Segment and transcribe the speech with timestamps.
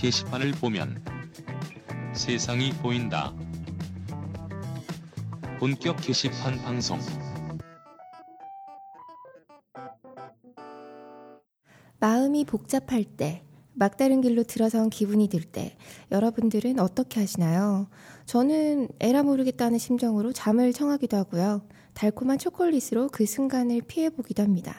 [0.00, 1.04] 게시판을 보면
[2.14, 3.34] 세상이 보인다.
[5.58, 6.98] 본격 게시판 방송.
[11.98, 13.44] 마음이 복잡할 때,
[13.74, 15.76] 막다른 길로 들어선 기분이 들 때,
[16.10, 17.86] 여러분들은 어떻게 하시나요?
[18.24, 21.60] 저는 에라 모르겠다는 심정으로 잠을 청하기도 하고요.
[21.92, 24.74] 달콤한 초콜릿으로 그 순간을 피해보기도 합니다.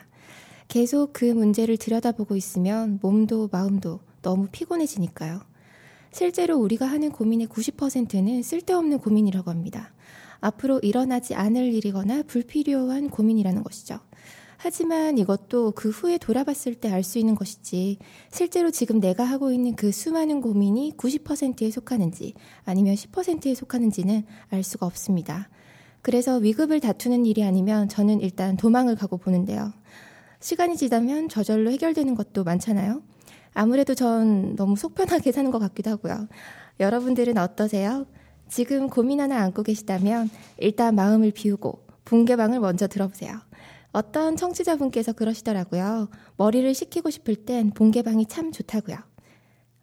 [0.68, 5.42] 계속 그 문제를 들여다보고 있으면 몸도 마음도 너무 피곤해지니까요.
[6.12, 9.94] 실제로 우리가 하는 고민의 90%는 쓸데없는 고민이라고 합니다.
[10.40, 14.00] 앞으로 일어나지 않을 일이거나 불필요한 고민이라는 것이죠.
[14.58, 17.98] 하지만 이것도 그 후에 돌아봤을 때 알 수 있는 것이지
[18.32, 24.86] 실제로 지금 내가 하고 있는 그 수많은 고민이 90%에 속하는지 아니면 10%에 속하는지는 알 수가
[24.86, 25.50] 없습니다.
[26.04, 29.74] 그래서 위급을 다투는 일이 아니면 저는 일단 도망을 가고 보는데요.
[30.40, 33.02] 시간이 지나면 저절로 해결되는 것도 많잖아요.
[33.54, 36.28] 아무래도 전 너무 속편하게 사는 것 같기도 하고요.
[36.80, 38.06] 여러분들은 어떠세요?
[38.50, 43.40] 지금 고민 하나 안고 계시다면 일단 마음을 비우고 붕괴방을 먼저 들어보세요.
[43.92, 46.10] 어떤 청취자분께서 그러시더라고요.
[46.38, 48.98] 머리를 식히고 싶을 땐 본개방이 참 좋다고요.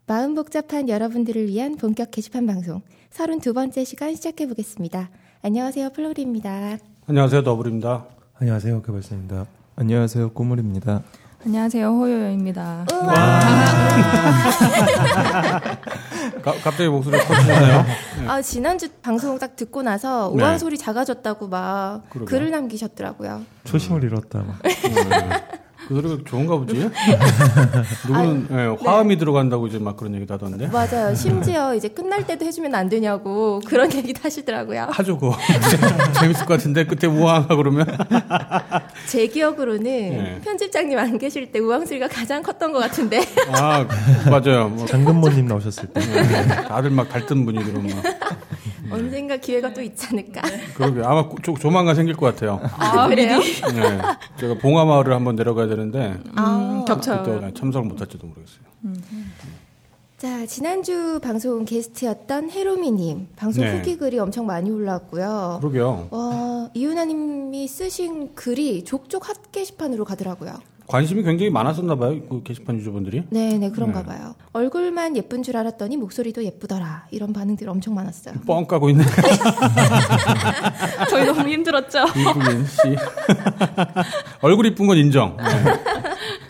[0.07, 2.81] 마음 복잡한 여러분들을 위한 본격 게시판 방송
[3.11, 5.11] 32번째 시간 시작해 보겠습니다.
[5.43, 5.91] 안녕하세요.
[5.91, 6.79] 플로리입니다.
[7.07, 7.43] 안녕하세요.
[7.43, 8.07] 더블입니다.
[8.39, 8.83] 안녕하세요.
[8.83, 9.47] 개발사입니다.
[9.77, 10.33] 안녕하세요.
[10.33, 11.03] 꼬물입니다.
[11.47, 11.89] 안녕하세요.
[11.89, 12.85] 호요요입니다.
[16.43, 17.83] 가, 갑자기 목소리가 커지잖아요.
[18.21, 18.29] 네.
[18.29, 20.43] 아, 지난주 방송 딱 듣고 나서 네.
[20.43, 22.27] 우왕 소리 작아졌다고 막 그러게요.
[22.27, 23.43] 글을 남기셨더라고요.
[23.65, 24.41] 초심을 잃었다.
[24.41, 24.59] 막.
[25.89, 26.75] 그 소리가 좋은가 보지?
[28.07, 30.67] 누구는 예, 화음이 들어간다고 이제 막 그런 얘기도 하던데.
[30.67, 31.15] 맞아요.
[31.15, 34.89] 심지어 이제 끝날 때도 해주면 안 되냐고 그런 얘기도 하시더라고요.
[34.91, 35.35] 하죠, 그거.
[36.21, 37.87] 재밌을 것 같은데, 그때 우왕 하고 그러면.
[39.09, 40.41] 제 기억으로는 네.
[40.45, 43.25] 편집장님 안 계실 때 우왕 소리가 가장 컸던 것 같은데.
[43.51, 43.87] 아,
[44.29, 44.69] 맞아요.
[44.69, 46.01] 뭐, 장근모님 나오셨을 때.
[46.01, 47.91] 네, 다들 막 갈등 분위기로 막.
[48.91, 50.43] 언젠가 기회가 또 있지 않을까.
[50.75, 51.03] 그러게.
[51.05, 52.61] 아마 조, 조만간 생길 것 같아요.
[52.79, 53.39] 아, 그래요?
[53.39, 53.99] 네.
[54.39, 57.23] 제가 봉화마을을 한번 내려가야 되는데, 아, 겹쳐요.
[57.23, 58.69] 그때 참석을 못할지도 모르겠어요.
[60.19, 63.29] 자, 지난주 방송 게스트였던 해로미님.
[63.37, 63.77] 방송 네.
[63.77, 65.59] 후기 글이 엄청 많이 올라왔고요.
[65.61, 66.09] 그러게요.
[66.11, 70.55] 와, 이윤아님이 쓰신 글이 족족 핫 게시판으로 가더라고요.
[70.89, 73.25] 관심이 굉장히 많았었나 봐요, 그 게시판 유저분들이.
[73.29, 74.07] 네 네, 그런가 네.
[74.07, 74.35] 봐요.
[74.55, 77.09] 얼굴만 예쁜 줄 알았더니 목소리도 예쁘더라.
[77.11, 78.37] 이런 반응들 엄청 많았어요.
[78.49, 79.05] 뻥 까고 있네.
[81.11, 81.99] 저희 너무 힘들었죠.
[82.17, 82.79] 이쁘긴 씨.
[84.41, 85.37] 얼굴 이쁜 건 인정.
[85.37, 85.45] 네.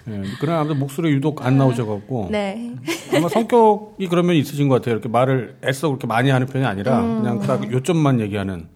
[0.05, 0.23] 네.
[0.41, 2.77] 그러나 아무튼 목소리 유독 안 나오셔갖고 네.
[3.17, 4.95] 아마 성격이 그러면 있으신 것 같아요.
[4.95, 7.23] 이렇게 말을 애써 그렇게 많이 하는 편이 아니라 음.
[7.23, 8.69] 그냥 딱 요점만 얘기하는.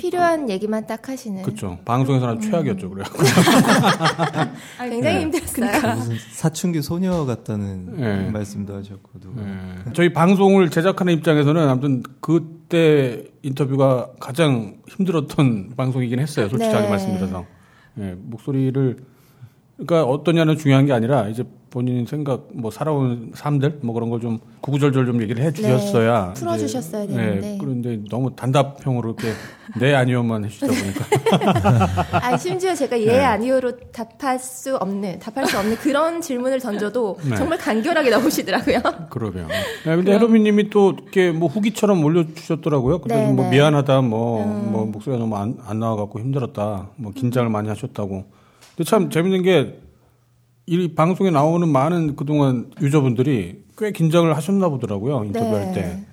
[0.00, 1.42] 필요한 얘기만 딱 하시는.
[1.42, 1.78] 그렇죠.
[1.84, 2.90] 방송에서는 최악이었죠.
[2.90, 3.04] 그래.
[4.80, 5.20] 굉장히 네.
[5.20, 5.94] 힘들었어요.
[5.96, 8.30] 무슨 사춘기 소녀 같다는 네.
[8.30, 9.42] 말씀도 하셨고 누가.
[9.42, 9.92] 네.
[9.92, 16.48] 저희 방송을 제작하는 입장에서는 아무튼 그때 인터뷰가 가장 힘들었던 방송이긴 했어요.
[16.48, 16.88] 솔직하게 네.
[16.88, 17.44] 말씀드려서.
[17.98, 18.96] 예, 목소리를
[19.76, 24.38] 그러니까 어떠냐는 중요한 게 아니라 이제 본인 생각 뭐 살아온 삶들 뭐 그런 걸 좀
[24.60, 27.40] 구구절절 좀 얘기를 해 주셨어야 네, 풀어 주셨어야 되는데.
[27.40, 29.32] 네, 그런데 너무 단답형으로 이렇게
[29.78, 31.86] 네 아니요만 해주다 보니까
[32.20, 33.06] 아 심지어 제가 네.
[33.06, 37.36] 예 아니요로 답할 수 없는 답할 수 없는 그런 질문을 던져도 네.
[37.36, 38.80] 정말 간결하게 나오시더라고요.
[39.08, 39.46] 그러게요.
[39.48, 39.56] 네,
[39.96, 42.98] 근데 헤로미님이 또 이렇게 뭐 후기처럼 올려주셨더라고요.
[42.98, 43.52] 그래서 네, 뭐 네.
[43.52, 48.24] 미안하다, 뭐, 뭐 목소리가 너무 안, 안 나와갖고 힘들었다, 뭐 긴장을 많이 하셨다고.
[48.76, 49.80] 근데 참 재밌는 게
[50.70, 55.24] 이 방송에 나오는 많은 그동안 유저분들이 꽤 긴장을 하셨나 보더라고요.
[55.24, 55.72] 인터뷰할 네.
[55.72, 56.06] 때.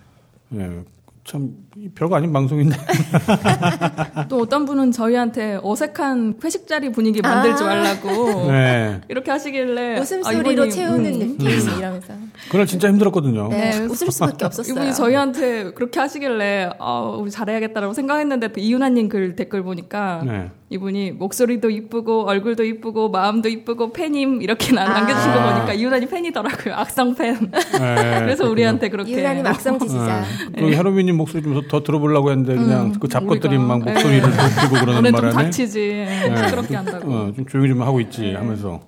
[0.55, 0.83] 예.
[1.23, 1.51] 참
[1.95, 2.75] 별거 아닌 방송인데.
[4.29, 7.67] 또 어떤 분은 저희한테 어색한 회식 자리 분위기 만들지 아.
[7.67, 9.01] 말라고 네.
[9.09, 12.13] 이렇게 하시길래 웃음소리로 아, 이분이, 채우는 음, 느낌 이러면서.
[12.49, 13.47] 그날 진짜 힘들었거든요.
[13.49, 13.79] 네, 네.
[13.85, 14.73] 웃을 수밖에 없었어요.
[14.73, 20.49] 이분이 저희한테 그렇게 하시길래 아, 우리 잘해야겠다라고 생각했는데 또 이윤아님 글 댓글 보니까 네.
[20.69, 24.89] 이분이 목소리도 이쁘고 얼굴도 이쁘고 마음도 이쁘고 팬임 이렇게 나- 아.
[24.99, 27.35] 남겨주신 거 보니까 이윤아님 팬이더라고요 악성 팬.
[27.51, 27.59] 네,
[28.19, 28.51] 그래서 그렇군요.
[28.51, 30.21] 우리한테 그렇게 이윤아님 악성 지지자.
[30.51, 30.55] 네.
[30.55, 34.37] 그리고 헤로미님 목소리 좀더 들어보려고 했는데 그냥 그 잡것들이 막 목소리를 네.
[34.37, 36.35] 높이고 그러는 바람에 닥치지 네.
[36.45, 37.11] 시끄럽게 한다고.
[37.11, 38.81] 어, 좀 조용히 좀 하고 있지 하면서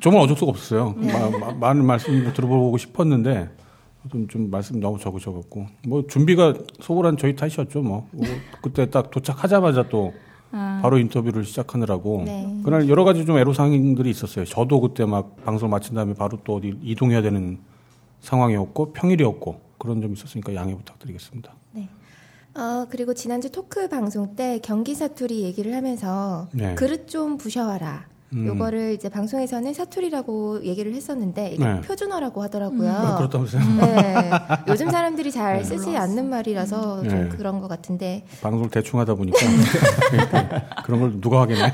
[0.00, 0.94] 정말 어쩔 수가 없었어요.
[0.96, 3.48] 마- 마- 많은 말씀 좀 들어보고 싶었는데
[4.10, 8.26] 좀, 좀 말씀 너무 적으셔갖고 뭐 준비가 소홀한 저희 탓이었죠 뭐 뭐
[8.62, 10.12] 그때 딱 도착하자마자 또
[10.50, 10.78] 아.
[10.82, 12.60] 바로 인터뷰를 시작하느라고 네.
[12.64, 14.44] 그날 여러 가지 좀 애로사항들이 있었어요.
[14.46, 17.58] 저도 그때 막 방송 마친 다음에 바로 또 어디 이동해야 되는
[18.20, 21.54] 상황이었고 평일이었고 그런 점이 있었으니까 양해 부탁드리겠습니다.
[22.58, 26.74] 어, 그리고 지난주 토크 방송 때 경기 사투리 얘기를 하면서 네.
[26.74, 28.06] 그릇 좀 부셔와라.
[28.34, 28.46] 음.
[28.46, 31.80] 요거를 이제 방송에서는 사투리라고 얘기를 했었는데 이게 네.
[31.80, 32.90] 표준어라고 하더라고요.
[32.90, 33.62] 아, 그렇다면서요?
[33.80, 34.30] 네.
[34.68, 37.28] 요즘 사람들이 잘 쓰지 않는 말이라서 좀 네.
[37.28, 39.38] 그런 것 같은데 방송을 대충 하다 보니까
[40.84, 41.72] 그런 걸 누가 확인해?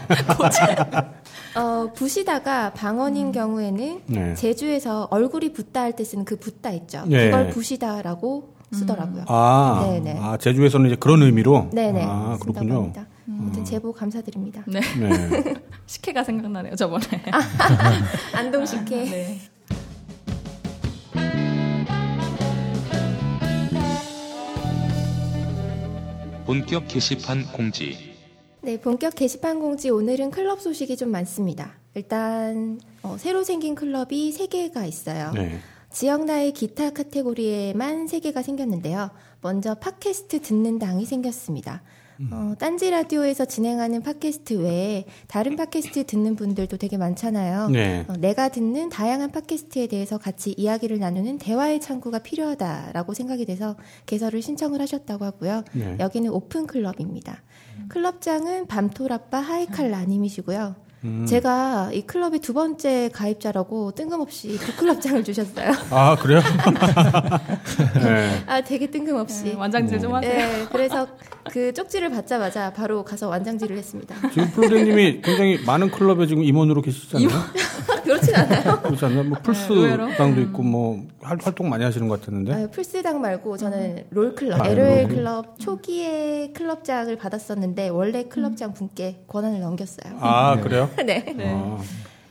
[1.56, 4.34] 어, 부시다가 방언인 경우에는 네.
[4.34, 7.04] 제주에서 얼굴이 붓다 할 때 쓰는 그 붓다 있죠.
[7.06, 7.26] 네.
[7.26, 9.24] 그걸 부시다라고 쓰더라고요.
[9.28, 10.18] 아, 네네.
[10.20, 11.68] 아 제주에서는 이제 그런 의미로.
[11.72, 12.02] 네네.
[12.04, 12.74] 아 그렇군요.
[12.74, 13.06] 합니다.
[13.28, 14.62] 아무튼 제보 감사드립니다.
[14.66, 14.80] 네.
[14.98, 15.54] 네.
[15.86, 17.04] 식혜가 생각나네요, 저번에.
[18.34, 19.04] 안동 식혜.
[19.04, 19.38] 네.
[26.46, 28.13] 본격 게시판 공지.
[28.64, 31.74] 네, 본격 게시판 공지 오늘은 클럽 소식이 좀 많습니다.
[31.92, 35.32] 일단 어, 새로 생긴 클럽이 3개가 있어요.
[35.32, 35.58] 네.
[35.90, 39.10] 지역 나의 기타 카테고리에만 3개가 생겼는데요.
[39.42, 41.82] 먼저 팟캐스트 듣는 당이 생겼습니다.
[42.30, 47.68] 어, 딴지 라디오에서 진행하는 팟캐스트 외에 다른 팟캐스트 듣는 분들도 되게 많잖아요.
[47.68, 48.04] 네.
[48.08, 53.76] 어, 내가 듣는 다양한 팟캐스트에 대해서 같이 이야기를 나누는 대화의 창구가 필요하다라고 생각이 돼서
[54.06, 55.64] 개설을 신청을 하셨다고 하고요.
[55.72, 55.96] 네.
[56.00, 57.42] 여기는 오픈 클럽입니다.
[57.88, 60.74] 클럽장은 밤토라빠 하이칼 라님이시고요.
[61.04, 61.26] 음.
[61.26, 65.72] 제가 이 클럽의 두 번째 가입자라고 뜬금없이 북클럽장을 주셨어요.
[65.90, 66.40] 아 그래요?
[68.02, 68.42] 네.
[68.46, 69.44] 아, 되게 뜬금없이.
[69.44, 70.32] 네, 완장질 좀 하세요.
[70.32, 71.06] 네, 그래서
[71.50, 74.14] 그 쪽지를 받자마자 바로 가서 완장질을 했습니다.
[74.30, 77.28] 지금 프로님이 굉장히 많은 클럽에 지금 임원으로 계시잖아요.
[78.04, 78.80] 그렇진 않아요.
[78.82, 79.24] 그렇지 않나요?
[79.24, 79.38] 뭐
[79.70, 80.06] 의외로.
[80.08, 82.52] 플스당도 있고 뭐 활- 활동 많이 하시는 것 같았는데.
[82.52, 85.08] 아, 풀스당 말고 저는 롤클럽, 아, LOL 롤.
[85.08, 90.16] 클럽 초기에 클럽장을 받았었는데 원래 클럽장 분께 권한을 넘겼어요.
[90.20, 90.90] 아 그래요?
[91.04, 91.24] 네.
[91.36, 91.50] 네.
[91.54, 91.78] 아,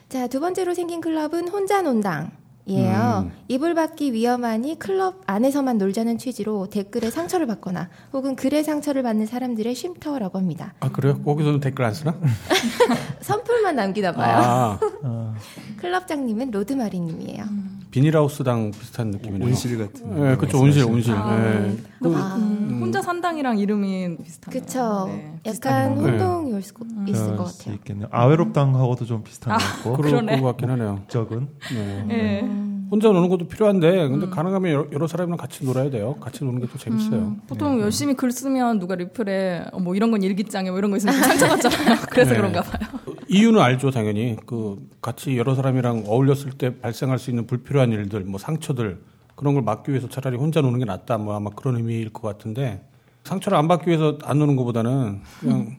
[0.10, 2.32] 자, 두 번째로 생긴 클럽은 혼자 논당.
[2.66, 3.26] 이에요.
[3.26, 3.32] 음.
[3.50, 9.76] 이불 받기 위험하니 클럽 안에서만 놀자는 취지로 댓글에 상처를 받거나 혹은 글에 상처를 받는 사람들의
[9.76, 10.74] 쉼터라고 합니다.
[10.80, 11.22] 아 그래요?
[11.22, 12.16] 거기서는 댓글 안 쓰나?
[13.22, 14.38] 선풀만 남기나 봐요.
[14.38, 14.80] 아
[15.78, 17.44] 클럽장님은 로드마리님이에요.
[17.94, 19.48] 비닐하우스당 비슷한 느낌이네요.
[19.48, 20.16] 온실 같은.
[20.16, 20.60] 네, 그렇죠.
[20.60, 21.14] 온실, 온실.
[21.14, 21.78] 아, 네.
[22.02, 24.62] 그, 음, 혼자 산당이랑 이름이 비슷하네요.
[24.62, 25.06] 그쵸.
[25.10, 26.12] 네, 약간 건가요?
[26.12, 26.74] 혼동이 올 수,
[27.08, 27.76] 있을 것 그럴 수 같아요.
[27.76, 28.08] 있겠네요.
[28.12, 29.94] 아외롭당하고도 좀 비슷한 것 같고.
[29.98, 30.42] 그럴 그러네.
[30.42, 31.04] 것 같긴 하네요.
[31.08, 32.04] 적은 네.
[32.08, 32.50] 네.
[32.94, 36.14] 혼자 노는 것도 필요한데, 근데 가능하면 여러, 여러 사람이랑 같이 놀아야 돼요.
[36.22, 37.20] 같이 노는 게 더 재밌어요.
[37.22, 40.98] 음, 보통 열심히 글 쓰면 누가 리플에 어, 뭐 이런 건 일기장에 뭐 이런 거
[40.98, 41.98] 있으면 상처받잖아요.
[42.12, 42.38] 그래서 네.
[42.38, 42.88] 그런가 봐요.
[43.28, 44.38] 이유는 알죠, 당연히.
[44.46, 49.00] 그 같이 여러 사람이랑 어울렸을 때 발생할 수 있는 불필요한 일들, 뭐 상처들
[49.36, 52.86] 그런 걸 막기 위해서 차라리 혼자 노는 게 낫다, 뭐 아마 그런 의미일 것 같은데
[53.24, 55.78] 상처를 안 받기 위해서 안 노는 것보다는 그냥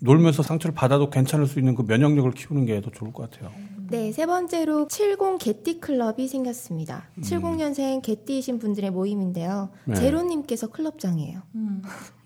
[0.00, 3.50] 놀면서 상처를 받아도 괜찮을 수 있는 그 면역력을 키우는 게 더 좋을 것 같아요.
[3.92, 7.04] 네, 세 번째로 70 개띠 클럽이 생겼습니다.
[7.20, 9.68] 70년생 개띠이신 분들의 모임인데요.
[9.84, 9.94] 네.
[9.96, 11.40] 제로님께서 클럽장이에요.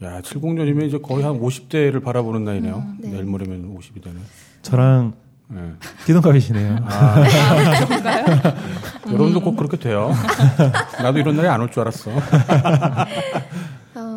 [0.02, 2.84] 야, 70년이면 이제 거의 한 50대를 바라보는 나이네요.
[3.00, 3.08] 네.
[3.10, 4.16] 내일 모레면 50이 되네.
[4.62, 5.14] 저랑
[5.48, 5.72] 네.
[6.06, 6.76] 띠동갑이시네요.
[6.84, 7.24] 아.
[9.10, 10.12] 여러분도 꼭 그렇게 돼요.
[11.02, 12.10] 나도 이런 날이 안 올 줄 알았어.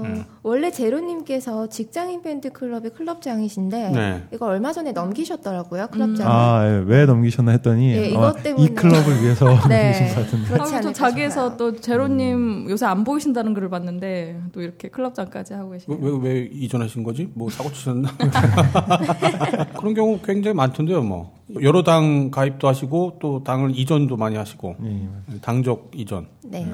[0.10, 0.26] 어, 네.
[0.44, 4.24] 원래 제로님께서 직장인 밴드 클럽의 클럽장이신데 네.
[4.34, 6.32] 이거 얼마 전에 넘기셨더라고요 클럽장을.
[6.32, 8.66] 아, 예, 왜 넘기셨나 했더니 예, 어, 이것 때문에.
[8.66, 9.92] 이 클럽을 위해서 네.
[9.92, 10.48] 넘기신 것 같은데.
[10.48, 11.58] 그렇지 아, 않을까 자기에서.
[11.58, 16.00] 또 제로님 요새 안 보이신다는 글을 봤는데 또 이렇게 클럽장까지 하고 왜, 계시네요.
[16.02, 17.30] 왜, 왜 이전하신 거지?
[17.34, 18.10] 뭐 사고 치셨나?
[19.78, 21.38] 그런 경우 굉장히 많던데요, 뭐.
[21.62, 26.28] 여러 당 가입도 하시고 또 당을 이전도 많이 하시고 예, 당적 이전.
[26.44, 26.68] 네.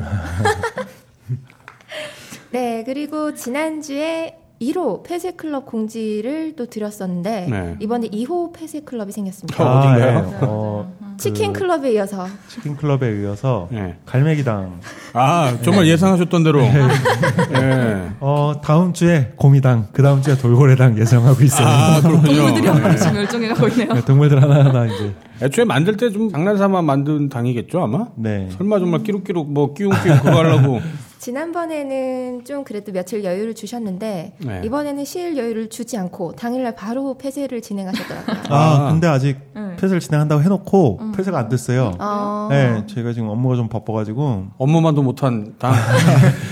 [2.55, 7.75] 네, 그리고 지난주에 1호 폐쇄 클럽 공지를 또 드렸었는데 네.
[7.81, 9.61] 이번에 2호 폐쇄 클럽이 생겼습니다.
[9.61, 10.31] 어, 어딘가요?
[10.31, 10.37] 예.
[10.43, 13.97] 어, 치킨 클럽에 이어서 치킨 클럽에 이어서 예.
[14.05, 14.79] 갈매기당.
[15.11, 16.61] 아, 정말 예상하셨던 대로.
[16.61, 16.71] 예.
[18.21, 21.67] 어, 다음 주에 곰이당, 그 다음 주에 돌고래당 예정하고 있어요.
[21.67, 21.99] 아.
[21.99, 22.81] 동물들이 한 예.
[22.81, 23.93] 마리씩 멸종해 가고 있네요.
[23.93, 25.13] 네, 동물들 하나 하나 이제.
[25.41, 28.07] 애초에 만들 때 좀 장난삼아 만든 당이겠죠, 아마?
[28.15, 28.47] 네.
[28.57, 30.79] 설마 정말 끼룩끼룩 뭐 끼웅끼웅 그거 하려고.
[31.19, 34.61] 지난번에는 좀 그래도 며칠 여유를 주셨는데 네.
[34.63, 38.35] 이번에는 쉴 여유를 주지 않고 당일날 바로 폐쇄를 진행하셨더라고요.
[38.49, 38.91] 아, 아.
[38.91, 39.75] 근데 아직 네.
[39.75, 41.93] 폐쇄를 진행한다고 해놓고 폐쇄가 안 됐어요.
[41.99, 45.73] 어, 네, 저희가 지금 업무가 좀 바빠가지고 업무만도 못한 당.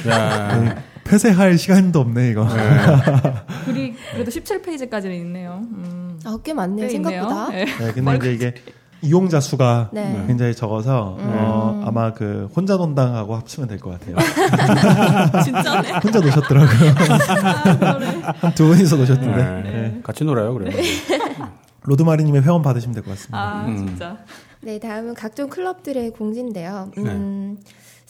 [0.09, 0.75] 야.
[1.03, 2.47] 폐쇄할 시간도 없네 이거.
[3.65, 5.59] 글이 그래도 17페이지까지는 있네요.
[5.61, 7.21] 음, 아, 꽤 많네요, 꽤 있네요.
[7.23, 7.51] 생각보다.
[7.51, 7.65] 네.
[7.65, 8.53] 네, 근데 이제 이게
[9.03, 10.23] 이용자 수가 네.
[10.27, 14.15] 굉장히 적어서 어, 아마 그 혼자 논당하고 합치면 될 것 같아요.
[15.43, 15.91] 진짜네.
[16.03, 16.91] 혼자 노셨더라고요.
[18.39, 19.43] 한 두 분이서 노셨던데.
[19.43, 19.61] 네.
[19.61, 19.99] 네.
[20.03, 20.71] 같이 놀아요, 그래.
[21.83, 23.37] 로드마리님의 회원 받으시면 될 것 같습니다.
[23.37, 23.77] 아 음.
[23.77, 24.17] 진짜.
[24.61, 26.89] 네, 다음은 각종 클럽들의 공지인데요.
[26.97, 27.57] 음,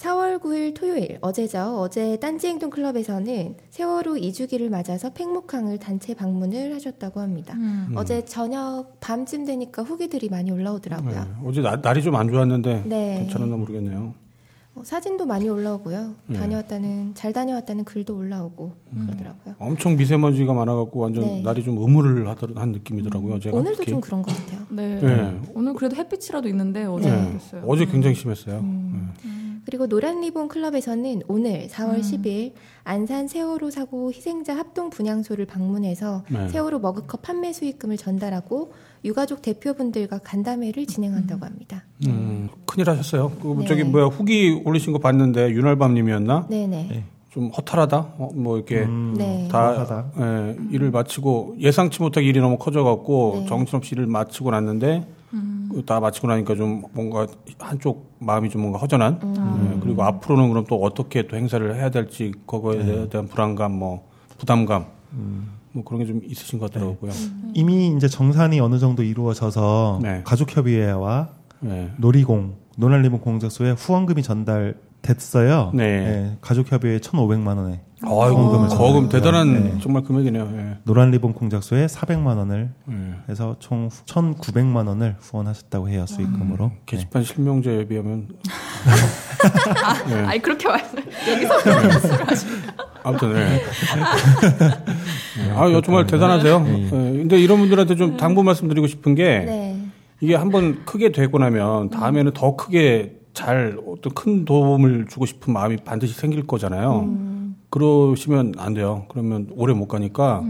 [0.04, 1.78] 4월 9일 토요일 어제죠.
[1.80, 7.54] 어제 딴지행동 클럽에서는 세월호 2주기를 맞아서 팽목항을 단체 방문을 하셨다고 합니다.
[7.56, 7.94] 음.
[7.96, 11.12] 어제 저녁 밤쯤 되니까 후기들이 많이 올라오더라고요.
[11.14, 11.20] 네.
[11.46, 13.16] 어제 나- 날이 좀 안 좋았는데 네.
[13.20, 14.14] 괜찮았나 모르겠네요.
[14.76, 16.16] 어, 사진도 많이 올라오고요.
[16.28, 16.40] 네.
[16.40, 18.72] 다녀왔다는 잘 다녀왔다는 글도 올라오고
[19.06, 19.56] 그러더라고요.
[19.60, 21.42] 엄청 미세먼지가 많아갖고 완전 네.
[21.44, 23.40] 날이 좀 음울을 한 느낌이더라고요.
[23.40, 23.92] 제가 오늘도 특히.
[23.92, 24.62] 좀 그런 것 같아요.
[24.70, 25.00] 네.
[25.00, 25.40] 네.
[25.54, 27.28] 오늘 그래도 햇빛이라도 있는데 어제 네.
[27.30, 27.64] 그랬어요.
[27.68, 28.60] 어제 굉장히 심했어요.
[28.60, 29.14] 음.
[29.24, 29.30] 네.
[29.66, 32.02] 그리고 노란 리본 클럽에서는 오늘 4월 음.
[32.02, 32.54] 10일
[32.84, 36.50] 안산 세월호 사고 희생자 합동 분향소를 방문해서 네.
[36.50, 38.74] 세월호 머그컵 판매 수익금을 전달하고
[39.06, 41.84] 유가족 대표분들과 간담회를 진행한다고 합니다.
[42.08, 43.32] 음, 큰일 하셨어요.
[43.42, 43.66] 그 네.
[43.66, 46.48] 저기 뭐야 후기 올리신 거 봤는데 윤활밤님이었나?
[46.50, 46.88] 네네.
[46.90, 47.04] 네.
[47.30, 47.98] 좀 허탈하다.
[48.18, 49.48] 어, 뭐 이렇게 음, 네.
[49.52, 50.12] 다 하다.
[50.20, 53.46] 예, 일을 마치고 예상치 못하게 일이 너무 커져갖고 네.
[53.48, 55.70] 정신없이 일을 마치고 났는데 음.
[55.74, 57.26] 그다 마치고 나니까 좀 뭔가
[57.58, 59.20] 한쪽 마음이 좀 뭔가 허전한.
[59.24, 59.74] 음.
[59.76, 64.08] 예, 그리고 앞으로는 그럼 또 어떻게 또 행사를 해야 될지 그거에 대한 불안감, 뭐
[64.38, 64.86] 부담감,
[65.74, 67.12] 뭐 그런 게 좀 있으신 것 같더라고요.
[67.54, 70.22] 이미 이제 정산이 어느 정도 이루어져서 네.
[70.24, 71.30] 가족협의회와
[71.62, 71.92] 네.
[71.98, 75.72] 놀이공 노란리본 공작소에 후원금이 전달 됐어요.
[75.76, 76.36] 네.
[76.42, 79.10] 가족협의회 1,500만 원에 아이고 후원금을 거금.
[79.10, 79.78] 대단한 네.
[79.82, 80.50] 정말 금액이네요.
[80.56, 80.78] 예.
[80.84, 82.94] 노란 리본 공작소에 400만 원을 예.
[83.30, 86.70] 해서 총 1,900만 원을 후원하셨다고 해요 수익금으로.
[86.70, 86.80] 네.
[86.86, 88.28] 게시판 실명제에 비하면
[90.08, 90.16] 네.
[90.26, 90.98] 아니 그렇게 말씀
[91.30, 91.54] 여기서
[93.04, 93.62] 아무튼 네.
[95.56, 96.60] 아, 정말 대단하세요.
[96.62, 96.86] 네.
[96.86, 99.80] 예, 근데 이런 분들한테 좀 당부 말씀드리고 싶은 게 네.
[100.22, 105.78] 이게 한번 크게 되고 나면 다음에는 더 크게 잘 어떤 큰 도움을 주고 싶은 마음이
[105.78, 107.10] 반드시 생길 거잖아요.
[107.70, 109.06] 그러시면 안 돼요.
[109.10, 110.44] 그러면 오래 못 가니까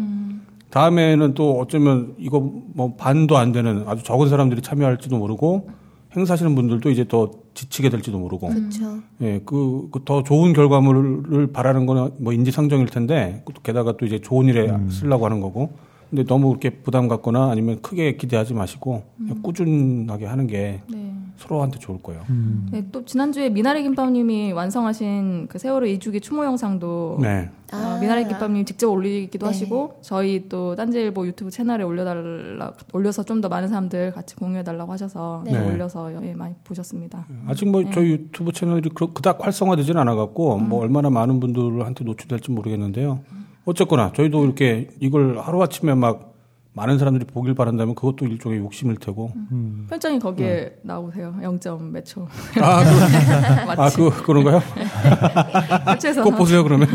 [0.70, 2.40] 다음에는 또 어쩌면 이거
[2.74, 5.70] 뭐 반도 안 되는 아주 적은 사람들이 참여할지도 모르고
[6.16, 9.00] 행사하시는 분들도 이제 더 지치게 될지도 모르고 그렇죠.
[9.22, 14.20] 예, 그, 그 더 좋은 결과물을 바라는 거는 뭐 인지상정일 텐데, 또 게다가 또 이제
[14.20, 15.72] 좋은 일에 쓰려고 하는 거고.
[16.14, 21.12] 근데 너무 그렇게 부담 갖거나 아니면 크게 기대하지 마시고, 그냥 꾸준하게 하는 게 네.
[21.38, 22.22] 서로한테 좋을 거예요.
[22.72, 27.50] 네, 또 지난주에 미나리 김밥님이 완성하신 그 세월호 2주기 추모 영상도 네.
[27.74, 29.50] 어, 미나리 김밥님 직접 올리기도 네.
[29.50, 35.42] 하시고 저희 또 딴지일보 유튜브 채널에 올려달라 올려서 좀 더 많은 사람들 같이 공유해달라고 하셔서
[35.48, 35.58] 네.
[35.58, 37.26] 올려서 예, 많이 보셨습니다.
[37.48, 43.22] 아직 뭐 저희 유튜브 채널이 그- 그닥 활성화되지는 않아갖고, 뭐 얼마나 많은 분들한테 노출될지 모르겠는데요.
[43.66, 46.33] 어쨌거나 저희도 이렇게 이걸 하루아침에 막
[46.76, 49.32] 많은 사람들이 보길 바란다면 그것도 일종의 욕심일 테고.
[49.90, 51.36] 편장이 거기에 나오세요.
[51.42, 52.28] 0점 몇 초.
[52.62, 52.90] 아, 그,
[53.82, 54.60] 아, 그, 그런가요?
[56.24, 56.88] 꼭 보세요, 그러면.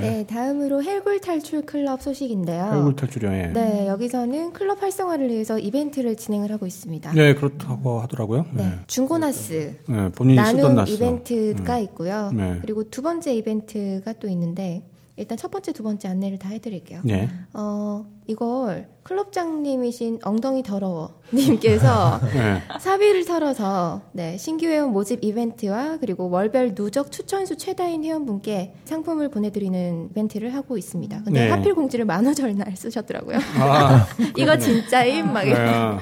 [0.00, 2.70] 네, 다음으로 헬굴 탈출 클럽 소식인데요.
[2.72, 3.46] 얼굴 탈출이요, 예.
[3.48, 7.12] 네, 여기서는 클럽 활성화를 위해서 이벤트를 진행을 하고 있습니다.
[7.12, 8.46] 네, 그렇다고 하더라고요.
[8.52, 8.78] 네, 네.
[8.86, 10.92] 중고나스 네, 본인이 쓰던 나눔 나스.
[10.92, 12.30] 이벤트가 있고요.
[12.32, 12.58] 네.
[12.60, 14.82] 그리고 두 번째 이벤트가 또 있는데
[15.20, 17.02] 일단 첫 번째, 두 번째 안내를 다 해드릴게요.
[17.04, 17.28] 네.
[17.52, 22.62] 어, 이걸 클럽장님이신 엉덩이 더러워 님께서 네.
[22.78, 30.08] 사비를 털어서 네, 신규 회원 모집 이벤트와 그리고 월별 누적 추천수 최다인 회원분께 상품을 보내드리는
[30.10, 31.22] 이벤트를 하고 있습니다.
[31.24, 31.50] 근데 네.
[31.50, 33.38] 하필 공지를 만우절 날 쓰셨더라고요.
[33.58, 34.06] 아,
[34.38, 35.32] 이거 진짜임?
[35.32, 35.98] 막 이런.
[35.98, 36.00] 네.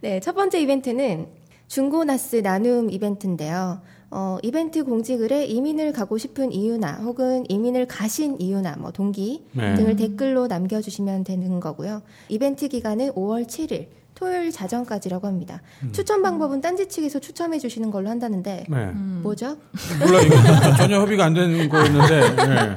[0.00, 1.28] 네, 첫 번째 이벤트는
[1.68, 3.80] 중고나스 나눔 이벤트인데요.
[4.12, 9.74] 어, 이벤트 공지글에 이민을 가고 싶은 이유나 혹은 이민을 가신 이유나 뭐 동기 네.
[9.74, 12.02] 등을 댓글로 남겨주시면 되는 거고요.
[12.28, 13.86] 이벤트 기간은 5월 7일
[14.16, 15.62] 토요일 자정까지라고 합니다.
[15.92, 18.86] 추천 방법은 딴지 측에서 추첨해 주시는 걸로 한다는데 네.
[19.22, 19.56] 뭐죠?
[20.00, 22.76] 몰라 이거 저- 전혀 협의가 안 되는 거였는데 네.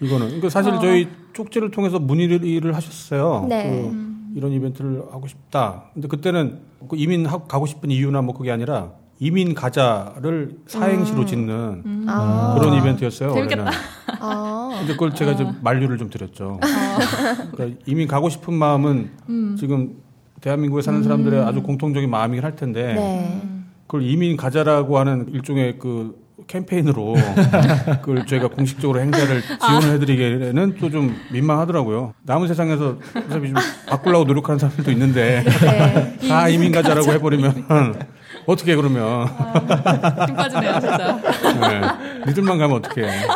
[0.00, 3.46] 이거는 이거 사실 저희 쪽지를 통해서 문의를 하셨어요.
[3.48, 3.70] 네.
[3.70, 5.90] 그 이런 이벤트를 하고 싶다.
[5.92, 12.06] 근데 그때는 그 이민 하- 가고 싶은 이유나 뭐 그게 아니라 이민 가자를 사행시로 짓는
[12.08, 12.56] 아.
[12.58, 13.34] 그런 이벤트였어요.
[13.34, 13.64] 재밌겠다.
[13.64, 13.78] 원래는.
[14.20, 16.58] 아, 근데 그걸 제가 좀 만류를 좀 드렸죠.
[17.52, 19.10] 그러니까 이민 가고 싶은 마음은
[19.58, 19.96] 지금
[20.40, 23.42] 대한민국에 사는 사람들의 아주 공통적인 마음이긴 할 텐데 네.
[23.86, 27.14] 그걸 이민 가자라고 하는 일종의 그 캠페인으로
[28.00, 32.14] 그걸 저희가 공식적으로 행사를 지원을 해드리기에는 또 좀 민망하더라고요.
[32.22, 32.96] 남은 세상에서
[33.28, 36.28] 어차피 좀 바꾸려고 노력하는 사람들도 있는데 네.
[36.28, 37.66] 다 이민 가자라고 해버리면
[38.46, 39.26] 어떻게 그러면
[40.28, 41.20] 힘 빠지네요, 진짜.
[41.60, 41.80] 네.
[42.26, 43.06] 니들만 가면 어떡해.
[43.06, 43.26] 네.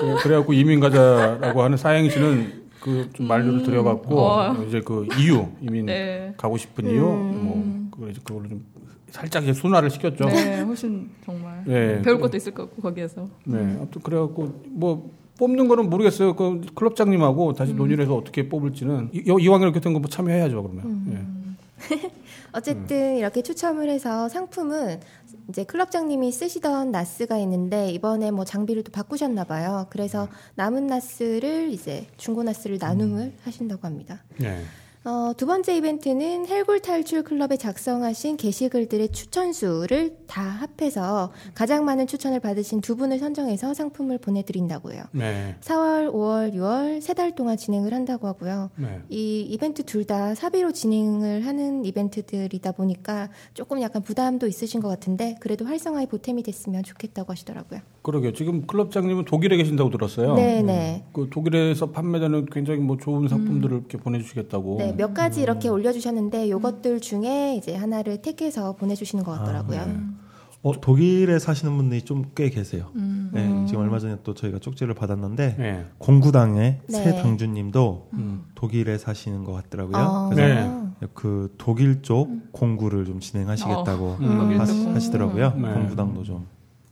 [0.00, 4.64] 그래- 그래갖고 이민 가자라고 하는 사행시는 그 좀 만류를 드려갖고 어.
[4.66, 6.34] 이제 그 이유 이민 네.
[6.36, 8.64] 가고 싶은 이유 뭐 그걸 이제 그걸로 좀
[9.10, 10.24] 살짝 이제 순화를 시켰죠.
[10.24, 12.02] 네, 훨씬 정말 네.
[12.02, 13.28] 배울 것도 있을 것 같고 거기에서.
[13.44, 13.58] 네.
[13.58, 16.34] 아무튼 그래갖고 뭐 뽑는 거는 모르겠어요.
[16.34, 21.04] 그 클럽장님하고 다시 논의를 해서 어떻게 뽑을지는 이, 이왕 이렇게 된 거 뭐 참여해야죠 그러면.
[21.12, 21.96] 예.
[22.52, 25.00] 어쨌든 이렇게 추첨을 해서 상품은
[25.48, 29.86] 이제 클럽장님이 쓰시던 나스가 있는데 이번에 뭐 장비를 또 바꾸셨나 봐요.
[29.90, 34.22] 그래서 남은 나스를 이제 중고 나스를 나눔을 하신다고 합니다.
[34.38, 34.62] 네.
[35.04, 42.38] 어, 두 번째 이벤트는 헬골 탈출 클럽에 작성하신 게시글들의 추천수를 다 합해서 가장 많은 추천을
[42.38, 45.02] 받으신 두 분을 선정해서 상품을 보내드린다고요.
[45.10, 45.56] 네.
[45.60, 48.70] 4월, 5월, 6월 세 달 동안 진행을 한다고 하고요.
[48.76, 49.00] 네.
[49.08, 55.36] 이 이벤트 둘 다 사비로 진행을 하는 이벤트들이다 보니까 조금 약간 부담도 있으신 것 같은데
[55.40, 57.80] 그래도 활성화에 보탬이 됐으면 좋겠다고 하시더라고요.
[58.02, 58.32] 그러게요.
[58.32, 60.34] 지금 클럽장님은 독일에 계신다고 들었어요.
[60.34, 61.04] 네네.
[61.12, 64.76] 그 독일에서 판매되는 굉장히 뭐 좋은 상품들을 이렇게 보내주시겠다고.
[64.78, 70.22] 네, 몇 가지 이렇게 올려주셨는데 요것들 중에 이제 하나를 택해서 보내주시는 것 같더라고요.
[70.64, 72.90] 어, 독일에 사시는 분들이 좀 꽤 계세요.
[72.94, 73.30] 음.
[73.32, 75.86] 네, 지금 얼마 전에 또 저희가 쪽지를 받았는데 네.
[75.98, 77.04] 공구당의 네.
[77.04, 78.44] 새 당주님도 음.
[78.54, 79.96] 독일에 사시는 것 같더라고요.
[79.96, 81.08] 아, 그래서 네.
[81.14, 84.38] 그 독일 쪽 공구를 좀 진행하시겠다고 음.
[84.38, 85.72] 독일 하, 쪽 시더라고요 네.
[85.74, 86.46] 공구당도 좀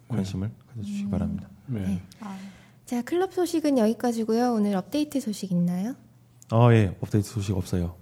[0.09, 1.49] 관심을 가져주시기 바랍니다.
[1.67, 2.03] 네.
[2.87, 4.53] 자, 클럽 소식은 여기까지고요.
[4.53, 5.95] 오늘 업데이트 소식 있나요?
[6.53, 7.95] 어, 예, 업데이트 소식 없어요.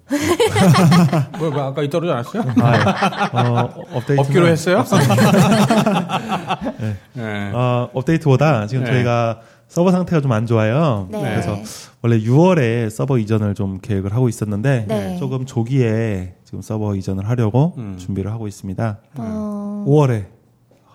[1.38, 2.43] 뭐, 뭐 아까 그러지 않았어요?
[2.62, 3.38] 아, 예.
[3.49, 4.85] 어, 업데이트 없기로 했어요?
[7.14, 7.50] 네.
[7.55, 8.90] 어, 업데이트보다 지금 네.
[8.93, 11.09] 저희가 서버 상태가 좀 안 좋아요.
[11.11, 11.21] 네.
[11.21, 11.59] 그래서
[12.02, 15.17] 원래 6월에 서버 이전을 좀 계획을 하고 있었는데 네.
[15.19, 17.97] 조금 조기에 지금 서버 이전을 하려고 음.
[17.99, 18.99] 준비를 하고 있습니다.
[19.17, 20.26] 어, 5월에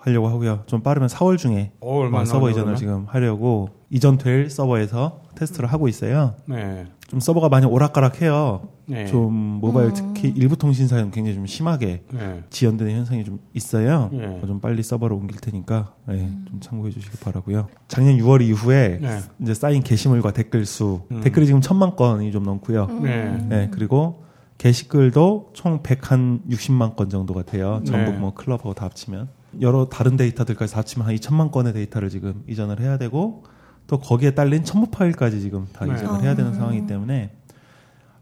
[0.00, 0.64] 하려고 하고요.
[0.66, 2.76] 좀 빠르면 4월 중에 어, 서버 이전을 그러면?
[2.76, 6.34] 지금 하려고 이전될 서버에서 테스트를 하고 있어요.
[6.46, 6.84] 네.
[7.06, 8.68] 좀 서버가 많이 오락가락해요.
[8.86, 9.06] 네.
[9.06, 9.94] 좀 모바일 음.
[9.94, 12.42] 특히 일부 통신사는 굉장히 좀 심하게 네.
[12.50, 14.10] 지연되는 현상이 좀 있어요.
[14.12, 14.40] 네.
[14.42, 17.68] 어, 좀 빨리 서버를 옮길 테니까 네, 좀 참고해 주시기 바라고요.
[17.86, 19.20] 작년 6월 이후에 네.
[19.40, 21.20] 이제 쌓인 게시물과 댓글 수 음.
[21.20, 22.86] 댓글이 지금 천만 건이 좀 넘고요.
[23.00, 23.46] 네.
[23.48, 24.24] 네, 그리고
[24.58, 27.78] 게시글도 총 160만 건 정도가 돼요.
[27.84, 27.92] 네.
[27.92, 29.28] 전북 뭐 클럽하고 다 합치면
[29.60, 33.44] 여러 다른 데이터들까지 다 합치면 한 2천만 건의 데이터를 지금 이전을 해야 되고
[33.86, 35.94] 또 거기에 딸린 첨부 파일까지 지금 다 네.
[35.94, 37.30] 이전을 해야 되는 상황이기 때문에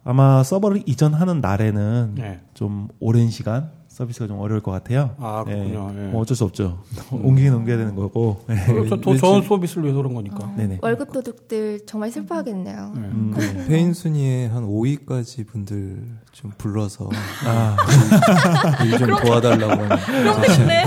[0.05, 2.41] 아마 서버를 이전하는 날에는 네.
[2.55, 5.15] 좀 오랜 시간 서비스가 좀 어려울 것 같아요.
[5.19, 5.93] 아, 그렇군요.
[5.95, 6.07] 예.
[6.09, 6.83] 뭐 어쩔 수 없죠.
[7.13, 8.43] 옮기긴 옮겨야 되는 거고.
[8.49, 8.57] 네.
[8.65, 8.99] 그렇죠.
[8.99, 10.51] 더 좋은 서비스를 위해서 그런 거니까.
[10.57, 10.79] 네네.
[10.81, 12.93] 월급 도둑들 정말 슬퍼하겠네요.
[12.95, 13.01] 네.
[13.01, 13.67] 음, 네.
[13.69, 17.11] 페인 순위에 한 5위까지 분들 좀 불러서
[17.45, 17.77] 아,
[18.83, 19.97] 일좀 도와달라고 하는.
[19.99, 20.85] 그렇겠네.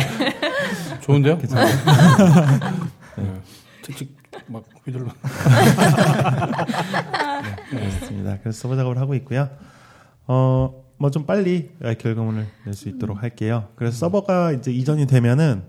[1.01, 1.37] 좋은데요?
[3.17, 3.41] 네.
[3.83, 5.07] 특집 막 휘둘러.
[7.69, 8.37] 그렇습니다.
[8.41, 9.49] 그래서 서버 작업을 하고 있고요.
[10.27, 13.67] 어, 뭐 좀 빨리 결과물을 낼 수 있도록 할게요.
[13.75, 15.63] 그래서 서버가 이제 이전이 되면은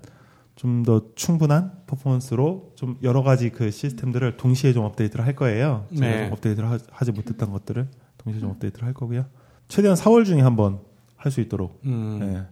[0.55, 5.87] 좀 더 충분한 퍼포먼스로 좀 여러 가지 그 시스템들을 동시에 좀 업데이트를 할 거예요.
[5.95, 6.25] 제가 네.
[6.25, 9.27] 좀 업데이트를 하, 하지 못했던 것들을 동시에 좀 업데이트를 할 거고요.
[9.69, 10.79] 최대한 4월 중에 한번
[11.17, 12.19] 할 수 있도록 음.
[12.21, 12.43] 네,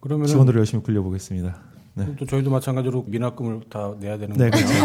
[0.00, 1.62] 그러면 직원들을 열심히 굴려보겠습니다.
[1.94, 2.06] 네.
[2.18, 4.64] 또 저희도 마찬가지로 미납금을 다 내야 되는 네, 거죠.
[4.66, 4.84] 그렇죠.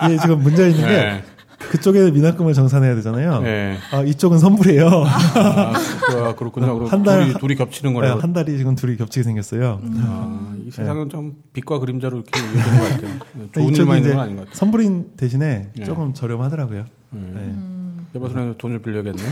[0.00, 0.06] 네.
[0.06, 1.22] 이게 지금 문제 있는 게 네.
[1.70, 3.40] 그쪽에 미납금을 정산해야 되잖아요.
[3.42, 3.76] 네.
[3.92, 4.88] 아, 이쪽은 선불이에요.
[4.88, 5.72] 아,
[6.08, 6.86] 그- 그렇군요.
[6.86, 8.20] 한 달- 둘이, 둘이 겹치는 네, 거라고.
[8.20, 9.80] 한 달이 지금 둘이 겹치게 생겼어요.
[9.98, 13.10] 아, 이 세상은 좀 빛과 그림자로 이렇게 이어지는 것 같아요.
[13.34, 14.54] 네, 좋은 일만 있는 건 아닌 것 같아요.
[14.54, 15.84] 선불인 대신에 네.
[15.84, 16.84] 조금 저렴하더라고요.
[17.10, 17.20] 네.
[17.34, 17.54] 네.
[18.14, 19.20] 여봐서는 돈을 빌려야겠네.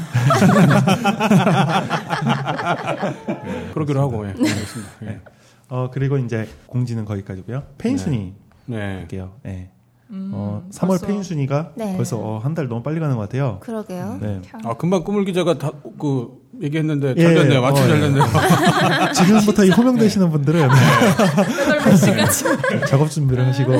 [3.45, 4.31] 네, 그러기로 하고, 예.
[4.31, 4.91] 알겠습니다.
[5.05, 5.21] 예.
[5.69, 7.63] 어 그리고 이제 공지는 거기까지고요.
[7.79, 8.03] 페인 네.
[8.03, 8.33] 순위
[8.67, 8.77] 네.
[8.79, 9.33] 할게요.
[9.43, 9.71] 네.
[10.11, 11.07] 음, 어 3월 벌써.
[11.09, 11.97] 페인 순위가 네.
[11.97, 13.59] 벌써 어, 한달 너무 빨리 가는 것 같아요.
[13.61, 14.19] 그러게요.
[14.21, 14.41] 네.
[14.65, 16.29] 아, 금방 꾸물 기자가 다, 그,
[16.63, 17.61] 얘기했는데, 예, 잘 됐네요.
[17.61, 18.01] 마침 어, 잘 예.
[18.03, 18.25] 됐네요.
[19.13, 22.45] 지금부터 이 호명되시는 분들은 여덟 몇 시까지.
[22.87, 23.73] 작업 준비를 하시고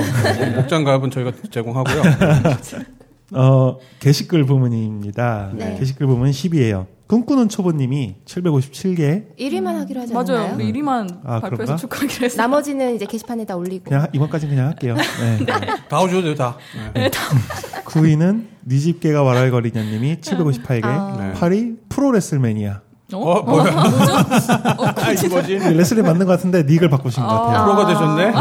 [0.57, 2.03] 목장갑은 저희가 제공하고요.
[3.35, 5.51] 어 게시글 부문입니다.
[5.55, 5.77] 네.
[5.79, 6.87] 게시글 부문 10이에요.
[7.09, 10.39] 꿈꾸는 초보님이 757개 1위만 하기로 하지 맞아요.
[10.39, 10.55] 않았나요?
[10.57, 11.77] 우리 1위만 아, 발표해서 그런가?
[11.77, 12.43] 축하하기로 했어요.
[12.43, 13.85] 나머지는 이제 게시판에다 올리고.
[13.85, 14.97] 그냥 하- 이번까지는 그냥 할게요.
[15.21, 15.47] 네.
[15.89, 16.57] 다 오셔도 돼요, 다.
[16.95, 17.09] 네.
[17.85, 20.85] 9위는 니집게가 와랄거리냐님이 758개.
[20.85, 21.17] 아.
[21.17, 21.33] 네.
[21.39, 22.81] 8위 프로레슬매니아.
[23.13, 23.73] 어, 뭐야.
[24.97, 25.59] 아, 이게 뭐지?
[25.59, 27.65] 레슬링 맞는 것 같은데 닉을 바꾸신 것 같아요.
[27.65, 28.33] 프로가 되셨네?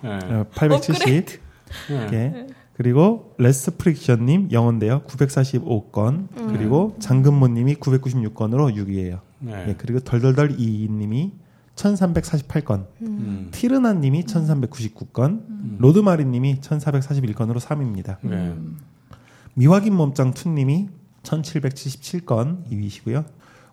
[0.02, 0.18] 네.
[0.34, 1.51] 어, 870.
[1.88, 2.06] 네.
[2.10, 2.46] 개.
[2.74, 5.02] 그리고 레스 프릭션님 영어인데요.
[5.02, 6.28] 945건.
[6.52, 9.20] 그리고 장근모님이 996건으로 6위예요.
[9.40, 9.66] 네.
[9.68, 11.32] 예, 그리고 덜덜덜 이님이
[11.76, 12.86] 1348건.
[13.02, 13.48] 음.
[13.50, 15.78] 티르나님이 1399건.
[15.78, 18.16] 로드마리님이 1441건으로 3위입니다.
[18.22, 18.54] 네.
[19.54, 20.88] 미확인 몸짱 투님이
[21.22, 23.24] 1777건 2위시고요.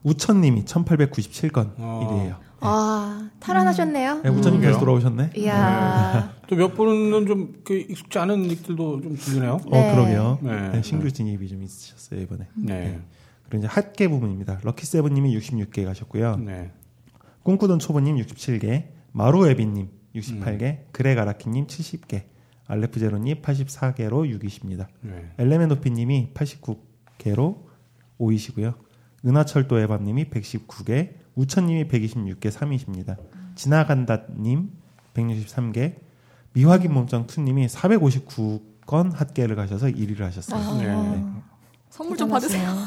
[0.04, 2.36] 우천님이 1897건 어.
[2.36, 2.49] 1위예요.
[2.62, 4.22] 아, 탈환하셨네요.
[4.24, 4.74] 네, 우천님 그래요?
[4.74, 5.32] 계속 돌아오셨네.
[5.38, 6.34] 이야.
[6.48, 9.60] 또몇 분은 좀 그 익숙지 않은 닉들도 좀 들리네요.
[9.72, 9.90] 네.
[9.90, 10.40] 어, 그러게요.
[10.42, 10.70] 네.
[10.70, 12.48] 네, 신규 진입이 좀 있으셨어요, 이번에.
[12.56, 13.00] 네.
[13.48, 14.60] 그리고 이제 핫개 부분입니다.
[14.64, 16.38] 럭키세븐님이 66개 가셨고요.
[16.38, 16.72] 네.
[17.44, 22.24] 꿈꾸던 초보님 67개, 마루에비님 68개, 그레가라키님 70개,
[22.68, 24.88] 알레프제로님 84개로 6위십니다.
[25.02, 25.30] 네.
[25.38, 27.64] 엘레멘도피님이 89개로
[28.20, 28.74] 5위시고요.
[29.26, 33.16] 은하철도 에밤님이 119개, 우천님이 126개 3위십니다.
[33.56, 34.72] 지나간다님
[35.14, 35.96] 163개,
[36.52, 40.82] 미확인 몸짱 투님이 459건 핫개를 가셔서 1위를 하셨어요.
[40.82, 41.24] 네.
[41.90, 42.70] 선물 좀 받으세요.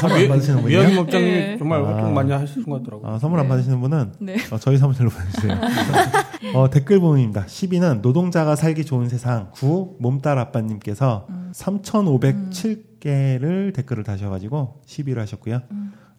[0.00, 0.80] 선물 안 받으시는 분이요?
[0.80, 1.56] 위안기 목장님 네.
[1.56, 1.88] 정말 아.
[1.88, 3.08] 활동 많이 하시는 것 같더라고요.
[3.10, 3.50] 아, 선물 안 네.
[3.50, 4.36] 받으시는 분은 네.
[4.50, 5.56] 어, 저희 사무실로 보내주세요.
[6.54, 7.46] 어, 댓글 부분입니다.
[7.46, 15.62] 10위는 노동자가 살기 좋은 세상 9 몸딸 아빠님께서 3,507개를 댓글을 다셔가지고 10위를 하셨고요.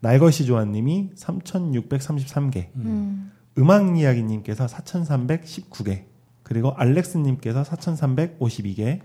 [0.02, 3.32] 날것이 조아님이 3,633개, 음.
[3.58, 6.06] 음악 이야기님께서 4,319개,
[6.44, 9.02] 그리고 알렉스님께서 4,352개,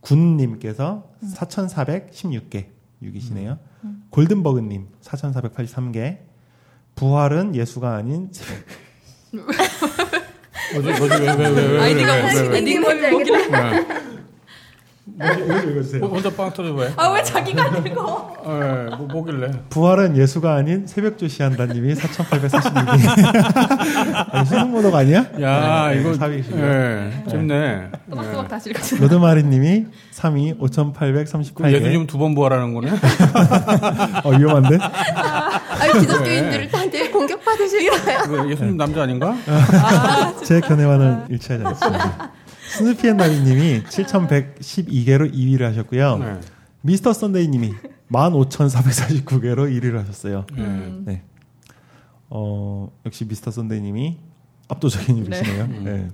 [0.00, 2.66] 군님께서 4,416개,
[3.02, 3.58] 6이시네요.
[4.10, 6.18] 골든버그님 4,483개,
[6.94, 8.30] 부활은 예수가 아닌
[10.74, 12.60] 뭐지, 뭐지, 왜, 왜, 왜, 왜, 왜, 아이디가 왜.
[12.60, 13.50] 닉네임을 뭐길
[15.18, 15.34] 래?
[15.36, 15.70] 네.
[15.70, 16.04] 읽어주세요.
[16.04, 16.92] 혼자 빵 터져 왜?
[16.96, 18.36] 아 왜 자기가 안 읽어?
[18.46, 19.50] 네, 뭐, 뭐길래?
[19.68, 24.46] 부활은 예수가 아닌 새벽 조시한다님이 4,846개.
[24.46, 25.26] 신성모독 아니야?
[25.40, 26.64] 야, 네, 이거, 4위시고요.
[26.64, 27.88] 예, 재밌네.
[28.10, 28.78] 또박또박 다시 읽어.
[29.00, 31.72] 로드마리님이 3위 그 5,838개.
[31.72, 32.92] 예수님 두 번 부활하는 거네?
[34.22, 34.78] 어, 위험한데?
[34.80, 35.58] 아,
[36.00, 38.20] 기독교인들을 다들 공격받으실까요?
[38.30, 39.34] 왜, 예수님 남자 아닌가?
[40.44, 42.30] 제 견해와는 일치하지 않습니다.
[42.76, 46.18] 스누피앤 나비님이 7,112개로 2위를 하셨고요.
[46.18, 46.40] 네.
[46.82, 47.72] 미스터 썬데이님이
[48.10, 50.46] 15,449개로 1위를 하셨어요.
[50.56, 50.92] 네.
[51.04, 51.22] 네.
[52.30, 54.18] 어, 역시 미스터 썬데이님이
[54.68, 55.82] 압도적인 1위시네요.
[55.84, 56.08] 네.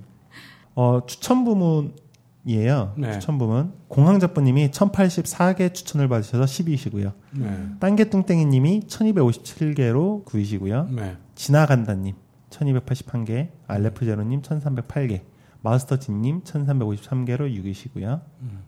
[0.75, 2.94] 어, 추천 부문이에요.
[2.99, 3.12] 네.
[3.12, 3.73] 추천 부문.
[3.88, 7.12] 공항자부님이 1084개 추천을 받으셔서 10위시고요.
[7.33, 7.68] 네.
[7.81, 10.90] 땅개뚱땡이님이 1257개로 9위시고요.
[10.92, 11.16] 네.
[11.37, 12.14] 지나간다님
[12.51, 15.21] 1281개, 알레프제로님 1308개,
[15.68, 18.22] 마스터진님 1353개로 6위시고요.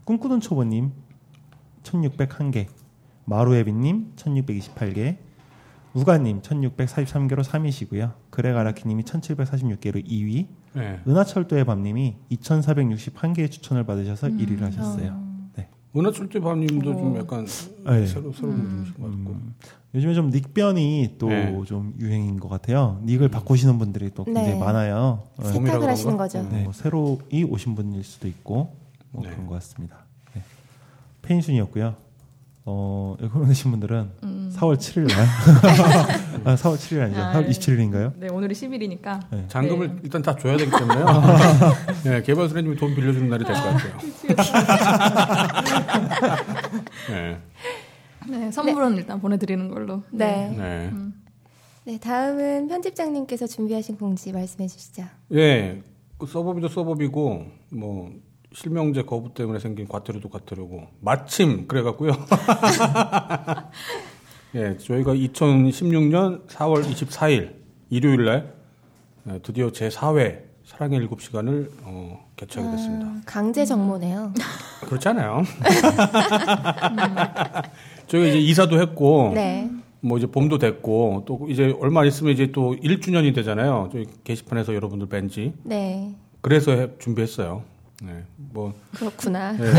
[0.04, 0.92] 꿈꾸던 초보님
[1.82, 2.66] 1601개,
[3.24, 5.16] 마루에비님 1628개,
[5.94, 8.12] 우가님 1643개로 3위시고요.
[8.28, 11.00] 그레가라키님이 1746개로 2위, 네.
[11.08, 15.50] 은하철도의 밤님이 2461개의 추천을 받으셔서 1위를 하셨어요.
[15.56, 15.68] 네.
[15.96, 17.18] 은하철도 밤님도 좀 어.
[17.18, 18.06] 약간 네.
[18.06, 19.36] 새로, 새로운 분이신 것 같고.
[19.92, 21.52] 음, 요즘에 좀 닉변이 또 네.
[21.66, 23.00] 좀 유행인 것 같아요.
[23.04, 24.58] 닉을 바꾸시는 분들이 또 굉장히 네.
[24.58, 25.22] 많아요.
[25.38, 25.52] 네.
[25.52, 26.16] 세탁을 하시는?
[26.16, 26.42] 거죠.
[26.50, 28.76] 네, 뭐 새로이 오신 분일 수도 있고
[29.10, 29.30] 뭐 네.
[29.30, 29.96] 그런 것 같습니다.
[30.34, 30.42] 네.
[31.22, 31.94] 페인순이었고요.
[32.66, 34.10] 어, 여기 보내신 분들은
[34.54, 35.26] 4월 7일 날,
[36.44, 37.20] 아, 4월 7일 아니죠?
[37.20, 38.12] 아, 4월 27일인가요?
[38.16, 39.48] 네 오늘이 10일이니까.
[39.48, 41.06] 잔금을 일단 다 줘야 되기 때문에요.
[42.04, 43.96] 네, 개발사님이 돈 빌려주는 날이 될 것 같아요.
[47.08, 47.38] 네.
[48.28, 50.02] 네 선물은 일단 보내드리는 걸로.
[50.10, 50.54] 네.
[50.56, 50.92] 네.
[51.84, 55.04] 네, 다음은 편집장님께서 준비하신 공지 말씀해 주시죠.
[55.32, 55.82] 예,
[56.18, 58.12] 그 서버비도 서버비고 뭐
[58.52, 62.12] 실명제 거부 때문에 생긴 과태료도 과태료고 마침 그래갖고요.
[64.56, 67.54] 예, 저희가 2016년 4월 24일
[67.88, 68.54] 일요일 날
[69.28, 73.06] 예, 드디어 제 4회 사랑의 7시간을 어, 개최하게 됐습니다.
[73.06, 74.32] 아, 강제 정모네요.
[74.86, 75.42] 그렇지 않아요.
[78.10, 79.70] 저희가 이제 이사도 했고 네.
[80.00, 83.88] 뭐 이제 봄도 됐고 또 이제 얼마 안 있으면 이제 또 1주년이 되잖아요.
[83.92, 86.14] 저희 게시판에서 여러분들 뵌지 네.
[86.40, 87.62] 그래서 해- 준비했어요.
[88.02, 89.52] 네, 뭐 그렇구나.
[89.52, 89.58] 네.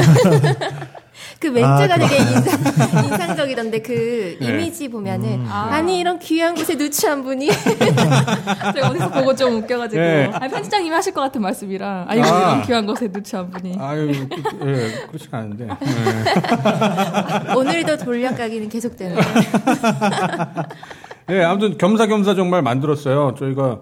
[1.39, 4.47] 그 멘트가 아, 되게 인상, 인상적이던데 그 네.
[4.47, 5.69] 이미지 보면은 아.
[5.71, 7.49] 아니 이런 귀한 곳에 누추한 분이
[8.73, 9.99] 제가 어디서 보고 좀 웃겨가지고.
[9.99, 10.29] 네.
[10.33, 12.05] 아니, 편집장님이 하실 것 같은 말씀이라.
[12.07, 12.27] 아이고 아.
[12.37, 13.77] 이런 귀한 곳에 누추한 분이.
[13.79, 15.65] 아유, 그, 예, 그렇진 않은데.
[15.65, 15.73] 네.
[17.57, 19.17] 오늘도 돌려가기는 계속되는.
[21.31, 23.33] 예, 아무튼 겸사겸사 정말 만들었어요.
[23.39, 23.81] 저희가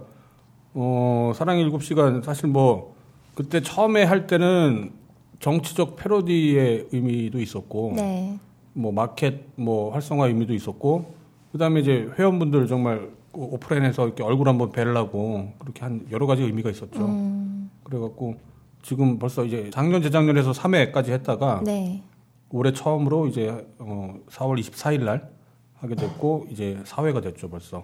[0.75, 2.99] 어, 사랑의 일곱 시간 사실 뭐
[3.39, 4.91] 그때 처음에 할 때는
[5.39, 8.38] 정치적 패러디의 의미도 있었고 네.
[8.73, 11.13] 뭐 마켓 뭐 활성화 의미도 있었고
[11.54, 16.99] 그다음에 이제 회원분들 정말 오프라인에서 이렇게 얼굴 한번 뵈려고 그렇게 한 여러 가지 의미가 있었죠.
[16.99, 18.36] 음, 그래갖고
[18.82, 22.04] 지금 벌써 이제 작년 재작년에서 3회까지 했다가 네.
[22.49, 25.30] 올해 처음으로 이제 어 4월 24일 날
[25.75, 27.84] 하게 됐고 이제 4회가 됐죠 벌써.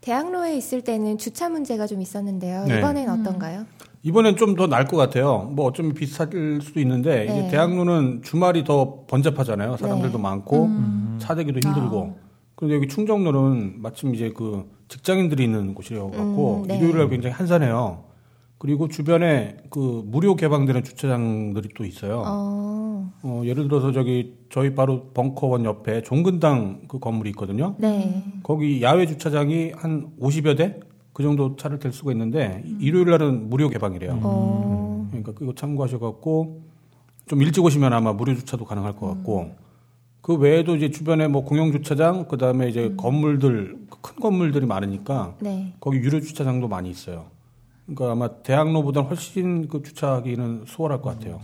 [0.00, 2.64] 대학로에 있을 때는 주차 문제가 좀 있었는데요.
[2.64, 2.78] 네.
[2.78, 3.66] 이번엔 어떤가요?
[4.04, 5.50] 이번엔 좀더 나을 것 같아요.
[5.52, 7.24] 뭐 어쩌면 비슷할 수도 있는데 네.
[7.24, 9.76] 이제 대학로는 주말이 더 번잡하잖아요.
[9.76, 10.22] 사람들도 네.
[10.22, 10.70] 많고
[11.18, 12.18] 차대기도 힘들고.
[12.56, 16.78] 그런데 여기 충정로는 마침 이제 그 직장인들이 있는 곳이어 갖고 음, 네.
[16.78, 18.04] 일요일 날 굉장히 한산해요.
[18.58, 22.22] 그리고 주변에 그 무료 개방되는 주차장들이 또 있어요.
[22.24, 27.74] 어, 어, 예를 들어서 저기 저희 바로 벙커원 옆에 종근당 그 건물이 있거든요.
[27.78, 28.22] 네.
[28.44, 30.78] 거기 야외 주차장이 한 50여 대?
[31.12, 34.20] 그 정도 차를 댈 수가 있는데 일요일 날은 무료 개방이래요.
[34.22, 36.62] 어, 그러니까 그거 참고하셔갖고
[37.26, 39.54] 좀 일찍 오시면 아마 무료 주차도 가능할 것 같고
[40.22, 45.74] 그 외에도 이제 주변에 뭐 공영 주차장 그 다음에 이제 건물들 큰 건물들이 많으니까 네.
[45.80, 47.26] 거기 유료 주차장도 많이 있어요.
[47.86, 51.40] 그러니까 아마 대학로보다 훨씬 그 주차하기는 수월할 것 같아요.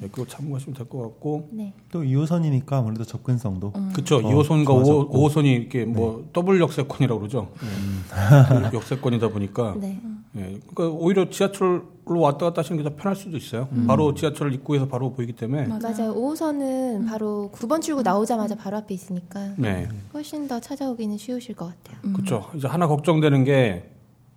[0.00, 1.72] 네, 그거 참고하시면 될 것 같고 네.
[1.92, 4.16] 또 2호선이니까 아무래도 접근성도 그쵸.
[4.16, 5.18] 어, 2호선과 좋아졌고.
[5.18, 7.48] 5, 호선이 이렇게 뭐 더블 역세권이라고 그러죠.
[8.70, 10.00] 그 역세권이다 보니까 네.
[10.36, 10.40] 예,
[10.74, 13.68] 그러니까 오히려 지하철로 왔다 갔다 하시는 게 더 편할 수도 있어요.
[13.86, 15.66] 바로 지하철 입구에서 바로 보이기 때문에.
[15.66, 16.14] 맞아요.
[16.14, 22.12] 5호선은 바로 9번 출구 나오자마자 바로 앞에 있으니까 네, 훨씬 더 찾아오기는 쉬우실 것 같아요.
[22.12, 22.48] 그렇죠.
[22.54, 23.90] 이제 하나 걱정되는 게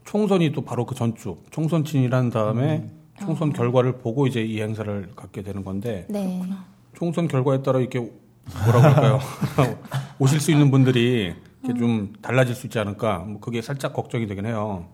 [0.05, 2.89] 총선이 또 바로 그 전주 총선 진일한 다음에
[3.19, 6.41] 총선 결과를 보고 이제 이 행사를 갖게 되는 건데 네.
[6.93, 9.19] 총선 결과에 따라 이렇게 뭐라고 할까요?
[10.19, 13.19] 오실 수 있는 분들이 이렇게 좀 달라질 수 있지 않을까?
[13.19, 14.85] 뭐 그게 살짝 걱정이 되긴 해요.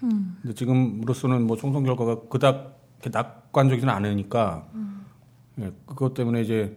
[0.00, 4.66] 근데 지금으로서는 뭐 총선 결과가 그닥 이렇게 낙관적이지는 않으니까
[5.60, 6.74] 예, 그것 때문에 이제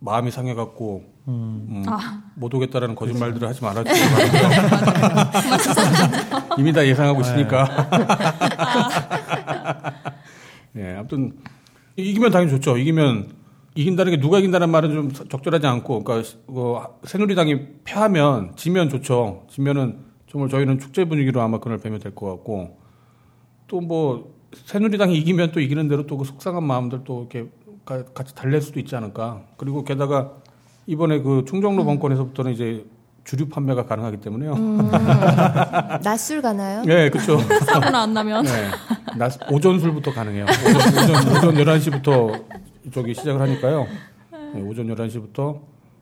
[0.00, 1.84] 마음이 상해갖고 음,
[2.36, 4.08] 못 오겠다라는 거짓말들을 하지 말아주세요.
[6.58, 7.88] 이미 다 예상하고 있으니까.
[10.76, 11.32] 예, 아무튼
[11.96, 12.78] 이기면 당연히 좋죠.
[12.78, 13.32] 이기면
[13.74, 19.44] 이긴다는 게 누가 이긴다는 말은 좀 적절하지 않고, 그러니까 어, 새누리당이 패하면 지면 좋죠.
[19.50, 19.98] 지면은
[20.30, 22.78] 정말 저희는 축제 분위기로 아마 그날 뵈면 될 것 같고,
[23.66, 27.50] 또 뭐 새누리당이 이기면 또 이기는 대로 또 그 속상한 마음들 또 이렇게
[27.84, 29.42] 가- 같이 달랠 수도 있지 않을까.
[29.58, 30.32] 그리고 게다가
[30.88, 32.86] 이번에 그 충정로 번권에서부터는 이제
[33.24, 34.54] 주류 판매가 가능하기 때문에요.
[36.02, 36.82] 낮술 가나요?
[36.86, 37.38] 예, 그렇죠.
[37.66, 38.46] 사고나 안 나면.
[38.46, 38.68] 네.
[39.18, 40.46] 낮, 오전 술부터 가능해요.
[40.46, 42.42] 오전, 오전, 오전 11시부터
[42.90, 43.86] 저기 시작을 하니까요.
[44.54, 45.60] 네, 오전 11시부터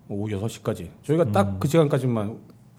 [0.09, 0.88] 오후 6시까지.
[1.03, 2.37] 저희가 딱그 시간까지만,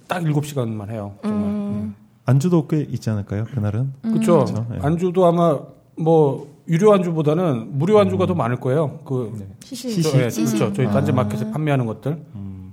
[0.07, 1.13] 딱 7시간만 해요.
[1.21, 1.91] 정말.
[2.25, 3.43] 안주도 꽤 있지 않을까요?
[3.53, 4.45] 그날은 그렇죠.
[4.45, 4.65] 그렇죠.
[4.69, 4.79] 네.
[4.81, 5.59] 안주도 아마
[5.97, 8.99] 뭐, 유료 안주보다는 무료 안주가 더 많을 거예요.
[9.05, 10.01] 그, 시시.
[10.01, 10.55] 저, 예, 시시.
[10.57, 10.73] 그렇죠.
[10.73, 12.25] 저희 딴지 마켓에 판매하는 것들.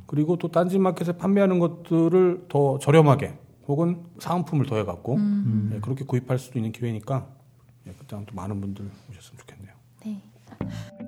[0.06, 3.34] 그리고 또 딴지 마켓에 판매하는 것들을 더 저렴하게
[3.66, 5.18] 혹은 사은품을 더해갖고
[5.72, 7.26] 예, 그렇게 구입할 수도 있는 기회니까
[7.86, 9.74] 예, 그때 또 많은 분들 오셨으면 좋겠네요.
[10.04, 10.22] 네.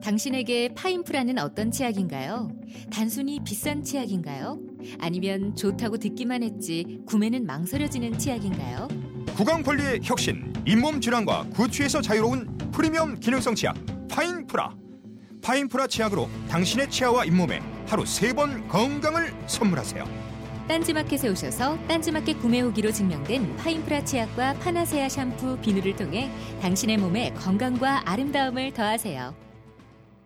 [0.02, 2.50] 당신에게 파인프라는 어떤 치약인가요?
[2.90, 4.58] 단순히 비싼 치약인가요?
[4.98, 8.88] 아니면 좋다고 듣기만 했지 구매는 망설여지는 치약인가요?
[9.36, 13.74] 구강 관리의 혁신, 잇몸 질환과 구취에서 자유로운 프리미엄 기능성 치약
[14.10, 14.74] 파인프라.
[15.42, 20.04] 파인프라 치약으로 당신의 치아와 잇몸에 하루 세 번 건강을 선물하세요.
[20.68, 28.02] 딴지마켓에 오셔서 딴지마켓 구매 후기로 증명된 파인프라 치약과 파나세아 샴푸, 비누를 통해 당신의 몸에 건강과
[28.04, 29.45] 아름다움을 더하세요.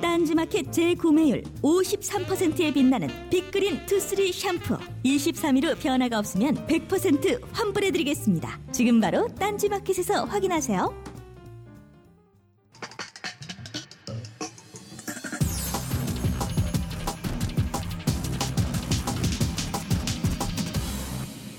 [0.00, 8.60] 딴지마켓 재구매율 53%에 빛나는 빅그린 투쓰리 샴푸 23일 후 변화가 없으면 100% 환불해드리겠습니다.
[8.72, 11.08] 지금 바로 딴지마켓에서 확인하세요.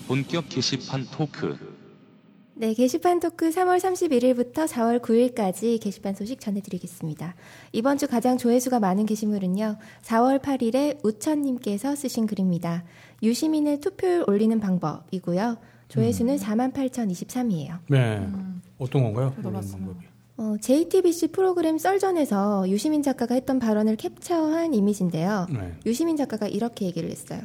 [0.08, 1.79] 본격 게시판 토크.
[2.62, 7.34] 네, 게시판 토크 3월 31일부터 4월 9일까지 게시판 소식 전해드리겠습니다.
[7.72, 12.84] 이번 주 가장 조회수가 많은 게시물은요, 4월 8일에 우천님께서 쓰신 글입니다.
[13.24, 15.56] 유시민의 투표율 올리는 방법이고요.
[15.88, 17.78] 조회수는 48,023이에요.
[17.88, 18.28] 네.
[18.78, 19.34] 어떤 건가요?
[19.42, 20.06] 방법이.
[20.36, 25.48] 어, JTBC 프로그램 썰전에서 유시민 작가가 했던 발언을 캡처한 이미지인데요.
[25.50, 25.76] 네.
[25.86, 27.40] 유시민 작가가 이렇게 얘기를 했어요.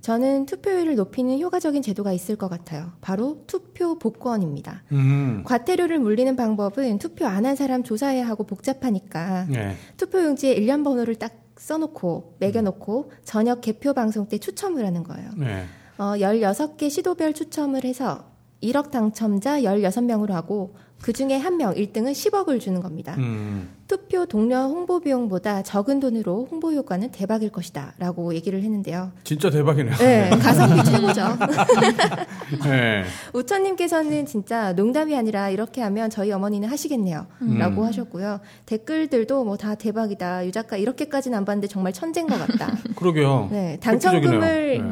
[0.00, 2.92] 저는 투표율을 높이는 효과적인 제도가 있을 것 같아요.
[3.00, 4.84] 바로 투표 복권입니다.
[4.92, 5.42] 음.
[5.44, 9.74] 과태료를 물리는 방법은 투표 안 한 사람 조사해야 하고 복잡하니까 네.
[9.96, 15.30] 투표용지에 일련 번호를 딱 써놓고 매겨놓고 저녁 개표 방송 때 추첨을 하는 거예요.
[15.36, 15.64] 네.
[15.98, 18.26] 어, 16개 시도별 추첨을 해서
[18.62, 23.14] 1억 당첨자 16명으로 하고 그 중에 한 명 1등은 10억을 주는 겁니다.
[23.18, 23.68] 음.
[23.88, 29.12] 투표 동료 홍보 비용보다 적은 돈으로 홍보 효과는 대박일 것이다 라고 얘기를 했는데요.
[29.24, 29.96] 진짜 대박이네요.
[29.96, 31.22] 네, 가성비 최고죠.
[32.68, 33.04] 네.
[33.32, 37.26] 우천님께서는 진짜 농담이 아니라 이렇게 하면 저희 어머니는 하시겠네요.
[37.42, 37.58] 음.
[37.58, 38.40] 라고 하셨고요.
[38.66, 40.46] 댓글들도 뭐 다 대박이다.
[40.46, 42.76] 유 작가 이렇게까지는 안 봤는데 정말 천재인 것 같다.
[42.94, 43.48] 그러게요.
[43.50, 44.40] 네, 당첨금을.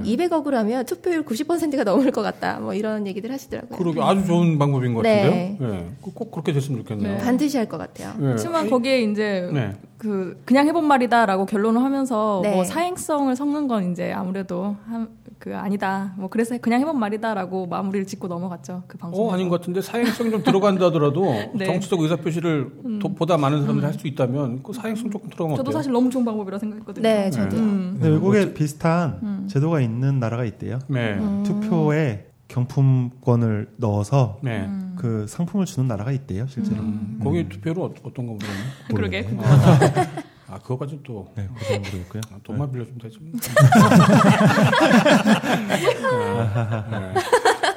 [0.02, 0.16] 네.
[0.16, 2.58] 200억으로 하면 투표율 90%가 넘을 것 같다.
[2.60, 3.78] 뭐 이런 얘기들 하시더라고요.
[3.78, 5.22] 그러게 아주 좋은 방법인 것 네.
[5.58, 5.70] 같은데요.
[5.70, 5.78] 네.
[5.78, 7.18] 꼭- 꼭 그렇게 됐으면 좋겠네요.
[7.18, 8.12] 반드시 할 것 같아요.
[8.18, 8.28] 네.
[8.30, 9.72] 하지만 거기에 이제 네.
[9.98, 12.54] 그 그냥 해본 말이다라고 결론을 하면서 네.
[12.54, 16.12] 뭐 사행성을 섞는 건 이제 아무래도 한, 그 아니다.
[16.16, 19.28] 뭐 그래서 그냥 해본 말이다라고 마무리를 짓고 넘어갔죠 그 방송.
[19.28, 21.66] 어 아닌 것 같은데 사행성 좀 들어간다 하더라도 네.
[21.66, 22.70] 정치적 의사 표시를
[23.18, 25.78] 보다 많은 사람들이 할수 있다면 그 사행성 조금 들어가면 저도 어때요?
[25.78, 27.02] 사실 너무 좋은 방법이라 생각했거든요.
[27.02, 27.60] 네, 저도요.
[27.60, 27.90] 음.
[27.94, 30.78] 근데 외국에 비슷한 제도가 있는 나라가 있대요.
[30.88, 31.14] 네.
[31.14, 31.42] 음.
[31.44, 34.68] 투표에 경품권을 넣어서 네.
[35.06, 36.82] 그 상품을 주는 나라가 있대요, 실제로.
[36.82, 38.56] 음, 거기 투표로 어- 어떤 거 모르겠네.
[38.92, 39.46] 그러게 몰라요.
[39.56, 40.02] 궁금하다.
[40.48, 42.22] 아 그거까지 또 네, 그건 모르겠고요.
[42.32, 43.18] 아, 돈만 빌려주면 되지.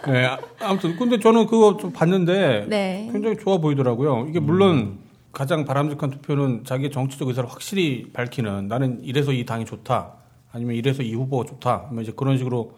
[0.08, 0.12] 네.
[0.12, 3.08] 네, 아, 아무튼 근데 저는 그거 좀 봤는데 네.
[3.12, 4.26] 굉장히 좋아 보이더라고요.
[4.28, 4.98] 이게 물론
[5.32, 10.14] 가장 바람직한 투표는 자기의 정치적 의사를 확실히 밝히는 나는 이래서 이 당이 좋다
[10.52, 12.72] 아니면 이래서 이 후보가 좋다 뭐 이제 그런 식으로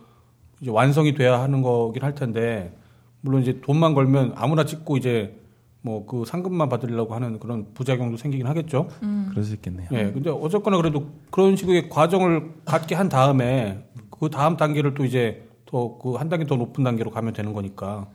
[0.59, 2.75] 이제 완성이 돼야 하는 거긴 할 텐데
[3.21, 5.37] 물론 이제 돈만 걸면 아무나 찍고 이제
[5.83, 8.87] 뭐 그 상금만 받으려고 하는 그런 부작용도 생기긴 하겠죠.
[9.29, 9.87] 그럴 수 있겠네요.
[9.93, 15.47] 예, 근데 어쨌거나 그래도 그런 식의 과정을 갖게 한 다음에 그 다음 단계를 또 이제
[15.65, 18.07] 더 그 한 단계 더 높은 단계로 가면 되는 거니까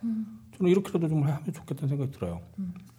[0.56, 2.40] 저는 이렇게라도 좀 하면 좋겠다는 생각이 들어요.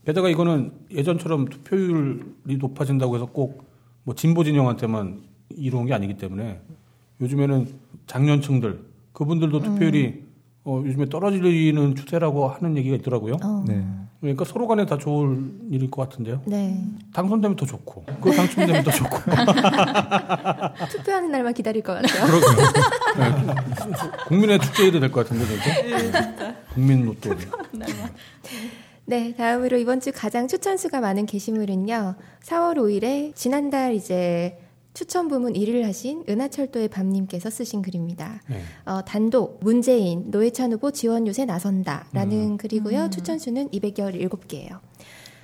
[0.06, 3.65] 게다가 이거는 예전처럼 투표율이 높아진다고 해서 꼭
[4.04, 6.62] 뭐 진보 진영한테만 이루는 게 아니기 때문에
[7.20, 7.67] 요즘에는
[8.08, 8.80] 장년층들
[9.12, 10.24] 그분들도 투표율이
[10.69, 13.38] 어, 요즘에 떨어지는 추세라고 하는 얘기가 있더라고요.
[13.41, 13.86] 어, 네.
[14.19, 15.39] 그러니까 서로 간에 다 좋을
[15.71, 16.41] 일일 것 같은데요.
[16.45, 16.77] 네.
[17.13, 19.17] 당선되면 더 좋고, 그 당첨되면 더 좋고.
[20.91, 22.25] 투표하는 날만 기다릴 것 같아요.
[22.25, 22.67] 그러게요.
[23.17, 23.56] 네.
[24.27, 25.45] 국민의 축제해도 될 것 같은데,
[26.01, 26.56] 진짜.
[26.73, 27.30] 국민 로또.
[29.06, 32.15] 네, 다음으로 이번 주 가장 추천수가 많은 게시물은요.
[32.43, 34.58] 4월 5일에 지난달 이제
[34.97, 38.41] 추천 부문 1위를 하신 은하철도의 밤님께서 쓰신 글입니다.
[38.49, 38.63] 네.
[38.83, 43.12] 어, 단독 문재인 노회찬 후보 지원 유세 나선다라는 글이고요.
[43.12, 44.79] 추천 수는 217개예요.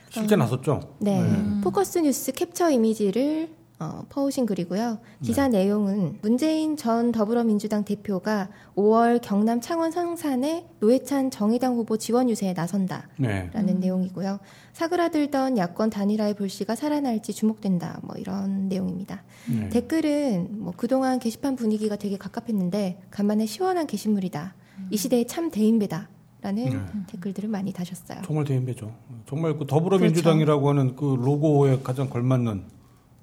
[0.10, 0.96] 실제 나섰죠?
[0.98, 1.22] 네.
[1.64, 3.50] 포커스 뉴스 캡처 이미지를
[3.84, 5.00] 어, 퍼오신 글이고요.
[5.22, 12.54] 기사 내용은 문재인 전 더불어민주당 대표가 5월 경남 창원 성산에 노회찬 정의당 후보 지원 유세에
[12.54, 13.10] 나선다.
[13.18, 13.50] 네.
[13.54, 14.40] 라는 내용이고요.
[14.72, 18.00] 사그라들던 야권 단일화의 불씨가 살아날지 주목된다.
[18.04, 19.24] 뭐 이런 내용입니다.
[19.50, 19.70] 네.
[19.70, 24.56] 댓글은 뭐 그동안 게시판 분위기가 되게 갑갑했는데 간만에 시원한 게시물이다.
[24.92, 26.10] 이 시대의 참 대인배다.
[26.42, 26.80] 라는 네.
[27.08, 28.22] 댓글들을 많이 다셨어요.
[28.26, 28.94] 정말 대인배죠.
[29.26, 32.64] 정말 그 더불어민주당이라고 하는 그 로고에 가장 걸맞는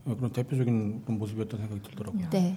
[0.04, 2.30] 그런 대표적인 그런 모습이었던 생각이 들더라고요.
[2.30, 2.56] 네.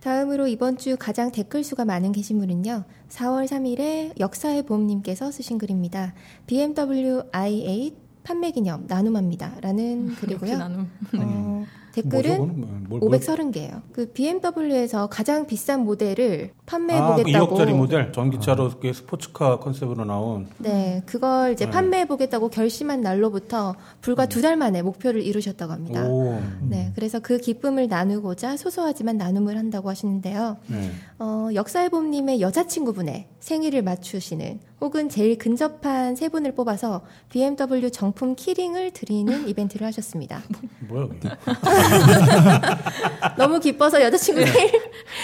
[0.00, 2.84] 다음으로 이번 주 가장 댓글 수가 많은 게시물은요.
[3.08, 6.14] 4월 3일에 역사의 봄님께서 쓰신 글입니다.
[6.46, 9.52] BMW i8 판매 기념 나눔합니다.
[9.62, 10.50] 라는 글이고요.
[10.50, 10.80] 역시 나눔.
[11.14, 12.84] 어, 뭐죠, 댓글은 그거는?
[12.90, 13.80] 뭐, 뭘- 530개예요.
[13.90, 20.04] 그 BMW에서 가장 비싼 모델을 판매해 아, 그 보겠다고 2억짜리 모델 전기차로 그 스포츠카 컨셉으로
[20.04, 21.70] 나온 네, 그걸 이제 네.
[21.70, 26.04] 판매해 보겠다고 결심한 날로부터 불과 두 달 만에 목표를 이루셨다고 합니다.
[26.06, 30.58] 오, 네, 그래서 그 기쁨을 나누고자 소소하지만 나눔을 한다고 하시는데요.
[30.66, 30.90] 네.
[31.18, 38.92] 어, 역사의 봄님의 여자친구분의 생일을 맞추시는 혹은 제일 근접한 세 분을 뽑아서 BMW 정품 키링을
[38.92, 40.40] 드리는 이벤트를 하셨습니다.
[40.88, 41.28] 뭐야 그게?
[43.36, 44.70] 너무 기뻐서 여자친구 생일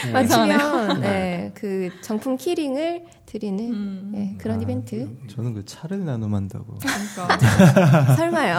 [0.07, 0.12] 네.
[0.12, 4.11] 맞추면 네, 그 정품 키링을 드리는 음.
[4.14, 5.09] 네, 그런 이벤트.
[5.29, 6.79] 저는 그 차를 나눔한다고.
[6.79, 8.59] 그러니까 설마요.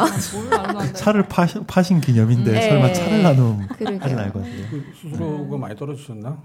[0.51, 0.93] 안 돼.
[0.93, 2.69] 차를 파신, 파신 기념인데 네.
[2.69, 3.99] 설마 차를 나눔 그러게요.
[4.01, 4.65] 하진 않거든요.
[4.69, 6.41] 그 수수료가 많이 떨어지셨나?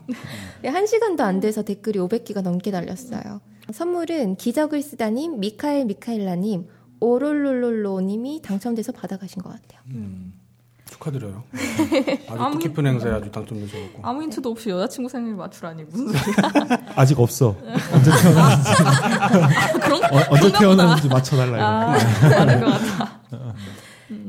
[0.62, 3.40] 네, 한 시간도 안 돼서 댓글이 500개가 넘게 달렸어요.
[3.72, 6.66] 선물은 기적을 쓰다님, 미카엘 미카엘라님,
[7.00, 9.80] 오롤롤롤로님이 당첨돼서 받아가신 것 같아요.
[9.88, 10.32] 음,
[10.90, 11.44] 축하드려요.
[12.28, 14.00] 아주 아무- 뜻깊은 행사에 아주 당첨되셔갖고.
[14.02, 16.78] 아무 힌트도 없이 여자친구 생일 맞추라니 무슨 소리야?
[16.96, 17.56] 아직 없어.
[17.94, 18.70] 언제 태어났는지.
[19.80, 21.56] 그런 어, 언제 태어났는지 맞춰달라.
[21.56, 21.66] 이거.
[21.66, 23.20] 아, 다른 것 같아.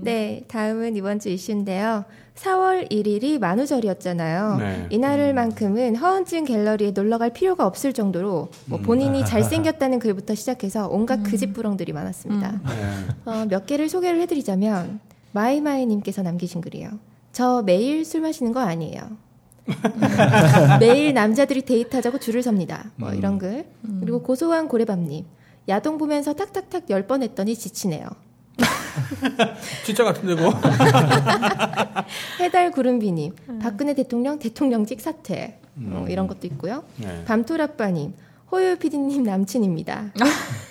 [0.01, 2.05] 네, 다음은 이번 주 이슈인데요.
[2.35, 4.57] 4월 1일이 만우절이었잖아요.
[4.57, 4.87] 네.
[4.89, 8.83] 이날을만큼은 허언증 갤러리에 놀러 갈 필요가 없을 정도로 뭐 음.
[8.83, 12.51] 본인이 잘생겼다는 글부터 시작해서 온갖 그짓부렁들이 많았습니다.
[12.51, 12.61] 네.
[13.25, 14.99] 어, 몇 개를 소개를 해드리자면
[15.33, 16.89] 마이마이님께서 남기신 글이에요.
[17.31, 19.01] 저 매일 술 마시는 거 아니에요.
[20.79, 22.91] 매일 남자들이 데이트하자고 줄을 섭니다.
[22.95, 23.65] 뭐 이런 글.
[23.99, 25.25] 그리고 고소한 고래밥님.
[25.69, 28.05] 야동 보면서 탁탁탁 열 번 했더니 지치네요.
[29.85, 30.53] 진짜 같은데 뭐.
[32.39, 35.59] 해달 구름비님, 박근혜 대통령 대통령직 사퇴.
[35.77, 36.83] 어, 이런 것도 있고요.
[36.97, 37.23] 네.
[37.25, 38.13] 밤토라빠님,
[38.51, 40.13] 호요 PD님 남친입니다.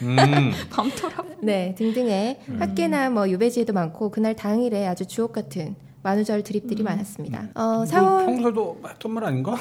[0.02, 0.52] 음.
[0.70, 1.24] 밤토라.
[1.42, 7.48] 네, 등등의 학계나 뭐 유배지에도 많고 그날 당일에 아주 주옥 같은 만우절 드립들이 많았습니다.
[7.54, 9.56] 어, 뭐 4월 평소에도 했던 말 아닌가?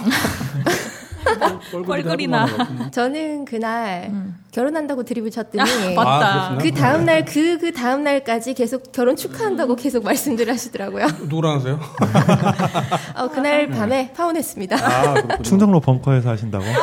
[1.86, 2.47] 뻘거리나.
[2.91, 4.11] 저는 그날
[4.51, 6.51] 결혼한다고 드립을 쳤더니 맞다.
[6.53, 11.05] 아, 그 다음 날 그 그 다음 날까지 계속 결혼 축하한다고 계속 말씀들 하시더라고요.
[11.28, 11.80] 누구랑 하세요?
[13.15, 14.78] 어, 그날 밤에 파혼했습니다.
[14.78, 15.38] 아.
[15.43, 16.65] 충정로 벙커에서 하신다고?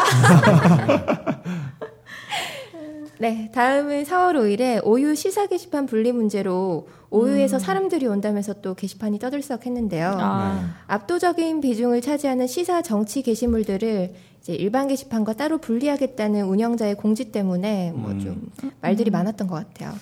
[3.18, 10.16] 네, 다음은 4월 5일에 오유 시사 게시판 분리 문제로 오유에서 사람들이 온다면서 또 게시판이 떠들썩했는데요.
[10.20, 10.74] 아.
[10.86, 18.50] 압도적인 비중을 차지하는 시사 정치 게시물들을 이제 일반 게시판과 따로 분리하겠다는 운영자의 공지 때문에 뭐좀
[18.82, 19.94] 말들이 많았던 것 같아요.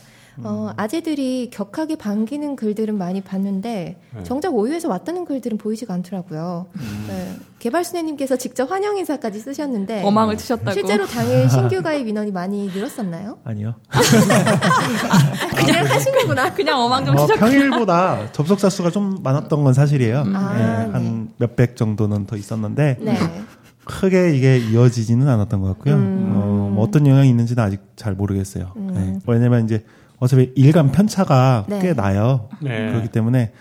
[0.43, 6.66] 어, 아재들이 격하게 반기는 글들은 많이 봤는데 정작 오유에서 왔다는 글들은 보이지가 않더라고요.
[7.09, 10.72] 네, 개발순애님께서 직접 환영 인사까지 쓰셨는데 어망을 치셨다고.
[10.72, 13.39] 실제로 당일 신규 가입 인원이 많이 늘었었나요?
[13.45, 13.74] 아니요.
[15.57, 16.53] 그냥 하시는구나.
[16.53, 17.41] 그냥 어망 좀 어, 치셨고.
[17.41, 20.24] 평일보다 접속자 수가 좀 많았던 건 사실이에요.
[20.35, 20.93] 아, 네, 네.
[20.93, 23.18] 한 몇백 정도는 더 있었는데 네.
[23.85, 25.95] 크게 이게 이어지지는 않았던 것 같고요.
[25.95, 26.32] 음.
[26.35, 28.72] 어, 뭐 어떤 영향이 있는지는 아직 잘 모르겠어요.
[28.76, 28.91] 음.
[28.95, 29.18] 네.
[29.26, 29.85] 왜냐면 이제
[30.25, 31.81] 어차피 일간 편차가 네.
[31.81, 32.49] 꽤 나요.
[32.62, 32.91] 네.
[32.91, 33.53] 그렇기 때문에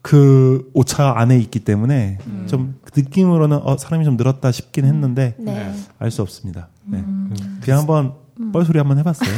[0.00, 2.46] 그 오차 안에 있기 때문에 음.
[2.48, 5.74] 좀 느낌으로는 어, 사람이 좀 늘었다 싶긴 했는데 네.
[5.98, 6.68] 알수 없습니다.
[6.84, 6.98] 네.
[6.98, 7.60] 음.
[7.62, 8.14] 그냥 한번
[8.52, 9.30] 뻘소리 한번 해봤어요.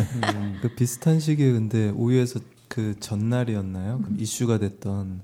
[0.62, 4.00] 그 비슷한 시기에 근데 오유에서 그 전날이었나요?
[4.02, 5.20] 그 이슈가 됐던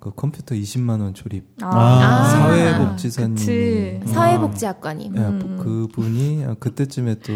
[0.00, 2.28] 그 컴퓨터 20만 원 조립 아.
[2.28, 4.00] 사회복지사님 그치.
[4.06, 5.16] 사회복지학과님.
[5.16, 5.58] 예, 음.
[5.62, 7.32] 그분이 아, 그때쯤에 또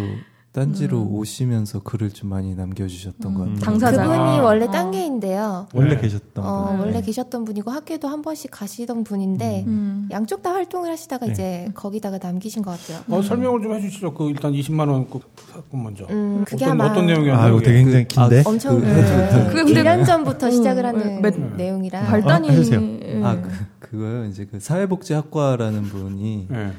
[0.62, 3.56] 딴지로 오시면서 글을 좀 많이 남겨주셨던 것 같아요.
[3.61, 4.02] 당사자.
[4.02, 4.42] 그분이 아.
[4.42, 4.70] 원래 어.
[4.70, 5.68] 딴게인데요.
[5.72, 6.00] 원래 네.
[6.00, 6.80] 계셨던 어, 분.
[6.80, 7.02] 원래 네.
[7.02, 10.09] 계셨던 분이고 학교도 한 번씩 가시던 분인데 음.
[10.11, 11.32] 양쪽 다 활동을 하시다가 네.
[11.32, 13.04] 이제 거기다가 남기신 것 같아요.
[13.09, 14.14] 어, 설명을 좀 해주시죠.
[14.14, 15.20] 그 일단 20만 원그
[15.52, 16.04] 사건 먼저.
[16.11, 17.46] 음, 그게 어떤, 아마 어떤 내용이었나요?
[17.46, 17.61] 아, 이거?
[17.61, 18.42] 되게 굉장히 긴데.
[18.44, 22.80] 엄청 그- 그, 그게 근데- 1년 전부터 시작을 음, 하는 몇- 내용이라 발단이 어, 해주세요.
[22.80, 23.22] 예.
[23.22, 23.48] 아, 그,
[23.90, 24.24] 그거요.
[24.24, 26.72] 이제 그 사회복지학과라는 분이 네.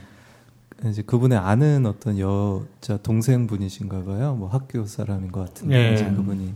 [0.88, 4.36] 이제 그분의 아는 어떤 여자 동생분이신가 봐요.
[4.36, 5.94] 뭐 학교 사람인 것 같은데 네.
[5.94, 6.54] 이제 그분이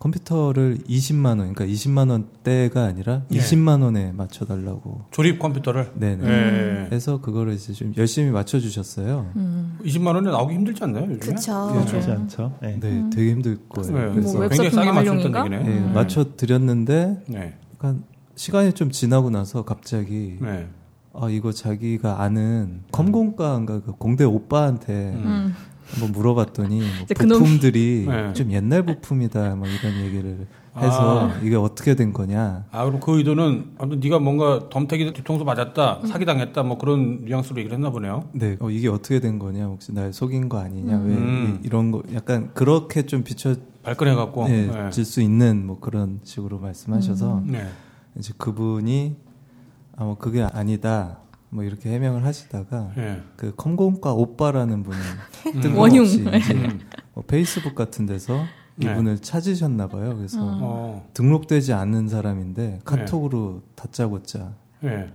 [0.00, 3.38] 컴퓨터를 20만 원, 그러니까 20만 원대가 아니라 네.
[3.38, 5.02] 20만 원에 맞춰 달라고.
[5.12, 5.92] 조립 컴퓨터를.
[5.94, 6.24] 네네.
[6.24, 6.88] 네.
[6.90, 9.30] 해서 그거를 이제 좀 열심히 맞춰 주셨어요.
[9.36, 9.78] 음.
[9.84, 11.04] 20만 원에 나오기 힘들지 않나요?
[11.04, 11.34] 요즘에?
[11.34, 11.72] 그쵸.
[11.72, 11.84] 네.
[11.84, 12.58] 그렇지 않죠.
[12.60, 12.80] 네.
[12.80, 13.92] 네, 되게 힘들 거예요.
[13.92, 14.12] 네.
[14.12, 15.52] 그래서 뭐 웹서핑 굉장히 싸게 맞췄던?
[15.52, 15.62] 얘기네.
[15.62, 17.56] 네, 맞춰 드렸는데 네.
[17.74, 18.02] 약간
[18.34, 20.66] 시간이 좀 지나고 나서 갑자기 네.
[21.14, 25.54] 아 이거 자기가 아는 컴공과인가 그 공대 오빠한테 음.
[25.90, 27.06] 한번 물어봤더니 뭐
[27.38, 28.32] 부품들이 네.
[28.32, 31.38] 좀 옛날 부품이다 막 이런 얘기를 해서 아.
[31.42, 36.24] 이게 어떻게 된 거냐 아, 그럼 그 의도는 아무튼 네가 뭔가 덤태기 뒤통수 맞았다, 사기
[36.24, 38.24] 당했다, 뭐 그런 뉘앙스로 얘기를 했나 보네요.
[38.32, 41.06] 네 어, 이게 어떻게 된 거냐 혹시 날 속인 거 아니냐 음.
[41.08, 44.48] 왜 이- 이런 거 약간 그렇게 좀 비춰질 발끈해 갖고.
[44.48, 44.70] 네.
[44.92, 47.66] 수 있는 뭐 그런 식으로 말씀하셔서 네.
[48.16, 49.16] 이제 그분이
[49.96, 51.18] 아 뭐 그게 아니다
[51.50, 53.22] 뭐 이렇게 해명을 하시다가 네.
[53.36, 54.98] 그 컴공과 오빠라는 분은
[55.76, 56.06] 원흉.
[56.06, 56.80] 뜬금없이 이제 음.
[57.12, 58.44] 뭐 페이스북 같은 데서
[58.76, 58.90] 네.
[58.90, 60.16] 이분을 찾으셨나 봐요.
[60.16, 61.06] 그래서 어.
[61.12, 65.12] 등록되지 않는 사람인데 카톡으로 다짜고짜 네.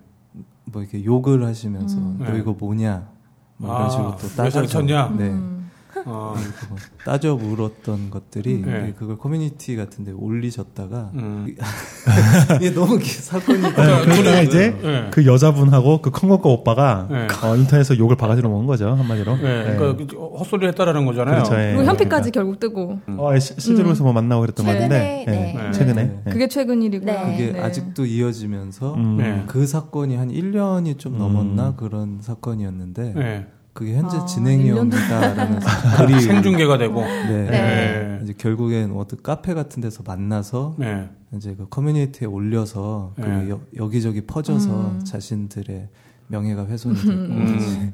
[0.66, 2.38] 뭐 이렇게 욕을 하시면서 너 네.
[2.38, 3.10] 이거 뭐냐
[3.58, 4.82] 뭐 이런 아, 식으로 또왜 따져서?
[5.18, 5.57] 네.
[5.98, 6.04] 음.
[6.06, 6.36] 어.
[6.70, 8.94] 뭐 따져 물었던 것들이 네.
[8.98, 11.56] 그걸 커뮤니티 같은데 올리셨다가 음.
[12.62, 15.08] 이게 너무 기- 사건이 네, 그러다가 이제 네.
[15.12, 17.28] 그 여자분하고 그 콩고과 오빠가 네.
[17.44, 19.38] 어, 인터넷에서 욕을 바가지로 먹은 거죠 한마디로.
[19.38, 19.64] 네.
[19.66, 19.76] 네.
[19.78, 21.36] 그러니까 그 헛소리를 했다라는 거잖아요.
[21.44, 21.60] 그렇죠.
[21.62, 21.68] 예.
[21.74, 25.56] 그리고 현피까지 결국 뜨고 어, 시- 실제로 그래서 뭐 만나고 그랬던 것 최근에, 같은데 네.
[25.58, 25.72] 예, 네.
[25.72, 26.22] 최근에 네.
[26.28, 26.32] 예.
[26.32, 27.12] 그게 최근 일이고요.
[27.12, 27.32] 네.
[27.32, 27.60] 그게 네.
[27.62, 29.18] 아직도 이어지면서 음.
[29.18, 29.44] 네.
[29.48, 31.20] 그 사건이 한 1년이 좀 음.
[31.20, 33.48] 넘었나 그런 사건이었는데 네.
[33.78, 37.02] 그게 현재 아, 진행형이다라면서 글이 생중계가 되고.
[37.02, 37.46] 네.
[37.46, 38.20] 네.
[38.24, 41.08] 이제 결국엔 어떤 카페 같은 데서 만나서 네.
[41.36, 43.24] 이제 그 커뮤니티에 올려서 네.
[43.24, 45.02] 그 여, 여기저기 퍼져서 음.
[45.06, 45.90] 자신들의
[46.26, 47.94] 명예가 훼손이 됐고 음.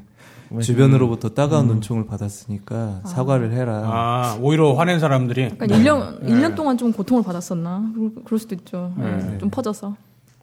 [0.53, 3.81] 이제 주변으로부터 따가운 논총을 받았으니까 사과를 해라.
[3.83, 5.43] 아, 오히려 화낸 사람들이.
[5.43, 6.31] 약간 1년, 네.
[6.31, 7.91] 1년 동안 좀 고통을 받았었나?
[8.23, 8.93] 그럴- 수도 있죠.
[8.97, 9.37] 네, 네.
[9.37, 9.97] 좀 퍼져서.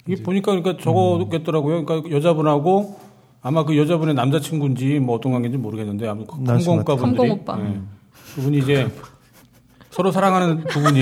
[0.07, 1.87] 이게 보니까 그러니까 적어겠더라고요.
[1.87, 3.09] 그러니까 여자분하고
[3.43, 7.67] 아마 그 여자분의 남자친구인지 뭐 어떤 관계인지 모르겠는데 아무 남친 컴공과 분들이 컴공.
[7.67, 7.81] 예.
[8.35, 8.89] 그분이 이제
[9.91, 11.01] 서로 사랑하는 두 분이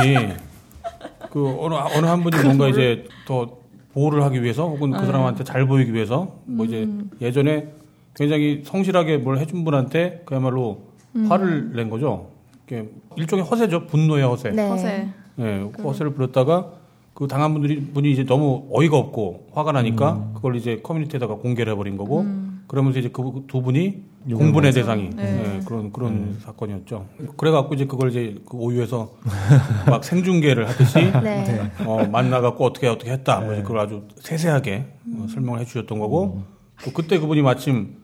[1.31, 3.59] 그 어느 어느 한 분이 뭔가 이제 더
[3.93, 6.89] 보호를 하기 위해서 혹은 그 사람한테 잘 보이기 위해서 뭐 이제
[7.21, 7.73] 예전에
[8.15, 10.83] 굉장히 성실하게 뭘 해준 분한테 그야말로
[11.29, 12.31] 화를 낸 거죠.
[12.69, 13.87] 이렇게 일종의 허세죠.
[13.87, 14.51] 분노의 허세.
[14.51, 14.69] 네.
[14.69, 15.09] 허세.
[15.41, 16.73] 예, 허세를 부렸다가
[17.19, 21.97] 그 당한 분들이 분이 이제 너무 어이가 없고 화가 나니까 그걸 이제 커뮤니티에다가 공개를 해버린
[21.97, 22.25] 거고
[22.69, 25.57] 그러면서 이제 그 두 분이 공분의 대상이 네.
[25.57, 27.07] 예, 그런 그런 사건이었죠.
[27.37, 29.11] 그래갖고 이제 그걸 이제 그 오유에서
[29.91, 31.73] 막 생중계를 하듯이 네.
[31.85, 33.41] 어, 만나갖고 어떻게 어떻게 했다.
[33.41, 36.43] 뭐 이제 그걸 아주 세세하게 어, 설명을 해주셨던 거고
[36.85, 37.97] 또 그때 그분이 마침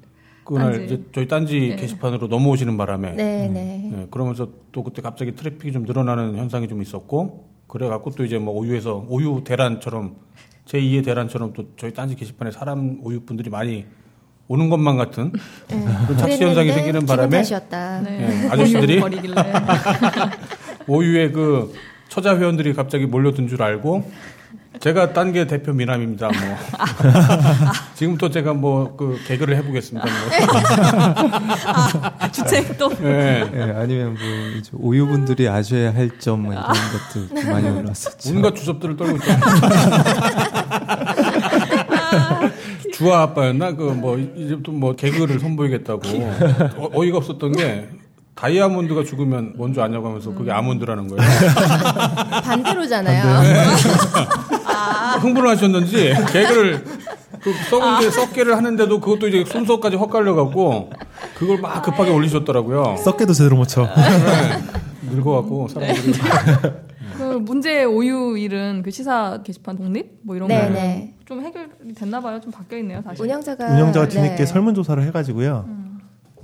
[0.42, 0.84] 그날 딴지.
[0.86, 1.76] 이제 저희 딴지 네.
[1.76, 3.92] 게시판으로 넘어오시는 바람에 네, 네.
[3.96, 8.54] 예, 그러면서 또 그때 갑자기 트래픽이 좀 늘어나는 현상이 좀 있었고 그래갖고 또 이제 뭐
[8.54, 10.16] 오유에서 오유 대란처럼
[10.66, 13.84] 제2의 대란처럼 또 저희 딴지 게시판에 사람 오유 분들이 많이
[14.48, 15.32] 오는 것만 같은
[15.68, 17.38] 그런 착시 현상이 생기는 바람에.
[18.00, 18.44] 네.
[18.44, 19.00] 예, 아저씨들이.
[20.86, 21.72] 오유의 그
[22.08, 24.10] 처자 회원들이 갑자기 몰려든 줄 알고
[24.80, 26.26] 제가 딴 게 대표 미남입니다.
[26.28, 26.34] 뭐
[27.94, 30.06] 지금부터 제가 뭐 그 개그를 해보겠습니다.
[30.06, 30.14] 뭐.
[32.32, 32.92] 주책 또.
[33.02, 33.44] 예.
[33.54, 34.20] 예, 아니면 뭐
[34.58, 38.30] 이제 오유분들이 아셔야 할점뭐 이런 것도 좀 많이 올랐었죠.
[38.30, 39.32] 온갖 주접들을 떨고 있죠.
[42.92, 43.72] 주아 아빠였나?
[43.72, 46.00] 그 뭐 이제부터 뭐 개그를 선보이겠다고
[46.76, 47.88] 어, 어이가 없었던 게
[48.34, 51.22] 다이아몬드가 죽으면 뭔 줄 아냐고 하면서 그게 아몬드라는 거예요.
[52.44, 53.24] 반대로잖아요.
[54.74, 55.20] 네.
[55.20, 56.84] 흥분을 하셨는지 개그를
[57.40, 60.90] 그 썩은 게 썩게를 하는데도 그것도 이제 순서까지 헛갈려 갖고
[61.34, 62.96] 그걸 막 급하게 올리셨더라고요.
[62.98, 63.82] 썩게도 제대로 못 쳐.
[63.82, 65.10] 네.
[65.10, 66.12] 늙어갖고 사람들이
[67.16, 71.14] 그 문제 오유 일은 그 시사 게시판 독립 뭐 이런 네, 거 네.
[71.26, 72.40] 좀 해결이 됐나 봐요.
[72.40, 73.22] 좀 바뀌어 있네요, 다시.
[73.22, 74.46] 운영자가 운영자가 뒤늦게 네.
[74.46, 75.66] 설문조사를 해가지고요.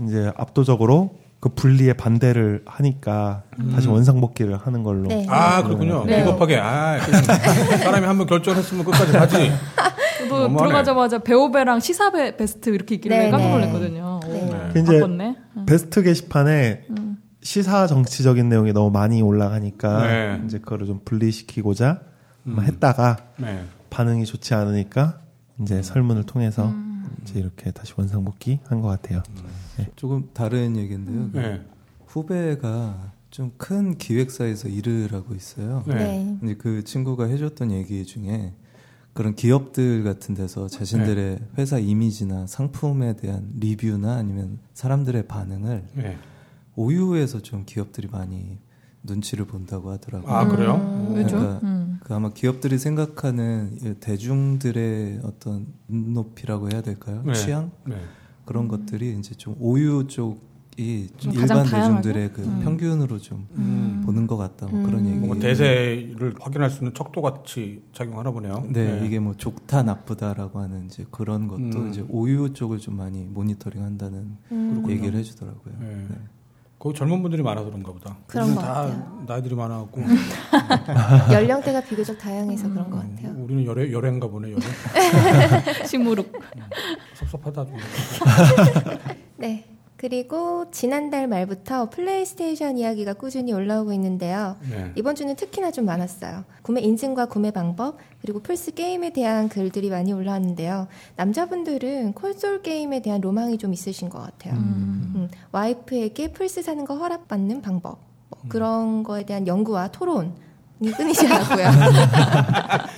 [0.06, 5.08] 이제 압도적으로 그 분리에 반대를 하니까 다시 원상복귀를 하는 걸로.
[5.08, 5.26] 네.
[5.28, 6.04] 아 그렇군요.
[6.04, 6.18] 네.
[6.22, 9.50] 비겁하게 아 사람이 한번 결정했으면 끝까지 가지.
[10.20, 10.68] 저도 너무하네.
[10.68, 13.52] 들어가자마자 배우배랑 시사 베, 베스트 이렇게 있길래 네, 깜짝 네.
[13.54, 14.20] 놀랐거든요.
[14.22, 14.68] 오, 네.
[14.74, 15.36] 그 이제 바꿨네.
[15.66, 17.16] 베스트 게시판에 음.
[17.42, 20.42] 시사 정치적인 내용이 너무 많이 올라가니까 네.
[20.44, 22.00] 이제 그거를 좀 분리시키고자
[22.42, 23.64] 뭐 했다가 네.
[23.88, 25.20] 반응이 좋지 않으니까
[25.62, 27.06] 이제 설문을 통해서 음.
[27.22, 29.22] 이제 이렇게 다시 원상복귀 한 것 같아요.
[29.96, 31.30] 조금 다른 얘기인데요.
[31.32, 31.62] 네.
[32.06, 35.84] 후배가 좀 큰 기획사에서 일을 하고 있어요.
[35.86, 35.94] 네.
[35.94, 36.36] 네.
[36.40, 38.54] 근데 그 친구가 해줬던 얘기 중에
[39.12, 46.18] 그런 기업들 같은 데서 자신들의 회사 이미지나 상품에 대한 리뷰나 아니면 사람들의 반응을 네.
[46.76, 48.58] 오유에서 좀 기업들이 많이
[49.02, 50.32] 눈치를 본다고 하더라고요.
[50.32, 50.74] 아 그래요?
[50.76, 51.38] 음, 왜죠?
[51.38, 51.98] 그러니까 음.
[52.02, 57.22] 그 아마 기업들이 생각하는 이 대중들의 어떤 눈높이라고 해야 될까요?
[57.24, 57.32] 네.
[57.34, 57.96] 취향 네.
[58.44, 61.64] 그런 것들이 이제 좀 오유 쪽이 좀 일반?
[61.64, 62.60] 대중들의 그 음.
[62.62, 64.02] 평균으로 좀 음.
[64.04, 65.16] 보는 것 같다 뭐 그런 얘기.
[65.16, 68.64] 뭔가 대세를 확인할 수 있는 척도 같이 작용하나 보네요.
[68.70, 71.88] 네, 이게 뭐 좋다 나쁘다라고 하는 이제 그런 것도 음.
[71.90, 74.84] 이제 오유 쪽을 좀 많이 모니터링한다는 음.
[74.88, 75.74] 얘기를 해주더라고요.
[75.80, 76.06] 네.
[76.08, 76.16] 네.
[76.80, 78.16] 거기 젊은 분들이 많아서 그런가 보다.
[78.26, 79.22] 그런 것 다 같아요.
[79.26, 80.00] 나이들이 많아갖고
[81.30, 83.34] 연령대가 비교적 다양해서 그런 것 같아요.
[83.36, 84.62] 우리는 열애 열애인가 보네 열애.
[85.86, 86.32] 시무룩.
[87.14, 87.76] 섭섭하다 좀.
[89.36, 89.66] 네.
[90.00, 94.56] 그리고 지난달 말부터 플레이스테이션 이야기가 꾸준히 올라오고 있는데요.
[94.70, 94.92] 네.
[94.94, 96.44] 이번 주는 특히나 좀 많았어요.
[96.62, 100.88] 구매 인증과 구매 방법, 그리고 플스 게임에 대한 글들이 많이 올라왔는데요.
[101.16, 104.54] 남자분들은 콘솔 게임에 대한 로망이 좀 있으신 것 같아요.
[104.54, 107.98] 음, 와이프에게 플스 사는 거 허락받는 방법,
[108.30, 110.32] 뭐 그런 거에 대한 연구와 토론.
[110.82, 111.66] 이 끊이지 않고요.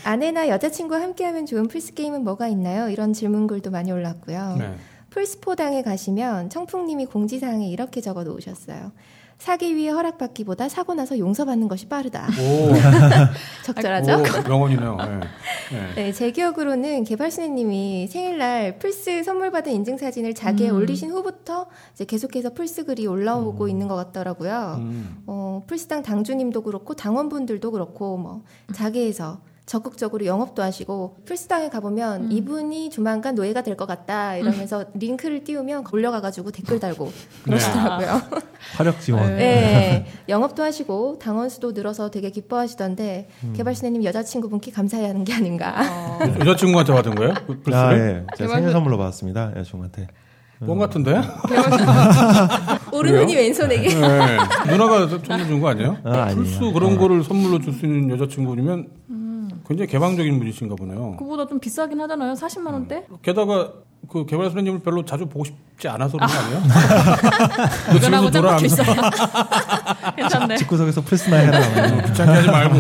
[0.05, 2.89] 아내나 여자친구와 함께하면 좋은 플스 게임은 뭐가 있나요?
[2.89, 4.55] 이런 질문글도 많이 올랐고요.
[4.57, 4.75] 네.
[5.13, 8.93] 플스포당에 가시면 청풍님이 공지사항에 이렇게 적어 놓으셨어요.
[9.37, 12.29] 사기 위해 허락받기보다 사고 나서 용서받는 것이 빠르다.
[12.29, 12.73] 오,
[13.67, 14.19] 적절하죠?
[14.19, 14.97] 오, 명언이네요.
[14.97, 15.21] 네.
[15.73, 15.95] 네.
[15.97, 20.77] 네, 제 기억으로는 개발순애님이 생일날 플스 선물 받은 인증 사진을 자게에 음.
[20.77, 24.77] 올리신 후부터 이제 계속해서 플스 글이 올라오고 있는 것 같더라고요.
[24.79, 25.23] 음.
[25.27, 32.33] 어, 플스당 당주님도 그렇고 당원분들도 그렇고 뭐 자기에서 적극적으로 영업도 하시고 플스당에 가보면 음.
[32.33, 37.13] 이분이 조만간 노예가 될 것 같다 이러면서 링크를 띄우면 올려가가지고 댓글 달고 네.
[37.45, 38.21] 그러시더라고요.
[38.77, 39.37] 화력 지원.
[39.37, 40.07] 네.
[40.29, 43.53] 영업도 하시고 당원 수도 늘어서 되게 기뻐하시던데 음.
[43.57, 45.75] 개발순애님 여자친구분께 감사해하는 게 아닌가.
[45.81, 46.19] 어.
[46.41, 47.35] 여자친구한테 받은 거예요?
[47.47, 48.27] 그 아, 플스를?
[48.31, 48.37] 예.
[48.37, 49.53] 제가 생일 선물로 받았습니다.
[49.57, 50.09] 여자친구한테.
[50.67, 51.21] 뻥 같은데?
[52.93, 53.89] 오르느니 왼손에게.
[53.89, 54.39] 네.
[54.69, 55.97] 누나가 선물 준 거 아니에요?
[56.05, 56.37] 아, 아니에요.
[56.37, 58.87] 플스 그런 거를 선물로 줄 수 있는 여자친구면
[59.67, 61.17] 굉장히 개방적인 분이신가 보네요.
[61.19, 62.35] 그보다 좀 비싸긴 하잖아요.
[62.35, 63.05] 40만 원대?
[63.23, 63.73] 게다가
[64.09, 66.61] 그 개발 선생님을 별로 자주 보고 싶지 않아서 그런 거 아니에요?
[67.97, 68.83] 이거라고 집에서 놀아 짱박혀 있어.
[68.83, 70.57] 하면서 괜찮네.
[70.57, 72.03] 집구석에서 플스나 해라.
[72.07, 72.77] 귀찮게 하지 말고.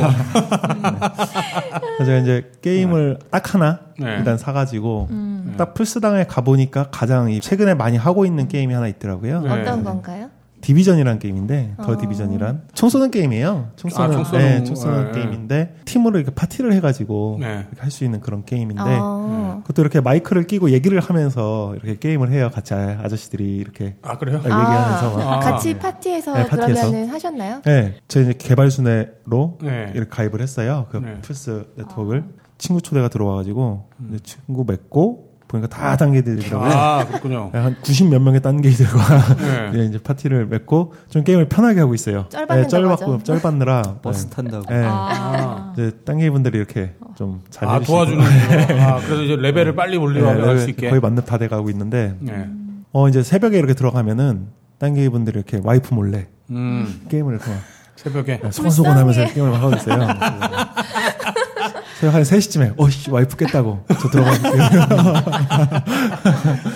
[1.96, 4.16] 그래서 제가 이제 게임을 딱 하나 네.
[4.18, 5.54] 일단 사가지고 음.
[5.56, 9.42] 딱 플스당에 가보니까 가장 이 최근에 많이 하고 있는 게임이 하나 있더라고요.
[9.42, 9.50] 네.
[9.50, 10.28] 어떤 건가요?
[10.62, 11.96] 디비전이라는 게임인데 더 어.
[11.98, 13.70] 디비전이란 총 쏘는 게임이에요.
[13.76, 15.20] 총 아, 네, 총 쏘는 네.
[15.20, 17.66] 게임인데 팀으로 이렇게 파티를 해가지고 네.
[17.78, 19.60] 할 수 있는 그런 게임인데 어.
[19.62, 22.48] 그것도 이렇게 마이크를 끼고 얘기를 하면서 이렇게 게임을 해요.
[22.54, 24.38] 같이 아- 아저씨들이 이렇게 아 그래요?
[24.38, 25.32] 아, 얘기하면서 막.
[25.32, 26.80] 아, 같이 파티에서 네, 파티에서.
[26.80, 27.60] 그러면은 하셨나요?
[27.66, 29.90] 네, 저희 이제 개발 순회로 네.
[29.94, 30.86] 이렇게 가입을 했어요.
[30.90, 31.18] 그 네.
[31.20, 32.24] 플스 네트워크를
[32.56, 36.70] 친구 초대가 들어와가지고 이제 친구 맺고 보니까 다 딴게이들이더라고요.
[36.70, 37.50] 아 그렇군요.
[37.52, 39.70] 네, 한90 몇 명의 딴게이들과 네.
[39.74, 42.26] 예, 이제 파티를 맺고 좀 게임을 편하게 하고 있어요.
[42.28, 43.22] 쩔 받는다고 쩔받고 하죠.
[43.24, 44.30] 쩔 받느라 버스 네.
[44.30, 44.64] 탄다고.
[44.74, 44.82] 예.
[44.86, 45.72] 아.
[45.74, 48.24] 이제 딴게 분들이 이렇게 좀 잘 아 도와주는 거.
[48.82, 50.88] 아 그래서 이제 레벨을 빨리 올려갈 네, 수 있게.
[50.88, 52.48] 거의 만렙 다 돼가고 있는데 네.
[52.92, 54.48] 어 이제 새벽에 이렇게 들어가면은
[54.78, 57.60] 단계 분들이 이렇게 와이프 몰래 음 게임을 이렇게 막
[57.96, 58.40] 새벽에.
[58.50, 60.08] 소곤소곤하면서 게임을 막 하고 있어요.
[62.02, 64.62] 새벽 한 3시쯤에 어씨 와이프 깼다고 저 들어가볼게요.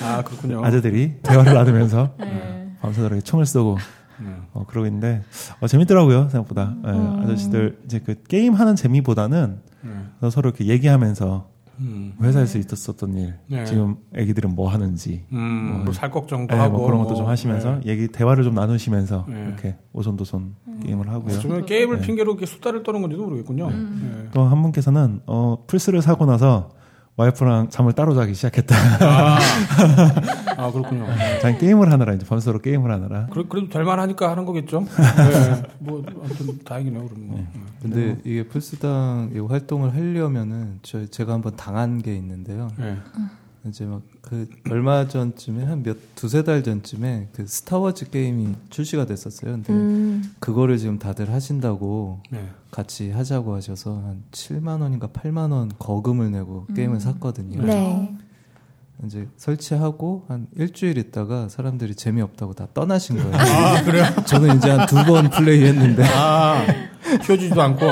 [0.04, 0.64] 아 그렇군요.
[0.64, 2.70] 아재들이 대화를 나누면서 네.
[2.80, 3.76] 밤새도록 이렇게 총을 쏘고
[4.20, 4.28] 네.
[4.52, 5.24] 어, 그러고 있는데
[5.58, 10.30] 어, 재밌더라고요 생각보다 예, 아저씨들 이제 그 게임 하는 재미보다는 네.
[10.30, 11.48] 서로 이렇게 얘기하면서
[11.80, 12.14] 음.
[12.20, 13.64] 회사에서 있었었던 일 네.
[13.64, 17.28] 지금 애기들은 뭐 하는지 음, 뭐, 살 걱정도 예, 하고 뭐 그런 것도 뭐, 좀
[17.28, 17.90] 하시면서 네.
[17.90, 19.44] 얘기 대화를 좀 나누시면서 네.
[19.46, 20.54] 이렇게 오손도손
[20.84, 21.40] 게임을 하고요.
[21.40, 22.06] 정말 게임을 네.
[22.06, 23.70] 핑계로 이렇게 수다를 떠는 건지도 모르겠군요.
[23.70, 24.28] 네.
[24.32, 26.70] 또한 분께서는 어, 플스를 사고 나서
[27.16, 28.74] 와이프랑 잠을 따로 자기 시작했다.
[29.00, 29.38] 아,
[30.58, 31.06] 아 그렇군요.
[31.40, 33.26] 자기 게임을 하느라 이제 밤새도록 게임을 하느라.
[33.32, 34.80] 그래, 그래도 될 만 하니까 하는 거겠죠.
[34.84, 35.62] 네.
[35.78, 37.08] 뭐 아무튼 다행이네요.
[37.08, 37.46] 그럼 뭐.
[37.80, 42.68] 근데 이게 플스당 이 활동을 하려면은 저 제가 한번 당한 게 있는데요.
[42.78, 42.98] 네.
[43.66, 49.52] 이제 막 그 얼마 전쯤에 한 몇 두세 달 전쯤에 그 스타워즈 게임이 출시가 됐었어요.
[49.52, 50.34] 근데 음.
[50.40, 52.44] 그거를 지금 다들 하신다고 네.
[52.76, 57.62] 같이 하자고 하셔서 한 7만 원인가 8만 원 거금을 내고 게임을 샀거든요.
[57.64, 58.14] 네.
[59.02, 63.32] 이제 설치하고 한 일주일 있다가 사람들이 재미없다고 다 떠나신 거예요.
[63.34, 64.04] 아 그래요?
[64.26, 66.66] 저는 이제 한 두 번 플레이했는데 아
[67.24, 67.86] 키워주지도 않고.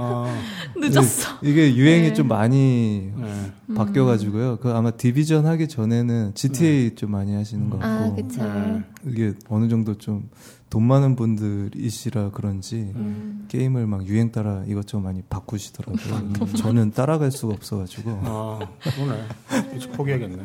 [0.00, 0.34] 아,
[0.76, 1.38] 늦었어.
[1.42, 2.12] 이게 유행이 네.
[2.14, 3.52] 좀 많이 네.
[3.76, 4.58] 바뀌어가지고요.
[4.60, 8.42] 그 아마 디비전 하기 전에는 GTA 좀 많이 하시는 것 같고 아, 그쵸.
[8.42, 8.82] 네.
[9.06, 10.28] 이게 어느 정도 좀
[10.74, 13.44] 돈 많은 분들이시라 그런지 음.
[13.46, 16.46] 게임을 막 유행 따라 이것저것 많이 바꾸시더라고요.
[16.56, 19.76] 저는 따라갈 수가 없어가지고 아 그러네.
[19.76, 20.42] 이제 포기하겠네.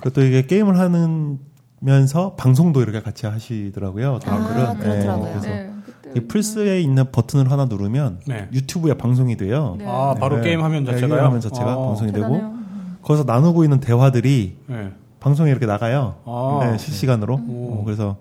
[0.00, 4.14] 그또 이게 게임을 하면서 방송도 이렇게 같이 하시더라고요.
[4.14, 4.48] 어떤 아.
[4.48, 5.28] 그렇더라고요.
[5.28, 5.70] 그래서 네.
[6.16, 8.48] 이 플스에 있는 버튼을 하나 누르면 네.
[8.50, 9.74] 유튜브에 방송이 돼요.
[9.78, 9.84] 네.
[9.86, 10.44] 아 바로 네.
[10.44, 11.18] 게임 화면 네, 자체가요.
[11.18, 12.58] 게임 화면 자체가 아, 방송이 되고 대단해요.
[13.02, 14.92] 거기서 나누고 있는 대화들이 네.
[15.20, 16.14] 방송에 이렇게 나가요.
[16.24, 16.60] 아.
[16.62, 17.34] 네, 실시간으로.
[17.46, 17.80] 오.
[17.80, 18.16] 어, 그래서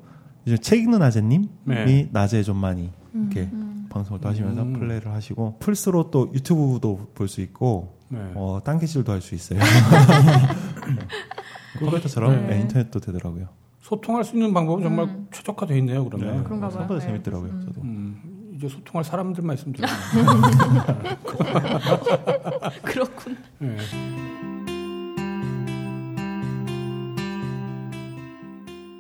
[0.46, 2.10] 이제 책 읽는 아재님이 네.
[2.12, 3.50] 낮에 좀 많이 이렇게
[3.90, 4.74] 방송을 또 하시면서 음.
[4.74, 8.20] 플레이를 하시고 플스로 또 유튜브도 볼 수 있고 네.
[8.36, 9.60] 어, 딴개질도 할 수 있어요.
[9.60, 9.66] 네.
[11.80, 12.48] 컴퓨터처럼 네.
[12.56, 13.48] 네, 인터넷도 되더라고요.
[13.82, 16.06] 소통할 수 있는 방법은 정말 최적화되어 있네요.
[16.06, 16.38] 그러면.
[16.38, 16.44] 네.
[16.44, 16.72] 그런가 봐요.
[16.72, 17.06] 생각보다 네.
[17.06, 17.60] 재밌더라고요.
[17.62, 17.82] 저도.
[17.82, 19.94] 음, 이제 소통할 사람들만 있으면 되겠네.
[22.84, 23.38] 그렇군.
[23.60, 23.78] 네.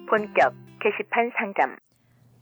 [0.09, 0.53] 본격
[0.83, 1.77] 게시판 상담.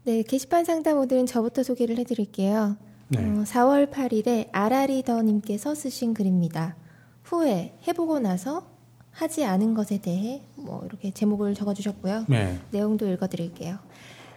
[0.03, 2.75] 네, 게시판 상담 오늘은 저부터 소개를 해드릴게요.
[3.09, 3.19] 네.
[3.19, 6.75] 어, 4월 8일에 아라리더님께서 쓰신 글입니다.
[7.23, 8.65] 후회, 해보고 나서
[9.11, 12.25] 하지 않은 것에 대해 뭐 이렇게 제목을 적어주셨고요.
[12.29, 12.57] 네.
[12.71, 13.77] 내용도 읽어드릴게요.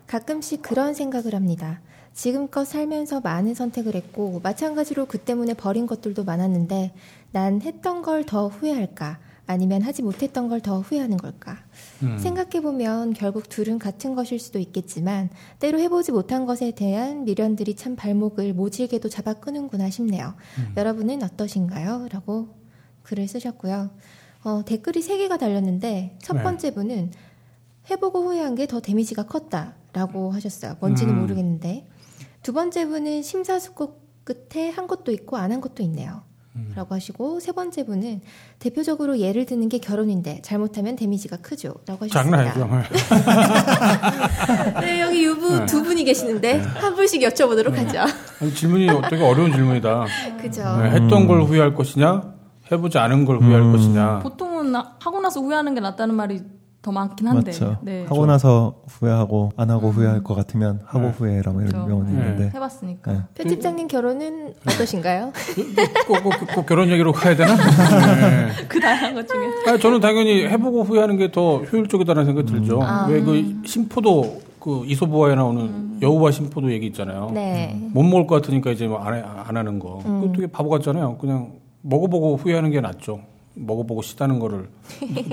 [0.06, 1.80] 가끔씩 그런 생각을 합니다.
[2.12, 6.92] 지금껏 살면서 많은 선택을 했고 마찬가지로 그 때문에 버린 것들도 많았는데
[7.32, 9.18] 난 했던 걸 더 후회할까?
[9.46, 11.58] 아니면 하지 못했던 걸 더 후회하는 걸까?
[12.02, 12.16] 음.
[12.18, 15.28] 생각해보면 결국 둘은 같은 것일 수도 있겠지만
[15.58, 20.34] 때로 해보지 못한 것에 대한 미련들이 참 발목을 모질게도 잡아 끄는구나 싶네요.
[20.76, 22.08] 여러분은 어떠신가요?
[22.10, 22.48] 라고
[23.02, 23.90] 글을 쓰셨고요.
[24.44, 26.42] 어, 댓글이 3개가 달렸는데 첫 네.
[26.42, 27.12] 번째 분은
[27.90, 30.76] 해보고 후회한 게 더 데미지가 컸다 라고 하셨어요.
[30.80, 31.20] 뭔지는 음.
[31.20, 31.86] 모르겠는데
[32.42, 36.22] 두 번째 분은 심사숙고 끝에 한 것도 있고 안 한 것도 있네요.
[36.56, 36.72] 음.
[36.76, 38.20] 라고 하시고 세 번째 분은
[38.60, 41.74] 대표적으로 예를 드는 게 결혼인데 잘못하면 데미지가 크죠.
[41.86, 42.54] 라고 하셨습니다.
[42.54, 42.94] 장난 아니죠.
[44.80, 45.66] 네, 여기 유부 네.
[45.66, 48.00] 두 분이 계시는데 한 분씩 여쭤보도록 하죠.
[48.40, 50.06] 아니, 질문이 되게 어려운 질문이다.
[50.40, 50.62] 그죠.
[50.80, 52.22] 네, 했던 걸 후회할 것이냐,
[52.70, 53.72] 해보지 않은 걸 후회할 음.
[53.72, 54.18] 것이냐.
[54.20, 56.40] 보통은 나- 하고 나서 후회하는 게 낫다는 말이
[56.84, 57.50] 더 많긴 한데.
[57.50, 57.78] 맞죠.
[57.80, 58.04] 네.
[58.04, 61.10] 하고 나서 후회하고 안 하고 후회할 것 같으면 하고 네.
[61.12, 61.86] 후회라 뭐 이런 그렇죠.
[61.88, 62.18] 명언이 네.
[62.20, 63.12] 있는데 해봤으니까.
[63.12, 63.18] 네.
[63.34, 65.32] 편집장님 결혼은 어떠신가요?
[66.06, 67.54] 꼭, 꼭, 꼭, 꼭 결혼 얘기로 가야 되나?
[67.56, 68.66] 네.
[68.68, 69.40] 그 다양한 것 중에.
[69.66, 72.80] 아니, 저는 당연히 해보고 후회하는 게 더 효율적이다는 생각이 들죠.
[72.82, 73.06] 아.
[73.08, 77.30] 왜그 심포도 그 이소부화에 나오는 여우와 심포도 얘기 있잖아요.
[77.32, 77.74] 네.
[77.94, 80.00] 못 먹을 것 같으니까 이제 뭐안 해- 안 하는 거.
[80.04, 81.16] 그거 되게 바보 같잖아요.
[81.16, 83.20] 그냥 먹어보고 후회하는 게 낫죠.
[83.54, 84.68] 먹어보고 시다는 거를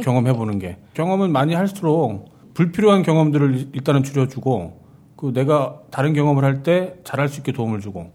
[0.04, 0.78] 경험해보는 게.
[0.94, 4.80] 경험은 많이 할수록 불필요한 경험들을 일단은 줄여주고
[5.16, 8.12] 그 내가 다른 경험을 할 때 잘할 수 있게 도움을 주고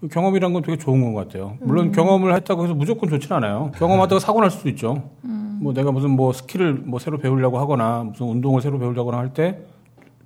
[0.00, 1.56] 그 경험이란 건 되게 좋은 것 같아요.
[1.60, 1.92] 물론 음.
[1.92, 3.70] 경험을 했다고 해서 무조건 좋지는 않아요.
[3.76, 5.10] 경험하다가 사고 날 수도 있죠.
[5.24, 5.58] 음.
[5.62, 9.58] 뭐 내가 무슨 뭐 스킬을 뭐 새로 배우려고 하거나 무슨 운동을 새로 배우려거나 할 때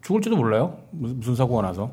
[0.03, 0.77] 죽을지도 몰라요.
[0.93, 1.91] 무슨, 무슨 사고가 나서.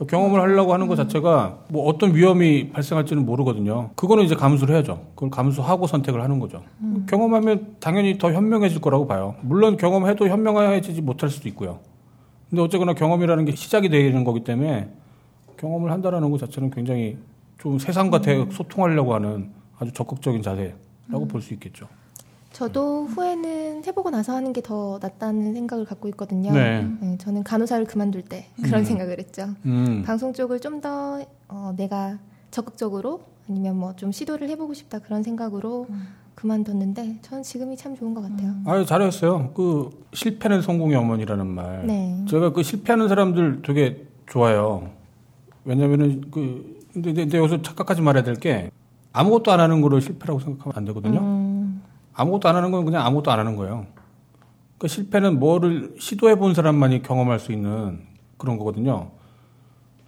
[0.00, 3.90] 그 경험을 하려고 하는 것 자체가 뭐 어떤 위험이 발생할지는 모르거든요.
[3.96, 5.04] 그거는 이제 감수를 해야죠.
[5.14, 6.62] 그걸 감수하고 선택을 하는 거죠.
[7.06, 9.34] 경험하면 당연히 더 현명해질 거라고 봐요.
[9.42, 11.80] 물론 경험해도 현명해지지 못할 수도 있고요.
[12.48, 14.88] 근데 어쨌거나 경험이라는 게 시작이 되는 거기 때문에
[15.58, 17.18] 경험을 한다라는 것 자체는 굉장히
[17.58, 21.88] 좀 세상과 대 소통하려고 하는 아주 적극적인 자세라고 볼수 있겠죠.
[22.52, 26.52] 저도 후회는 해보고 나서 하는 게 더 낫다는 생각을 갖고 있거든요.
[26.52, 26.86] 네.
[27.18, 28.84] 저는 간호사를 그만둘 때 그런 음.
[28.84, 29.48] 생각을 했죠.
[29.64, 30.02] 음.
[30.04, 32.18] 방송 쪽을 좀더 어, 내가
[32.50, 35.86] 적극적으로 아니면 뭐 좀 시도를 해보고 싶다 그런 생각으로
[36.34, 38.54] 그만뒀는데 저는 지금이 참 좋은 것 같아요.
[38.66, 39.52] 아 잘했어요.
[39.54, 41.86] 그 실패는 성공의 어머니라는 말.
[41.86, 42.24] 네.
[42.28, 44.90] 제가 그 실패하는 사람들 되게 좋아요.
[45.64, 48.70] 왜냐면은 그 근데, 근데 여기서 착각하지 말아야 될 게
[49.12, 51.20] 아무것도 안 하는 거를 실패라고 생각하면 안 되거든요.
[52.20, 52.22] 음.
[52.22, 53.86] 아무것도 안 하는 건 그냥 아무것도 안 하는 거예요.
[54.78, 58.00] 그 실패는 뭐를 시도해 본 사람만이 경험할 수 있는
[58.38, 59.10] 그런 거거든요.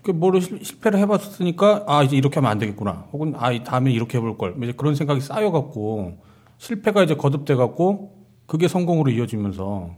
[0.03, 3.05] 그 뭐를 실- 실패를 해봤으니까 아 이제 이렇게 하면 안 되겠구나.
[3.13, 4.55] 혹은 아이 다음에 이렇게 해볼 걸.
[4.63, 6.19] 이제 그런 생각이 쌓여갖고
[6.59, 9.91] 실패가 이제 거듭돼갖고 그게 성공으로 이어지면서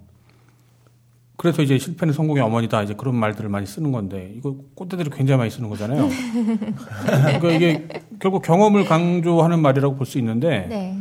[1.37, 5.51] 그래서 이제 실패는 성공의 어머니다 이제 그런 말들을 많이 쓰는 건데 이거 꼰대들이 굉장히 많이
[5.51, 6.09] 쓰는 거잖아요.
[7.41, 7.89] 그러니까 이게
[8.21, 10.97] 결국 경험을 강조하는 말이라고 볼 수 있는데 네.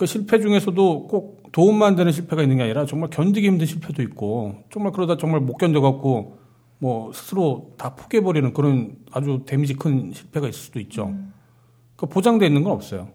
[0.00, 4.54] 그 실패 중에서도 꼭 도움만 되는 실패가 있는 게 아니라 정말 견디기 힘든 실패도 있고
[4.72, 6.38] 정말 그러다 정말 못 견뎌갖고
[6.78, 11.14] 뭐 스스로 다 포기해버리는 그런 아주 데미지 큰 실패가 있을 수도 있죠.
[11.96, 13.08] 그 보장돼 있는 건 없어요.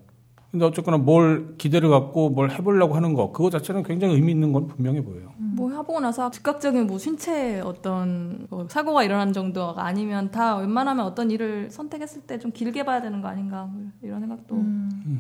[0.56, 4.68] 근데 어쨌거나 뭘 기대를 갖고 뭘 해보려고 하는 거 그거 자체는 굉장히 의미 있는 건
[4.68, 5.34] 분명해 보여요.
[5.38, 11.30] 뭐 해보고 나서 즉각적인 뭐 신체 어떤 뭐 사고가 일어난 정도가 아니면 다 웬만하면 어떤
[11.30, 14.56] 일을 선택했을 때 좀 길게 봐야 되는 거 아닌가 뭐 이런 생각도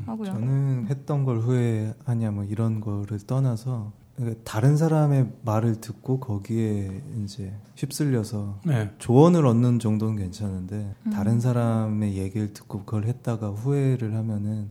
[0.05, 0.25] 하고요.
[0.25, 7.51] 저는 했던 걸 후회하냐 뭐 이런 거를 떠나서 그러니까 다른 사람의 말을 듣고 거기에 이제
[7.75, 8.89] 휩쓸려서 네.
[8.99, 11.11] 조언을 얻는 정도는 괜찮은데 음.
[11.11, 14.69] 다른 사람의 얘기를 듣고 그걸 했다가 후회를 하면은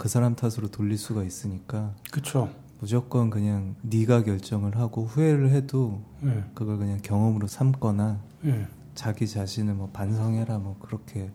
[0.00, 2.48] 그 사람 탓으로 돌릴 수가 있으니까 그쵸.
[2.78, 6.42] 무조건 그냥 네가 결정을 하고 후회를 해도 네.
[6.54, 8.66] 그걸 그냥 경험으로 삼거나 네.
[8.94, 11.28] 자기 자신을 뭐 반성해라 뭐 그렇게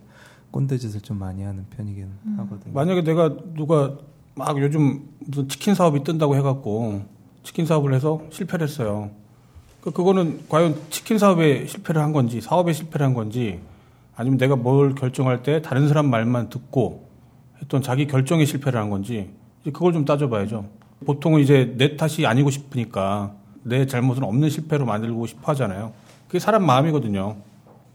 [0.50, 2.74] 꼰대 짓을 좀 많이 하는 편이긴 하거든요.
[2.74, 4.00] 만약에 내가 누가
[4.34, 7.04] 막 요즘 무슨 치킨 사업이 뜬다고 해갖고
[7.44, 9.12] 치킨 사업을 해서 실패를 했어요.
[9.82, 13.60] 그 그거는 과연 치킨 사업에 실패를 한 건지 사업에 실패를 한 건지
[14.16, 17.06] 아니면 내가 뭘 결정할 때 다른 사람 말만 듣고
[17.62, 19.30] 했던 자기 결정에 실패를 한 건지
[19.64, 20.66] 그걸 좀 따져봐야죠.
[21.06, 23.34] 보통은 이제 내 탓이 아니고 싶으니까
[23.64, 25.94] 내 잘못은 없는 실패로 만들고 싶어 하잖아요.
[26.28, 27.38] 그게 사람 마음이거든요.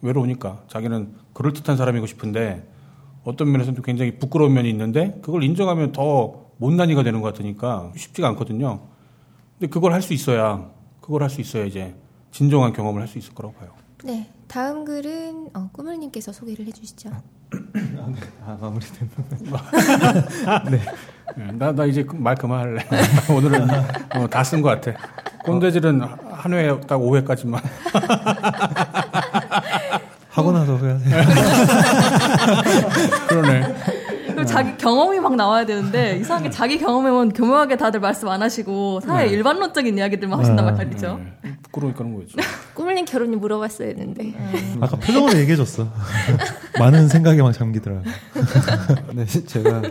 [0.03, 2.67] 외로우니까 자기는 그럴듯한 사람이고 싶은데
[3.25, 8.81] 어떤 면에서는 굉장히 부끄러운 면이 있는데 그걸 인정하면 더 못난이가 되는 것 같으니까 쉽지가 않거든요.
[9.59, 10.69] 근데 그걸 할 수 있어야
[11.01, 11.95] 그걸 할 수 있어야 이제
[12.33, 13.71] 진정한 경험을 할 수 있을 거라고 봐요.
[14.05, 14.31] 네.
[14.49, 17.11] 다음 글은 어, 꾸물님께서 소개를 해주시죠.
[18.47, 19.11] 아 마무리되면
[20.71, 20.81] 네.
[21.55, 22.85] 나, 나 이제 말 그만할래.
[23.31, 23.69] 오늘은
[24.17, 24.99] 어, 다쓴 것 같아.
[25.45, 27.61] 꼰대질은 한 회, 딱 5회까지만.
[30.31, 31.11] 하고 나서 후회하세요.
[33.29, 33.75] 그러네.
[34.41, 39.27] 그리고 자기 경험이 막 나와야 되는데 이상하게 자기 경험에만 교묘하게 다들 말씀 안 하시고 사회
[39.27, 39.33] 네.
[39.33, 40.73] 일반론적인 이야기들만 하신단 네.
[40.73, 41.21] 말이죠.
[41.65, 42.37] 부끄러우니까 그런 거죠.
[42.75, 44.33] 꾸물님 결혼이 물어봤어야 했는데.
[44.81, 45.89] 아까 표정으로 얘기해줬어.
[46.79, 48.03] 많은 생각에 막 잠기더라고.
[49.13, 49.83] 네, 제가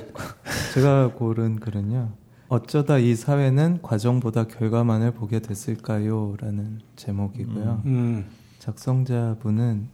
[0.73, 2.09] 제가 고른 글은요.
[2.47, 7.83] 어쩌다 이 사회는 과정보다 결과만을 보게 됐을까요?라는 제목이고요.
[7.85, 8.25] 음.
[8.57, 9.89] 작성자분은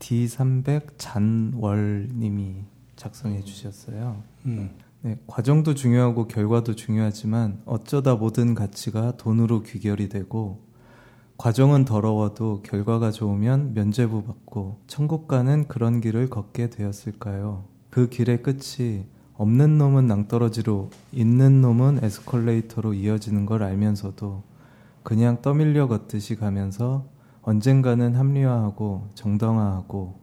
[0.00, 2.71] D300 잔월님이
[3.02, 4.22] 작성해 주셨어요.
[4.46, 4.70] 음.
[5.00, 10.62] 네, 과정도 중요하고 결과도 중요하지만 어쩌다 모든 가치가 돈으로 귀결이 되고
[11.36, 17.64] 과정은 더러워도 결과가 좋으면 면죄부 받고 천국 가는 그런 길을 걷게 되었을까요?
[17.90, 24.44] 그 길의 끝이 없는 놈은 낭떠러지로 있는 놈은 에스컬레이터로 이어지는 걸 알면서도
[25.02, 27.06] 그냥 떠밀려 걷듯이 가면서
[27.42, 30.21] 언젠가는 합리화하고 정당화하고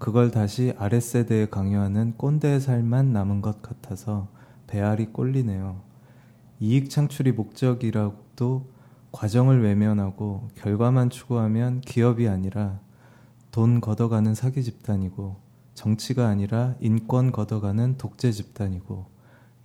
[0.00, 4.28] 그걸 다시 아랫세대에 강요하는 꼰대의 삶만 남은 것 같아서
[4.66, 5.82] 배알이 꼴리네요.
[6.58, 8.64] 이익 창출이 목적이라도
[9.12, 12.80] 과정을 외면하고 결과만 추구하면 기업이 아니라
[13.50, 15.36] 돈 걷어가는 사기 집단이고
[15.74, 19.04] 정치가 아니라 인권 걷어가는 독재 집단이고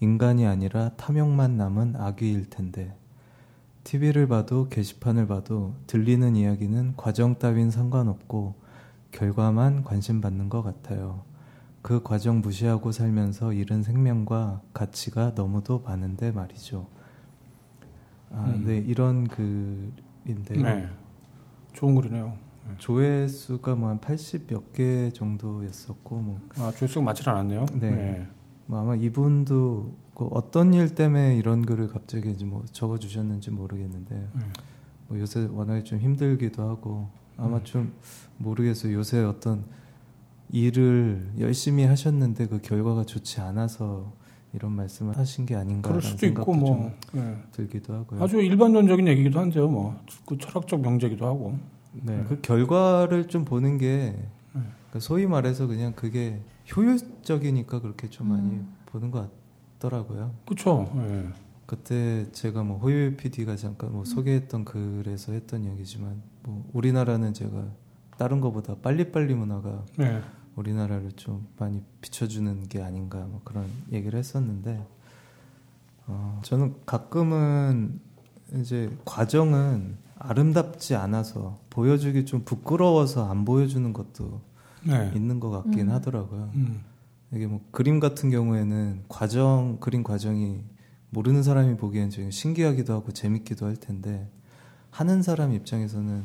[0.02, 2.94] 인간이 아니라 탐욕만 남은 악귀일 텐데
[3.86, 8.65] TV를 봐도 게시판을 봐도 들리는 이야기는 과정 따윈 상관없고
[9.16, 11.24] 결과만 관심받는 것 같아요.
[11.82, 16.88] 그 과정 무시하고 살면서 잃은 생명과 가치가 너무도 많은데 말이죠.
[18.32, 18.66] 아, 음.
[18.66, 20.90] 네, 이런 글인데 네.
[21.74, 22.34] 좋은 글이네요.
[22.80, 27.66] 조회수가 뭐 한 80몇 개 정도였었고 뭐 아, 조회수가 많지 않았네요.
[27.80, 27.92] 네.
[27.92, 28.28] 네.
[28.66, 34.16] 뭐 아마 이분도 그 어떤 일 때문에 이런 글을 갑자기 이제 뭐 적어 주셨는지 모르겠는데
[34.16, 34.42] 네.
[35.08, 37.08] 뭐 요새 워낙에 좀 힘들기도 하고
[37.38, 37.64] 아마 음.
[37.64, 37.94] 좀
[38.38, 38.94] 모르겠어요.
[38.94, 39.66] 요새 어떤
[40.52, 44.14] 일을 열심히 하셨는데 그 결과가 좋지 않아서
[44.54, 47.38] 이런 말씀을 하신 게 아닌가라는 그럴 수도 있고 뭐좀 네.
[47.52, 48.24] 들기도 하고요.
[48.24, 49.68] 아주 일반론적인 얘기기도 한데요.
[49.68, 51.58] 뭐그 철학적 명제기도 하고.
[51.94, 54.30] 네, 그 결과를 좀 보는 게 네.
[54.54, 56.42] 그러니까 소위 말해서 그냥 그게
[56.76, 58.74] 효율적이니까 그렇게 좀 많이 음.
[58.88, 59.30] 보는 것
[59.80, 60.34] 같더라고요.
[60.46, 60.90] 그렇죠.
[60.96, 61.28] 네.
[61.66, 67.68] 그때 제가 뭐 호요 PD가 잠깐 뭐 소개했던 글에서 했던 얘기지만 뭐 우리나라는 제가
[68.18, 70.22] 다른 거보다 빨리빨리 문화가 네.
[70.56, 74.86] 우리나라를 좀 많이 비춰주는 게 아닌가 뭐 그런 얘기를 했었는데
[76.08, 78.00] 어, 저는 가끔은
[78.56, 84.42] 이제 과정은 아름답지 않아서 보여주기 좀 부끄러워서 안 보여주는 것도
[84.86, 85.12] 네.
[85.16, 85.92] 있는 것 같긴 음.
[85.92, 86.52] 하더라고요.
[86.54, 86.84] 음.
[87.34, 90.64] 이게 뭐 그림 같은 경우에는 과정 그림 과정이
[91.10, 94.30] 모르는 사람이 보기엔 좀 신기하기도 하고 재밌기도 할 텐데
[94.96, 96.24] 하는 사람 입장에서는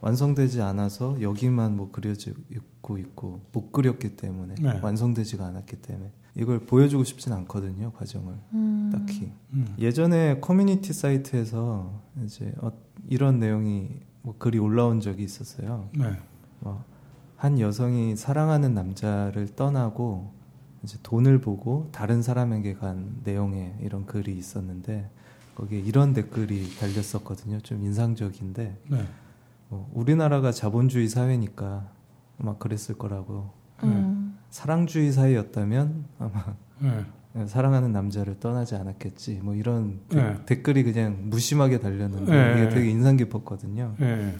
[0.00, 4.80] 완성되지 않아서 여기만 뭐 그려지고 있고 못 그렸기 때문에 네.
[4.82, 8.90] 완성되지가 않았기 때문에 이걸 보여주고 싶진 않거든요 과정을 음.
[8.92, 9.72] 딱히 음.
[9.78, 12.72] 예전에 커뮤니티 사이트에서 이제 어,
[13.08, 13.88] 이런 내용이
[14.22, 15.88] 뭐 글이 올라온 적이 있었어요.
[15.96, 16.18] 네.
[16.58, 16.84] 뭐,
[17.36, 20.32] 한 여성이 사랑하는 남자를 떠나고
[20.82, 25.08] 이제 돈을 보고 다른 사람에게 간 내용의 이런 글이 있었는데
[25.58, 27.60] 거기에 이런 댓글이 달렸었거든요.
[27.60, 29.08] 좀 인상적인데 네.
[29.68, 31.90] 뭐 우리나라가 자본주의 사회니까
[32.40, 33.50] 아마 그랬을 거라고
[33.82, 34.38] 음.
[34.50, 37.46] 사랑주의 사회였다면 아마 네.
[37.46, 39.40] 사랑하는 남자를 떠나지 않았겠지.
[39.42, 40.36] 뭐 이런 그 네.
[40.46, 42.62] 댓글이 그냥 무심하게 달렸는데 네.
[42.62, 43.96] 이게 되게 인상 깊었거든요.
[43.98, 44.36] 네.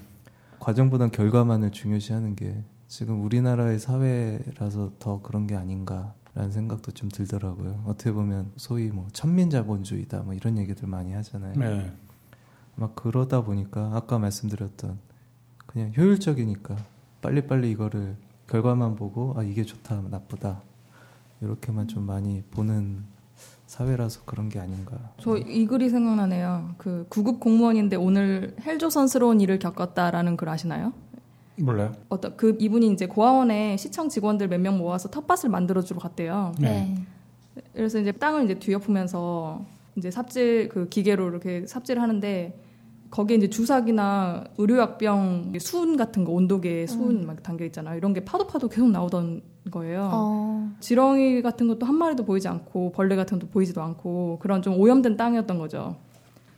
[0.60, 7.82] 과정보단 결과만을 중요시하는 게 지금 우리나라의 사회라서 더 그런 게 아닌가 라는 생각도 좀 들더라고요.
[7.84, 11.54] 어떻게 보면 소위 뭐 천민자본주의다 뭐 이런 얘기들 많이 하잖아요.
[11.56, 11.92] 네.
[12.76, 15.00] 막 그러다 보니까 아까 말씀드렸던
[15.66, 16.76] 그냥 효율적이니까
[17.22, 18.16] 빨리빨리 이거를
[18.46, 20.62] 결과만 보고 아 이게 좋다 나쁘다
[21.40, 23.02] 이렇게만 좀 많이 보는
[23.66, 24.96] 사회라서 그런 게 아닌가.
[25.20, 26.76] 저 이 글이 생각나네요.
[26.78, 30.92] 그 구급 공무원인데 오늘 헬조선스러운 일을 겪었다라는 글 아시나요?
[31.60, 31.92] 몰라요.
[32.08, 36.52] 어떤 그 이분이 이제 고아원에 시청 직원들 몇 명 모아서 텃밭을 만들어 주러 갔대요.
[36.60, 36.94] 네.
[37.72, 39.64] 그래서 이제 땅을 이제 뒤엎으면서
[39.96, 42.58] 이제 삽질 그 기계로 이렇게 삽질을 하는데
[43.10, 47.96] 거기에 이제 주사기나 의료약병 수은 같은 거 온도계 수은 막 담겨 있잖아요.
[47.96, 49.40] 이런 게 파도 파도 계속 나오던
[49.70, 50.10] 거예요.
[50.12, 50.70] 어.
[50.80, 55.16] 지렁이 같은 것도 한 마리도 보이지 않고 벌레 같은 것도 보이지도 않고 그런 좀 오염된
[55.16, 55.96] 땅이었던 거죠.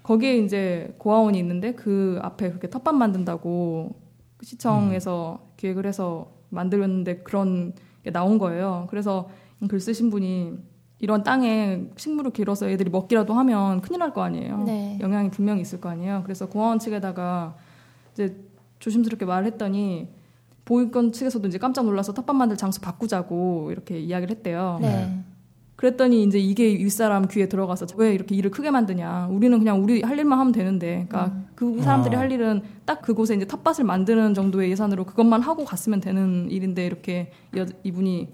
[0.02, 3.94] 거기에 이제 고아원이 있는데 그 앞에 그렇게 텃밭 만든다고
[4.42, 7.72] 시청에서 기획을 해서 만들었는데 그런
[8.02, 8.86] 게 나온 거예요.
[8.90, 9.28] 그래서
[9.68, 10.54] 글 쓰신 분이
[10.98, 14.64] 이런 땅에 식물을 길어서 애들이 먹기라도 하면 큰일 날 거 아니에요.
[14.64, 14.98] 네.
[15.00, 16.22] 영향이 분명히 있을 거 아니에요.
[16.24, 17.56] 그래서 고아원 측에다가
[18.12, 18.36] 이제
[18.80, 20.08] 조심스럽게 말을 했더니
[20.64, 24.78] 보육원 측에서도 이제 깜짝 놀라서 텃밭 만들 장소 바꾸자고 이렇게 이야기를 했대요.
[24.80, 25.22] 네.
[25.84, 29.28] 그랬더니 이제 이게 윗사람 귀에 들어가서 왜 이렇게 일을 크게 만드냐.
[29.30, 31.06] 우리는 그냥 우리 할 일만 하면 되는데.
[31.08, 32.18] 그러니까 그 사람들이 아.
[32.20, 37.30] 할 일은 딱 그곳에 이제 텃밭을 만드는 정도의 예산으로 그것만 하고 갔으면 되는 일인데 이렇게
[37.56, 38.28] 여- 이분이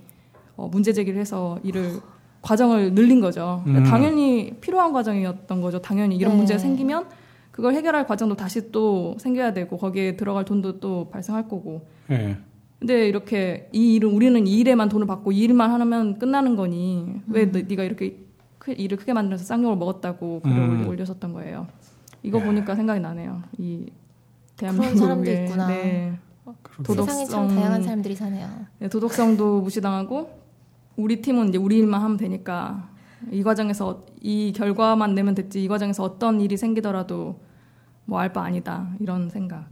[0.56, 2.00] 어, 문제 제기를 해서 일을
[2.42, 3.60] 과정을 늘린 거죠.
[3.62, 3.90] 그러니까 음.
[3.92, 5.80] 당연히 필요한 과정이었던 거죠.
[5.80, 6.38] 당연히 이런 네.
[6.38, 7.06] 문제가 생기면
[7.52, 11.86] 그걸 해결할 과정도 다시 또 생겨야 되고 거기에 들어갈 돈도 또 발생할 거고.
[12.08, 12.36] 네.
[12.78, 17.50] 근데 이렇게 이 일은 우리는 이 일에만 돈을 받고 이 일만 하면 끝나는 거니 왜
[17.50, 18.18] 너- 네가 이렇게
[18.58, 20.88] 크- 일을 크게 만들어서 쌍욕을 먹었다고 글을 음.
[20.88, 21.66] 올렸었던 거예요.
[22.22, 23.42] 이거 보니까 생각이 나네요.
[23.58, 23.86] 이
[24.56, 25.66] 대한민국의 사람도 있구나.
[25.68, 26.18] 네,
[26.86, 28.48] 세상에 참 다양한 사람들이 사네요.
[28.78, 30.30] 네, 도덕성도 무시당하고
[30.96, 32.88] 우리 팀은 이제 우리 일만 하면 되니까
[33.30, 37.40] 이 과정에서 이 결과만 내면 됐지 이 과정에서 어떤 일이 생기더라도
[38.04, 39.66] 뭐 알 바 아니다 이런 생각.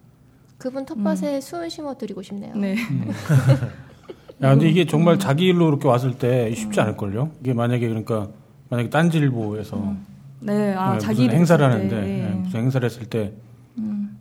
[0.65, 2.55] 그분 텃밭에 수은 심어드리고 싶네요.
[2.57, 2.75] 네.
[4.41, 7.33] 야, 근데 이게 정말 자기 일로 이렇게 왔을 때 쉽지 않을걸요?
[7.43, 8.31] 이게 만약에 그러니까,
[8.71, 9.95] 만약에 딴지일보에서
[10.41, 12.01] 네, 아 네, 자기 행사를 하는데, 때.
[12.01, 13.35] 네, 무슨 행사를 했을 때,
[13.77, 14.17] 음.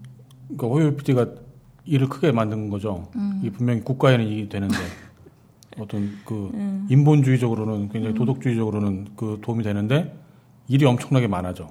[0.50, 1.28] 그러니까 호요 PD가
[1.86, 3.08] 일을 크게 만든 거죠.
[3.16, 3.40] 음.
[3.42, 4.76] 이게 분명히 국가에는 이익이 되는데,
[5.80, 6.88] 어떤 그 음.
[6.90, 10.14] 인본주의적으로는 굉장히 도덕주의적으로는 그 도움이 되는데,
[10.68, 11.70] 일이 엄청나게 많아져.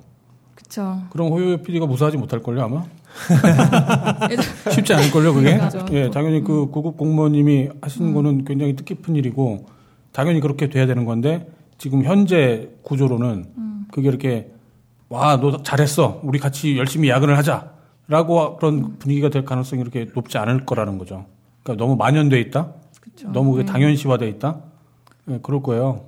[0.55, 1.03] 그쵸.
[1.11, 2.85] 그럼 호요 PD가 무사하지 못할걸요, 아마?
[4.71, 5.57] 쉽지 않을걸요, 그게?
[5.57, 5.85] 맞아.
[5.93, 9.67] 예, 당연히 그 구급 공무원님이 하시는 거는 굉장히 뜻깊은 일이고,
[10.13, 11.49] 당연히 그렇게 돼야 되는 건데,
[11.79, 13.47] 지금 현재 구조로는
[13.91, 14.51] 그게 이렇게,
[15.09, 16.21] 와, 너 잘했어.
[16.23, 17.73] 우리 같이 열심히 야근을 하자.
[18.09, 21.27] 라고 그런 분위기가 될 가능성이 이렇게 높지 않을 거라는 거죠.
[21.63, 22.73] 그러니까 너무 만연돼 있다?
[23.33, 24.61] 너무 그게 당연시화돼 있다?
[25.31, 26.05] 예, 그럴 거예요.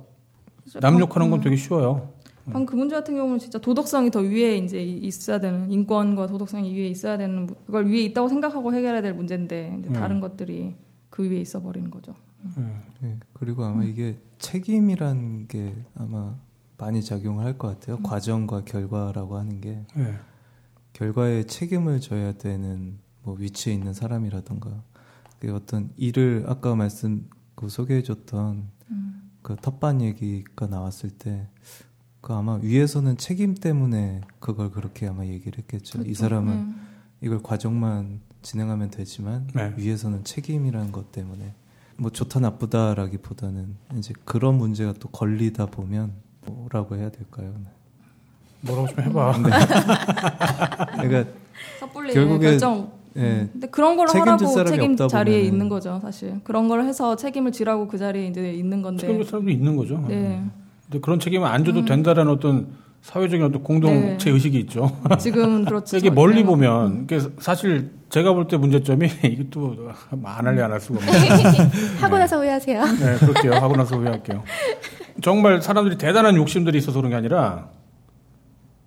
[0.81, 2.09] 남 욕하는 건 되게 쉬워요.
[2.45, 6.87] 방금 그 문제 같은 경우는 진짜 도덕성이 더 위에 이제 있어야 되는 인권과 도덕성이 위에
[6.87, 9.93] 있어야 되는 무- 그걸 위에 있다고 생각하고 해결해야 될 문제인데 이제 음.
[9.93, 10.75] 다른 것들이
[11.09, 12.13] 그 위에 있어 버리는 거죠.
[12.99, 16.35] 네, 그리고 아마 이게 책임이란 게 아마
[16.77, 17.97] 많이 작용할 것 같아요.
[18.03, 20.15] 과정과 결과라고 하는 게 예.
[20.93, 24.83] 결과에 책임을 져야 되는 뭐 위치에 있는 사람이라던가
[25.39, 28.69] 그 어떤 일을 아까 말씀 그 소개해줬던
[29.41, 31.47] 그 텃밭 얘기가 나왔을 때
[32.25, 35.99] 그 아마 위에서는 책임 때문에 그걸 그렇게 아마 얘기를 했겠죠.
[35.99, 36.21] 이 그렇죠.
[36.21, 36.87] 사람은 음.
[37.21, 39.71] 이걸 과정만 진행하면 되지만 네.
[39.77, 41.53] 위에서는 책임이라는 것 때문에
[41.97, 46.13] 뭐 좋다 나쁘다라기보다는 이제 그런 문제가 또 걸리다 보면
[46.47, 47.53] 뭐라고 해야 될까요?
[48.61, 49.37] 뭐라고 좀 해봐.
[49.37, 49.49] 네.
[51.07, 51.31] 그러니까
[51.79, 52.91] 섣불리 결국에 결정.
[53.17, 56.41] 예, 근데 그런 걸 하라고 책임 자리에 보면은 있는 거죠, 사실.
[56.43, 59.01] 그런 걸 해서 책임을 지라고 그 자리에 이제 있는 건데.
[59.01, 60.03] 책임질 사람도 있는 거죠.
[60.07, 60.43] 네.
[60.85, 62.67] 근데 그런 책임을 안 줘도 된다라는 어떤
[63.01, 64.31] 사회적인 어떤 공동체 네.
[64.31, 64.91] 의식이 있죠.
[65.19, 65.97] 지금은 그렇죠.
[65.97, 66.43] 이게 멀리 네.
[66.43, 71.69] 보면, 이게 사실 제가 볼 때 문제점이 이게 또안 할래 안 할 수가 없네.
[72.01, 72.83] 하고 나서 후회하세요.
[72.85, 73.53] 네, 그럴게요.
[73.53, 74.43] 하고 나서 후회할게요.
[75.21, 77.69] 정말 사람들이 대단한 욕심들이 있어서 그런 게 아니라,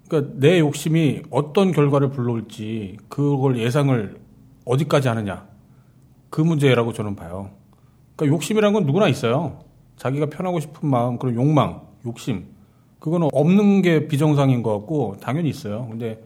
[0.09, 4.17] 그러니까 내 욕심이 어떤 결과를 불러올지 그걸 예상을
[4.65, 5.47] 어디까지 하느냐.
[6.31, 7.51] 그 문제라고 저는 봐요.
[8.17, 9.61] 그러니까 욕심이란 건 누구나 있어요.
[9.97, 12.47] 자기가 편하고 싶은 마음, 그런 욕망, 욕심.
[12.99, 15.87] 그거는 없는 게 비정상인 것 같고 당연히 있어요.
[15.89, 16.23] 근데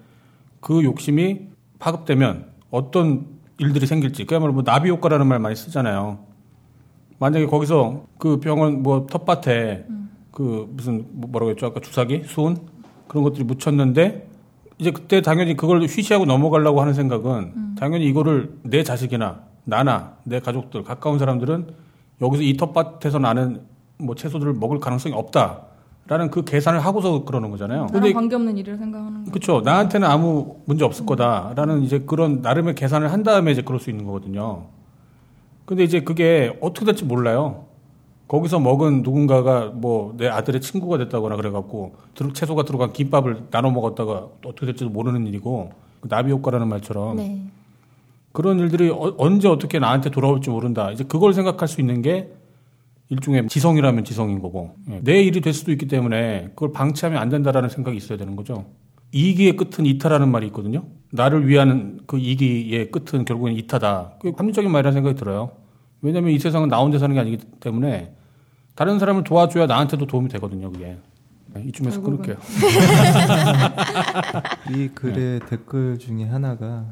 [0.61, 3.27] 그 욕심이 파급되면 어떤
[3.59, 6.19] 일들이 생길지 그야말로 뭐 나비 효과라는 말 많이 쓰잖아요.
[7.19, 9.87] 만약에 거기서 그 병원 뭐 텃밭에
[10.31, 12.57] 그 무슨 뭐 뭐라고 했죠 아까 주사기 수은
[13.07, 14.29] 그런 것들이 묻혔는데
[14.79, 20.83] 이제 그때 당연히 그걸 휘시하고 넘어가려고 하는 생각은 당연히 이거를 내 자식이나 나나 내 가족들
[20.83, 21.75] 가까운 사람들은
[22.21, 23.61] 여기서 이 텃밭에서 나는
[23.99, 25.67] 뭐 채소들을 먹을 가능성이 없다
[26.09, 27.87] 라는 그 계산을 하고서 그러는 거잖아요.
[27.93, 29.31] 나랑 관계없는 일을 생각하는 거.
[29.31, 29.61] 그렇죠.
[29.61, 34.05] 나한테는 아무 문제 없을 거다라는 이제 그런 나름의 계산을 한 다음에 이제 그럴 수 있는
[34.05, 34.65] 거거든요.
[35.65, 37.67] 근데 이제 그게 어떻게 될지 몰라요.
[38.27, 44.27] 거기서 먹은 누군가가 뭐 내 아들의 친구가 됐다거나 그래갖고 들- 채소가 들어간 김밥을 나눠 먹었다가
[44.41, 47.47] 또 어떻게 될지도 모르는 일이고 그 나비 효과라는 말처럼 네.
[48.33, 50.91] 그런 일들이 어- 언제 어떻게 나한테 돌아올지 모른다.
[50.91, 52.33] 이제 그걸 생각할 수 있는 게
[53.13, 55.01] 일종의 지성이라면 지성인 거고 예.
[55.03, 58.65] 내 일이 될 수도 있기 때문에 그걸 방치하면 안 된다라는 생각이 있어야 되는 거죠.
[59.13, 60.85] 이기의 끝은 이타라는 말이 있거든요.
[61.11, 64.15] 나를 위한 그 이기의 끝은 결국엔 이타다.
[64.19, 65.51] 그게 합리적인 말이라는 생각이 들어요.
[66.01, 68.15] 왜냐하면 이 세상은 나 혼자 사는 게 아니기 때문에
[68.75, 70.73] 다른 사람을 도와줘야 나한테도 도움이 되거든요.
[70.73, 70.97] 그게
[71.53, 72.01] 네, 이쯤에서.
[72.01, 72.37] 끊을게요.
[74.75, 76.87] 이 글의 댓글 중에 하나가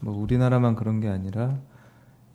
[0.00, 1.56] 뭐 우리나라만 그런 게 아니라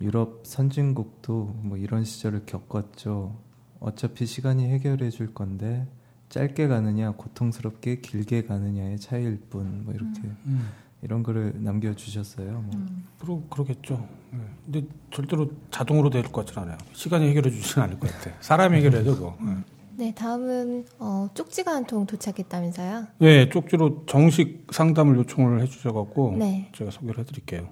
[0.01, 3.35] 유럽 선진국도 뭐 이런 시절을 겪었죠.
[3.79, 5.87] 어차피 시간이 해결해 줄 건데
[6.29, 10.69] 짧게 가느냐 고통스럽게 길게 가느냐의 차이일 뿐 뭐 이렇게 음.
[11.01, 12.51] 이런 글을 남겨주셨어요.
[12.61, 12.85] 뭐.
[13.19, 14.05] 그러, 그러겠죠.
[14.31, 14.39] 네.
[14.65, 16.77] 근데 절대로 자동으로 될 것 같지는 않아요.
[16.93, 18.31] 시간이 해결해 주지는 않을 것 같아.
[18.41, 19.37] 사람이 해결해야 돼, 그거.
[19.41, 19.55] 네.
[19.97, 23.07] 네, 다음은 어, 쪽지가 한 통 도착했다면서요?
[23.19, 26.69] 네, 쪽지로 정식 상담을 요청을 해주셔갖고 네.
[26.75, 27.69] 제가 소개를 해드릴게요.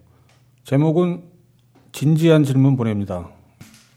[0.63, 1.23] 제목은
[1.91, 3.27] 진지한 질문 보냅니다.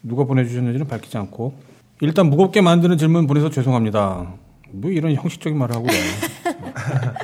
[0.02, 1.54] 누가 보내주셨는지는 밝히지 않고
[2.00, 4.32] 일단 무겁게 만드는 질문 보내서 죄송합니다.
[4.70, 6.02] 뭐 이런 형식적인 말을 하고 그래요.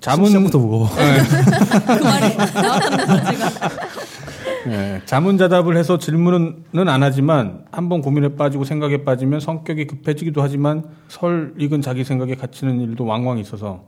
[0.00, 0.88] 자문 시작부터 무거워.
[0.88, 3.50] 그 말이 나왔답니다, 제가.
[4.66, 11.54] 네, 자문자답을 해서 질문은 안 하지만 한번 고민에 빠지고 생각에 빠지면 성격이 급해지기도 하지만 설
[11.58, 13.84] 익은 자기 생각에 갇히는 일도 왕왕 있어서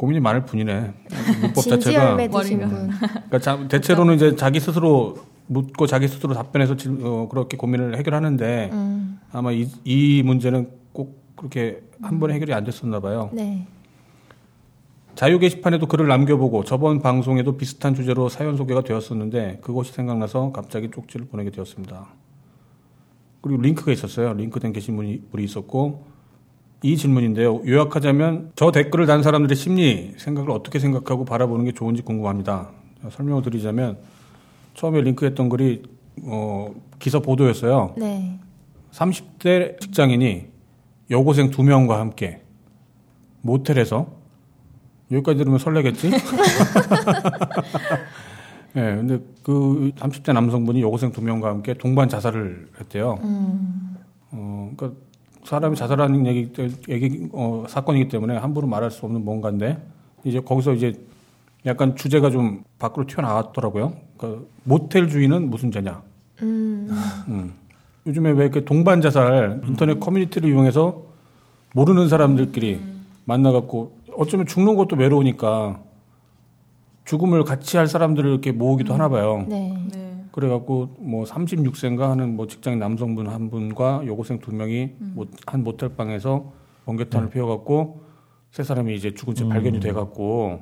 [0.00, 0.94] 고민이 많을 뿐이네.
[1.42, 2.14] 문법 자체가.
[3.28, 8.70] 그러니까 자- 대체로는 이제 자기 스스로 묻고 자기 스스로 답변해서 질- 어, 그렇게 고민을 해결하는데
[8.72, 13.28] 음, 아마 이, 이 문제는 꼭 그렇게 한 번에 해결이 안 됐었나 봐요.
[13.34, 13.66] 네.
[15.16, 21.26] 자유 게시판에도 글을 남겨보고 저번 방송에도 비슷한 주제로 사연 소개가 되었었는데 그것이 생각나서 갑자기 쪽지를
[21.26, 22.06] 보내게 되었습니다.
[23.42, 24.32] 그리고 링크가 있었어요.
[24.32, 26.04] 링크된 게시물이 물이 있었고
[26.82, 27.60] 이 질문인데요.
[27.66, 32.70] 요약하자면 저 댓글을 단 사람들의 심리 생각을 어떻게 생각하고 바라보는 게 좋은지 궁금합니다.
[33.10, 33.98] 설명을 드리자면
[34.74, 35.82] 처음에 링크했던 글이
[36.24, 37.94] 어, 기사 보도였어요.
[37.98, 38.38] 네.
[38.92, 40.46] 30대 직장인이
[41.10, 42.42] 여고생 두 명과 함께
[43.42, 44.20] 모텔에서
[45.10, 46.10] 여기까지 들으면 설레겠지?
[48.76, 53.18] 예, 네, 근데 그 30대 남성분이 여고생 두 명과 함께 동반 자살을 했대요.
[53.24, 53.96] 음.
[54.30, 55.00] 어, 그러니까
[55.50, 56.48] 사람이 자살하는 얘기,
[56.88, 59.78] 얘기 어, 사건이기 때문에 함부로 말할 수 없는 뭔가인데
[60.22, 60.92] 이제 거기서 이제
[61.66, 63.92] 약간 주제가 좀 밖으로 튀어나왔더라고요.
[64.16, 66.02] 그러니까 모텔 주인은 무슨 죄냐?
[66.42, 66.88] 음.
[67.26, 67.52] 음.
[68.06, 71.02] 요즘에 왜 이렇게 동반 자살 인터넷 커뮤니티를 이용해서
[71.74, 72.80] 모르는 사람들끼리
[73.24, 75.80] 만나갖고 어쩌면 죽는 것도 외로우니까
[77.06, 79.44] 죽음을 같이 할 사람들을 이렇게 모으기도 하나 봐요.
[79.48, 79.76] 네.
[79.92, 80.09] 네.
[80.32, 85.90] 그래갖고 뭐 36세인가 하는 뭐 직장인 남성분 한 분과 여고생 두 명이 모- 한 모텔
[85.96, 86.52] 방에서
[86.86, 88.02] 번개탄을 피워갖고
[88.52, 90.60] 세 사람이 이제 죽은 채 발견이 돼갖고.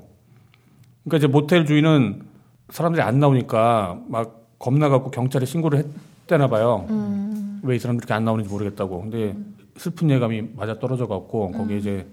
[1.05, 2.23] 그러니까 이제 모텔 주인은
[2.71, 5.85] 사람들이 안 나오니까 막 겁나갖고 경찰에 신고를
[6.25, 6.87] 했대나 봐요.
[6.91, 7.61] 음.
[7.63, 9.03] 왜이 사람들이 이렇게 안 나오는지 모르겠다고.
[9.03, 9.37] 근데
[9.77, 12.07] 슬픈 예감이 맞아 떨어져갖고 거기에 이제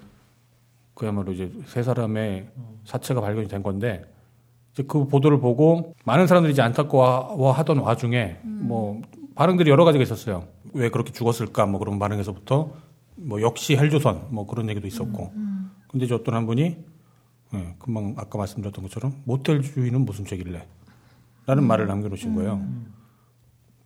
[0.93, 2.47] 그야말로 이제 세 사람의
[2.85, 4.05] 사체가 발견이 된 건데
[4.83, 9.01] 그 보도를 보고 많은 사람들이 이제 안타까워하던 와중에 뭐
[9.35, 10.47] 반응들이 여러 가지가 있었어요.
[10.73, 12.71] 왜 그렇게 죽었을까 뭐 그런 반응에서부터
[13.15, 15.31] 뭐 역시 헬조선 뭐 그런 얘기도 있었고.
[15.87, 16.77] 근데 이제 어떤 한 분이
[17.53, 20.65] 예, 금방 아까 말씀드렸던 것처럼 모텔 주인은 무슨 죄길래?
[21.45, 22.61] 라는 말을 남겨놓으신 거예요.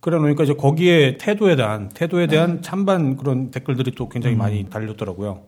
[0.00, 5.42] 그래 놓으니까 이제 거기에 태도에 대한 태도에 대한 찬반 그런 댓글들이 또 굉장히 많이 달렸더라고요.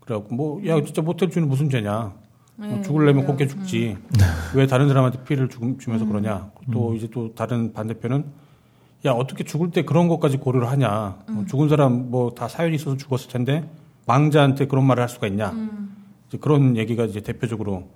[0.00, 2.12] 그래갖고 뭐 야 진짜 모텔 주인은 무슨 죄냐?
[2.56, 3.26] 뭐 네, 죽을려면 맞아요.
[3.28, 3.96] 곱게 죽지.
[4.54, 6.50] 왜 다른 사람한테 피해를 주, 주면서 그러냐?
[6.72, 8.24] 또 이제 또 다른 반대편은
[9.06, 11.18] 야 어떻게 죽을 때 그런 것까지 고려를 하냐?
[11.30, 13.68] 뭐 죽은 사람 뭐 다 사연이 있어서 죽었을 텐데
[14.06, 15.52] 망자한테 그런 말을 할 수가 있냐?
[16.28, 17.88] 이제 그런 얘기가 이제 대표적으로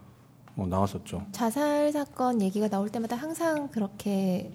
[0.55, 1.27] 뭐 나왔었죠.
[1.33, 4.51] 자살 사건 얘기가 나올 때마다 항상 그렇게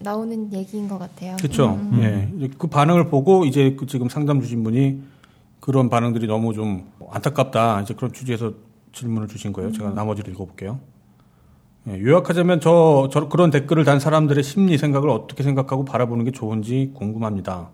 [0.00, 1.36] 나오는 얘기인 것 같아요.
[1.36, 1.74] 그렇죠.
[1.74, 2.00] 음.
[2.42, 2.48] 예.
[2.58, 5.00] 그 반응을 보고 이제 그 지금 상담 주신 분이
[5.60, 7.82] 그런 반응들이 너무 좀 안타깝다.
[7.82, 8.52] 이제 그런 취지에서
[8.92, 9.72] 질문을 주신 거예요.
[9.72, 10.80] 제가 나머지를 읽어볼게요.
[11.88, 16.92] 예, 요약하자면 저, 저 그런 댓글을 단 사람들의 심리 생각을 어떻게 생각하고 바라보는 게 좋은지
[16.94, 17.70] 궁금합니다.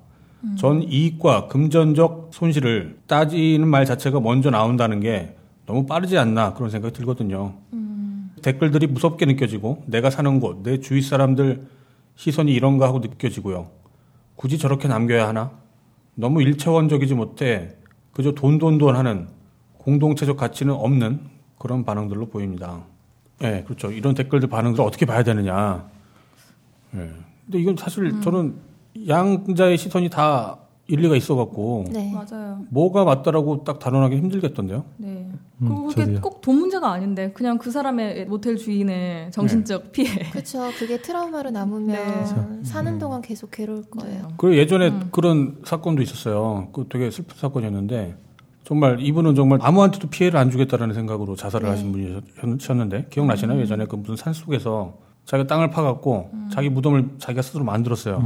[0.57, 6.95] 전 이익과 금전적 손실을 따지는 말 자체가 먼저 나온다는 게 너무 빠르지 않나 그런 생각이
[6.95, 7.55] 들거든요.
[8.43, 11.67] 댓글들이 무섭게 느껴지고 내가 사는 곳, 내 주위 사람들
[12.15, 13.71] 시선이 이런가 하고 느껴지고요.
[14.37, 15.51] 굳이 저렇게 남겨야 하나?
[16.15, 17.75] 너무 일차원적이지 못해
[18.13, 19.29] 그저 돈돈돈 하는
[19.93, 21.21] 공동체적 가치는 없는
[21.59, 22.83] 그런 반응들로 보입니다.
[23.43, 23.91] 예, 그렇죠.
[23.91, 25.87] 이런 댓글들 반응들을 어떻게 봐야 되느냐.
[26.95, 27.11] 예.
[27.47, 28.57] 근데 이건 사실 저는
[29.09, 30.59] 양자의 시선이 다
[30.89, 32.13] 일리가 있어갖고 네.
[32.13, 32.65] 맞아요.
[32.69, 34.85] 뭐가 맞다라고 딱 단언하기 힘들겠던데요.
[34.99, 35.09] 네.
[35.63, 36.21] 음, 그리고 그게.
[36.21, 40.31] 꼭 돈 문제가 아닌데 그냥 그 사람의 모텔 주인의 정신적 피해.
[40.31, 40.71] 그렇죠.
[40.79, 42.65] 그게 트라우마로 남으면 네.
[42.65, 44.29] 사는 동안 계속 괴로울 거예요.
[44.37, 46.69] 그리고 예전에 그런 사건도 있었어요.
[46.75, 48.17] 그 되게 슬픈 사건이었는데
[48.69, 51.71] 정말 이분은 정말 아무한테도 피해를 안 주겠다라는 생각으로 자살을 네.
[51.71, 51.91] 하신
[52.39, 53.59] 분이셨는데 기억나시나요?
[53.61, 58.23] 예전에 그 무슨 산 속에서 자기가 땅을 파갖고 자기 무덤을 자기가 스스로 만들었어요.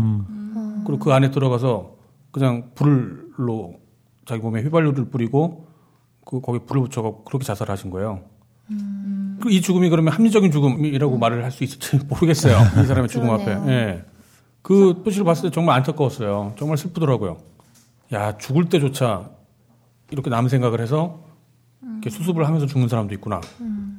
[0.85, 1.95] 그리고 그 안에 들어가서
[2.33, 3.75] 그냥 불로
[4.27, 5.69] 자기 몸에 휘발유를 뿌리고
[6.25, 8.23] 그 거기 불을 붙여갖고 그렇게 자살하신 거예요.
[9.41, 12.57] 그이 죽음이 그러면 합리적인 죽음이라고 말을 할 수 있을지 모르겠어요.
[12.83, 13.47] 이 사람의 죽음 앞에.
[13.69, 14.05] 예.
[14.61, 16.55] 그 표시를 봤을 때 정말 안타까웠어요.
[16.59, 17.37] 정말 슬프더라고요.
[18.13, 19.31] 야, 죽을 때조차
[20.13, 21.21] 이렇게 남 생각을 해서
[21.83, 23.41] 이렇게 수습을 하면서 죽는 사람도 있구나.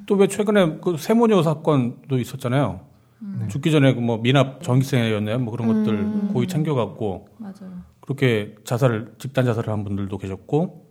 [0.05, 2.81] 또 왜 최근에 그 세모녀 사건도 있었잖아요.
[3.49, 5.39] 죽기 전에 그뭐 미납 전기세였나요?
[5.39, 7.71] 뭐 그런 것들 고의 챙겨갖고 맞아요.
[8.01, 10.83] 그렇게 자살을 집단 자살을 한 분들도 계셨고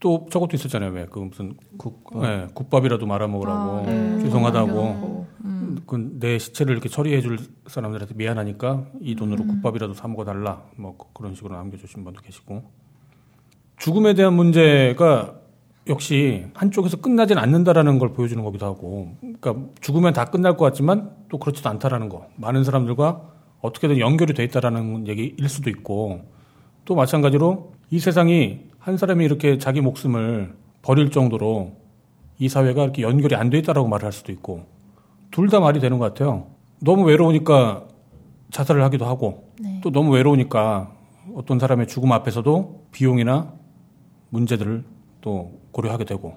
[0.00, 0.90] 또 저것도 있었잖아요.
[0.92, 4.18] 왜 그 무슨 국, 예, 국밥이라도 말아 먹으라고 아, 네.
[4.20, 5.26] 죄송하다고.
[5.44, 5.78] 음.
[5.86, 10.62] 그내 시체를 이렇게 처리해 줄 사람들한테 미안하니까 이 돈으로 국밥이라도 사 먹어 달라.
[10.78, 12.62] 뭐 그- 그런 식으로 남겨 주신 분도 계시고.
[13.80, 15.34] 죽음에 대한 문제가
[15.88, 19.16] 역시 한쪽에서 끝나진 않는다라는 걸 보여주는 거기도 하고.
[19.20, 22.26] 그러니까 죽으면 다 끝날 것 같지만 또 그렇지도 않다라는 거.
[22.36, 23.22] 많은 사람들과
[23.62, 26.20] 어떻게든 연결이 돼 있다라는 얘기일 수도 있고.
[26.84, 31.72] 또 마찬가지로 이 세상이 한 사람이 이렇게 자기 목숨을 버릴 정도로
[32.38, 34.64] 이 사회가 이렇게 연결이 안 돼 있다라고 말을 할 수도 있고
[35.30, 36.46] 둘 다 말이 되는 것 같아요.
[36.80, 37.84] 너무 외로우니까
[38.50, 39.80] 자살을 하기도 하고 네.
[39.82, 40.90] 또 너무 외로우니까
[41.34, 43.52] 어떤 사람의 죽음 앞에서도 비용이나
[44.30, 44.84] 문제들을
[45.20, 46.34] 또 고려하게 되고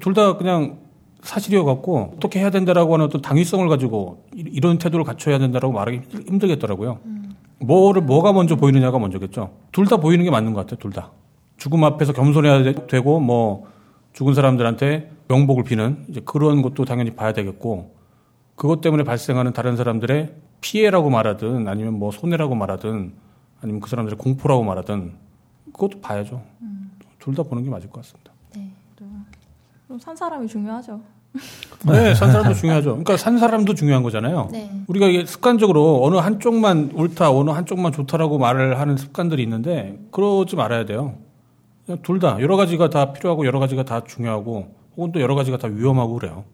[0.00, 0.78] 둘 다 그냥
[1.22, 5.98] 사실이어 갖고 어떻게 해야 된다라고 하는 어떤 당위성을 가지고 이- 이런 태도를 갖춰야 된다라고 말하기
[5.98, 6.98] 힘들- 힘들겠더라고요.
[7.60, 9.52] 뭐를 뭐가 먼저 보이느냐가 먼저겠죠.
[9.70, 10.78] 둘 다 보이는 게 맞는 것 같아요.
[10.80, 11.12] 둘 다.
[11.58, 13.66] 죽음 앞에서 겸손해야 되- 되고 뭐
[14.14, 17.94] 죽은 사람들한테 명복을 비는 이제 그런 것도 당연히 봐야 되겠고
[18.56, 23.12] 그것 때문에 발생하는 다른 사람들의 피해라고 말하든 아니면 뭐 손해라고 말하든
[23.60, 25.12] 아니면 그 사람들의 공포라고 말하든
[25.72, 26.42] 그것도 봐야죠.
[27.22, 28.32] 둘 다 보는 게 맞을 것 같습니다.
[29.86, 31.00] 그럼 산 사람이 중요하죠.
[31.86, 32.90] 네, 산 사람도 중요하죠.
[32.90, 34.48] 그러니까 산 사람도 중요한 거잖아요.
[34.50, 34.70] 네.
[34.86, 40.84] 우리가 이게 습관적으로 어느 한쪽만 옳다, 어느 한쪽만 좋다라고 말을 하는 습관들이 있는데 그러지 말아야
[40.84, 41.14] 돼요.
[42.02, 45.68] 둘 다 여러 가지가 다 필요하고 여러 가지가 다 중요하고 혹은 또 여러 가지가 다
[45.68, 46.44] 위험하고 그래요.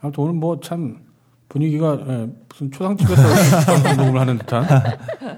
[0.00, 1.02] 아무튼 오늘 뭐 참
[1.48, 3.22] 분위기가 예, 무슨 초상집에서
[3.84, 4.64] 방송을 하는 듯한.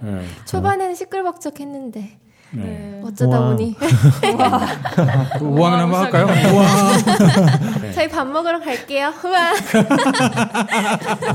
[0.04, 2.18] 예, 초반에는 시끌벅적했는데
[2.64, 3.00] 네.
[3.04, 3.50] 어쩌다 우와.
[3.50, 3.74] 보니
[5.38, 6.26] 그 우왕을 한번 할까요?
[6.26, 6.66] 우왕.
[7.82, 7.92] 네.
[7.92, 9.12] 저희 밥 먹으러 갈게요.
[9.24, 9.52] 우와.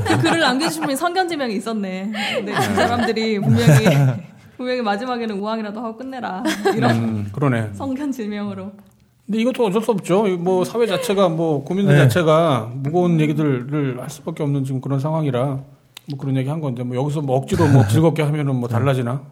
[0.06, 2.12] 그 글을 남겨주신 분이 성견지명이 있었네.
[2.36, 3.86] 근데 그 사람들이 분명히
[4.56, 6.42] 분명히 마지막에는 우왕이라도 하고 끝내라
[6.76, 7.70] 이런 음, 그러네.
[7.74, 8.72] 성견 지명으로.
[9.26, 10.26] 근데 이것도 어쩔 수 없죠.
[10.28, 12.02] 이뭐 사회 자체가 뭐 국민들 네.
[12.02, 15.44] 자체가 무거운 얘기들을 할 수밖에 없는 지금 그런 상황이라
[16.08, 19.22] 뭐 그런 얘기 한 건데 뭐 여기서 뭐 억지로 뭐 즐겁게 하면은 뭐 달라지나?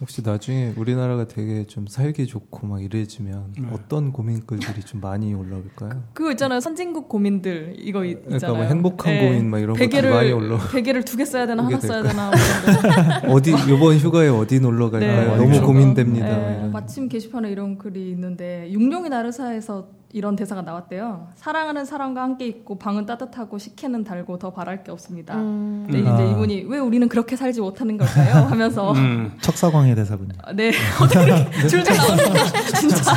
[0.00, 3.68] 혹시 나중에 우리나라가 되게 좀 살기 좋고 막 이래지면 네.
[3.72, 6.02] 어떤 고민글들이 좀 많이 올라올까요?
[6.14, 6.60] 그거 있잖아요.
[6.60, 8.56] 선진국 고민들 이거 있- 그러니까 있잖아요.
[8.56, 9.26] 뭐 행복한 네.
[9.26, 10.58] 고민 막 이런 베개를 많이 올라.
[10.72, 12.02] 베개를 두 개 써야 되나 하나 써야?
[12.02, 13.32] 되나 뭐 거.
[13.34, 15.30] 어디 이번 휴가에 어디 놀러 갈까요?
[15.32, 15.36] 네.
[15.36, 16.26] 너무 고민됩니다.
[16.26, 16.72] 네, 막 이런.
[16.72, 21.28] 마침 게시판에 이런 글이 있는데 육룡이 나르사에서 이런 대사가 나왔대요.
[21.36, 25.34] 사랑하는 사람과 함께 있고 방은 따뜻하고 식혜는 달고 더 바랄 게 없습니다.
[25.34, 25.84] 음.
[25.86, 26.30] 근데 이제 아.
[26.30, 28.44] 이분이 왜 우리는 그렇게 살지 못하는 걸까요?
[28.48, 29.36] 하면서 음.
[29.42, 30.32] 척사광의 대사군요.
[30.42, 30.72] 아, 네
[31.02, 32.40] 어떻게 이렇게 줄줄 나오는데
[32.80, 33.12] 진짜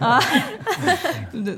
[0.00, 0.18] 아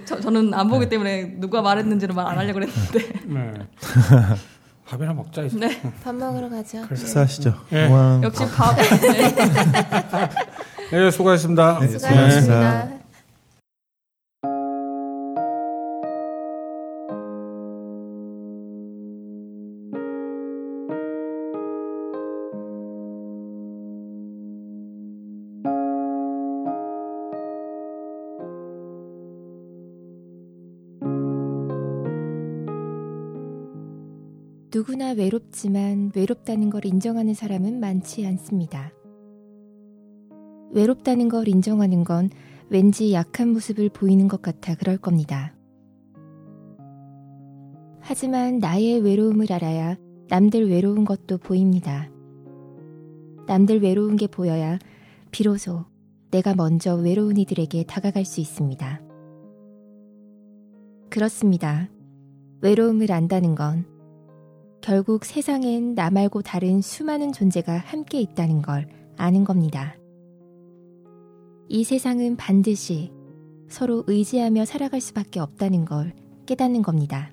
[0.05, 3.53] 저, 저는 안 보기 때문에 누가 말했는지는 말안 하려고 그랬는데 네.
[4.89, 5.59] 밥이나 먹자 이제.
[5.59, 6.83] 네 밥 먹으러 가죠.
[6.95, 7.55] 식사하시죠.
[7.73, 7.87] 예.
[7.87, 8.23] 우왕.
[8.25, 9.35] 역시 밥 네.
[10.91, 11.79] 네, 수고하셨습니다.
[11.79, 12.89] 네, 수고하셨습니다.
[34.75, 38.91] 누구나 외롭지만 외롭다는 걸 인정하는 사람은 많지 않습니다.
[40.71, 42.31] 외롭다는 걸 인정하는 건
[42.71, 45.55] 왠지 약한 모습을 보이는 것 같아 그럴 겁니다.
[48.01, 52.11] 하지만 나의 외로움을 알아야 남들 외로운 것도 보입니다.
[53.47, 54.79] 남들 외로운 게 보여야
[55.31, 55.85] 비로소
[56.31, 59.03] 내가 먼저 외로운 이들에게 다가갈 수 있습니다.
[61.11, 61.91] 그렇습니다.
[62.63, 63.92] 외로움을 안다는 건
[64.83, 69.97] 결국 세상엔 나 말고 다른 수많은 존재가 함께 있다는 걸 아는 겁니다.
[71.69, 73.13] 이 세상은 반드시
[73.69, 76.13] 서로 의지하며 살아갈 수밖에 없다는 걸
[76.47, 77.31] 깨닫는 겁니다.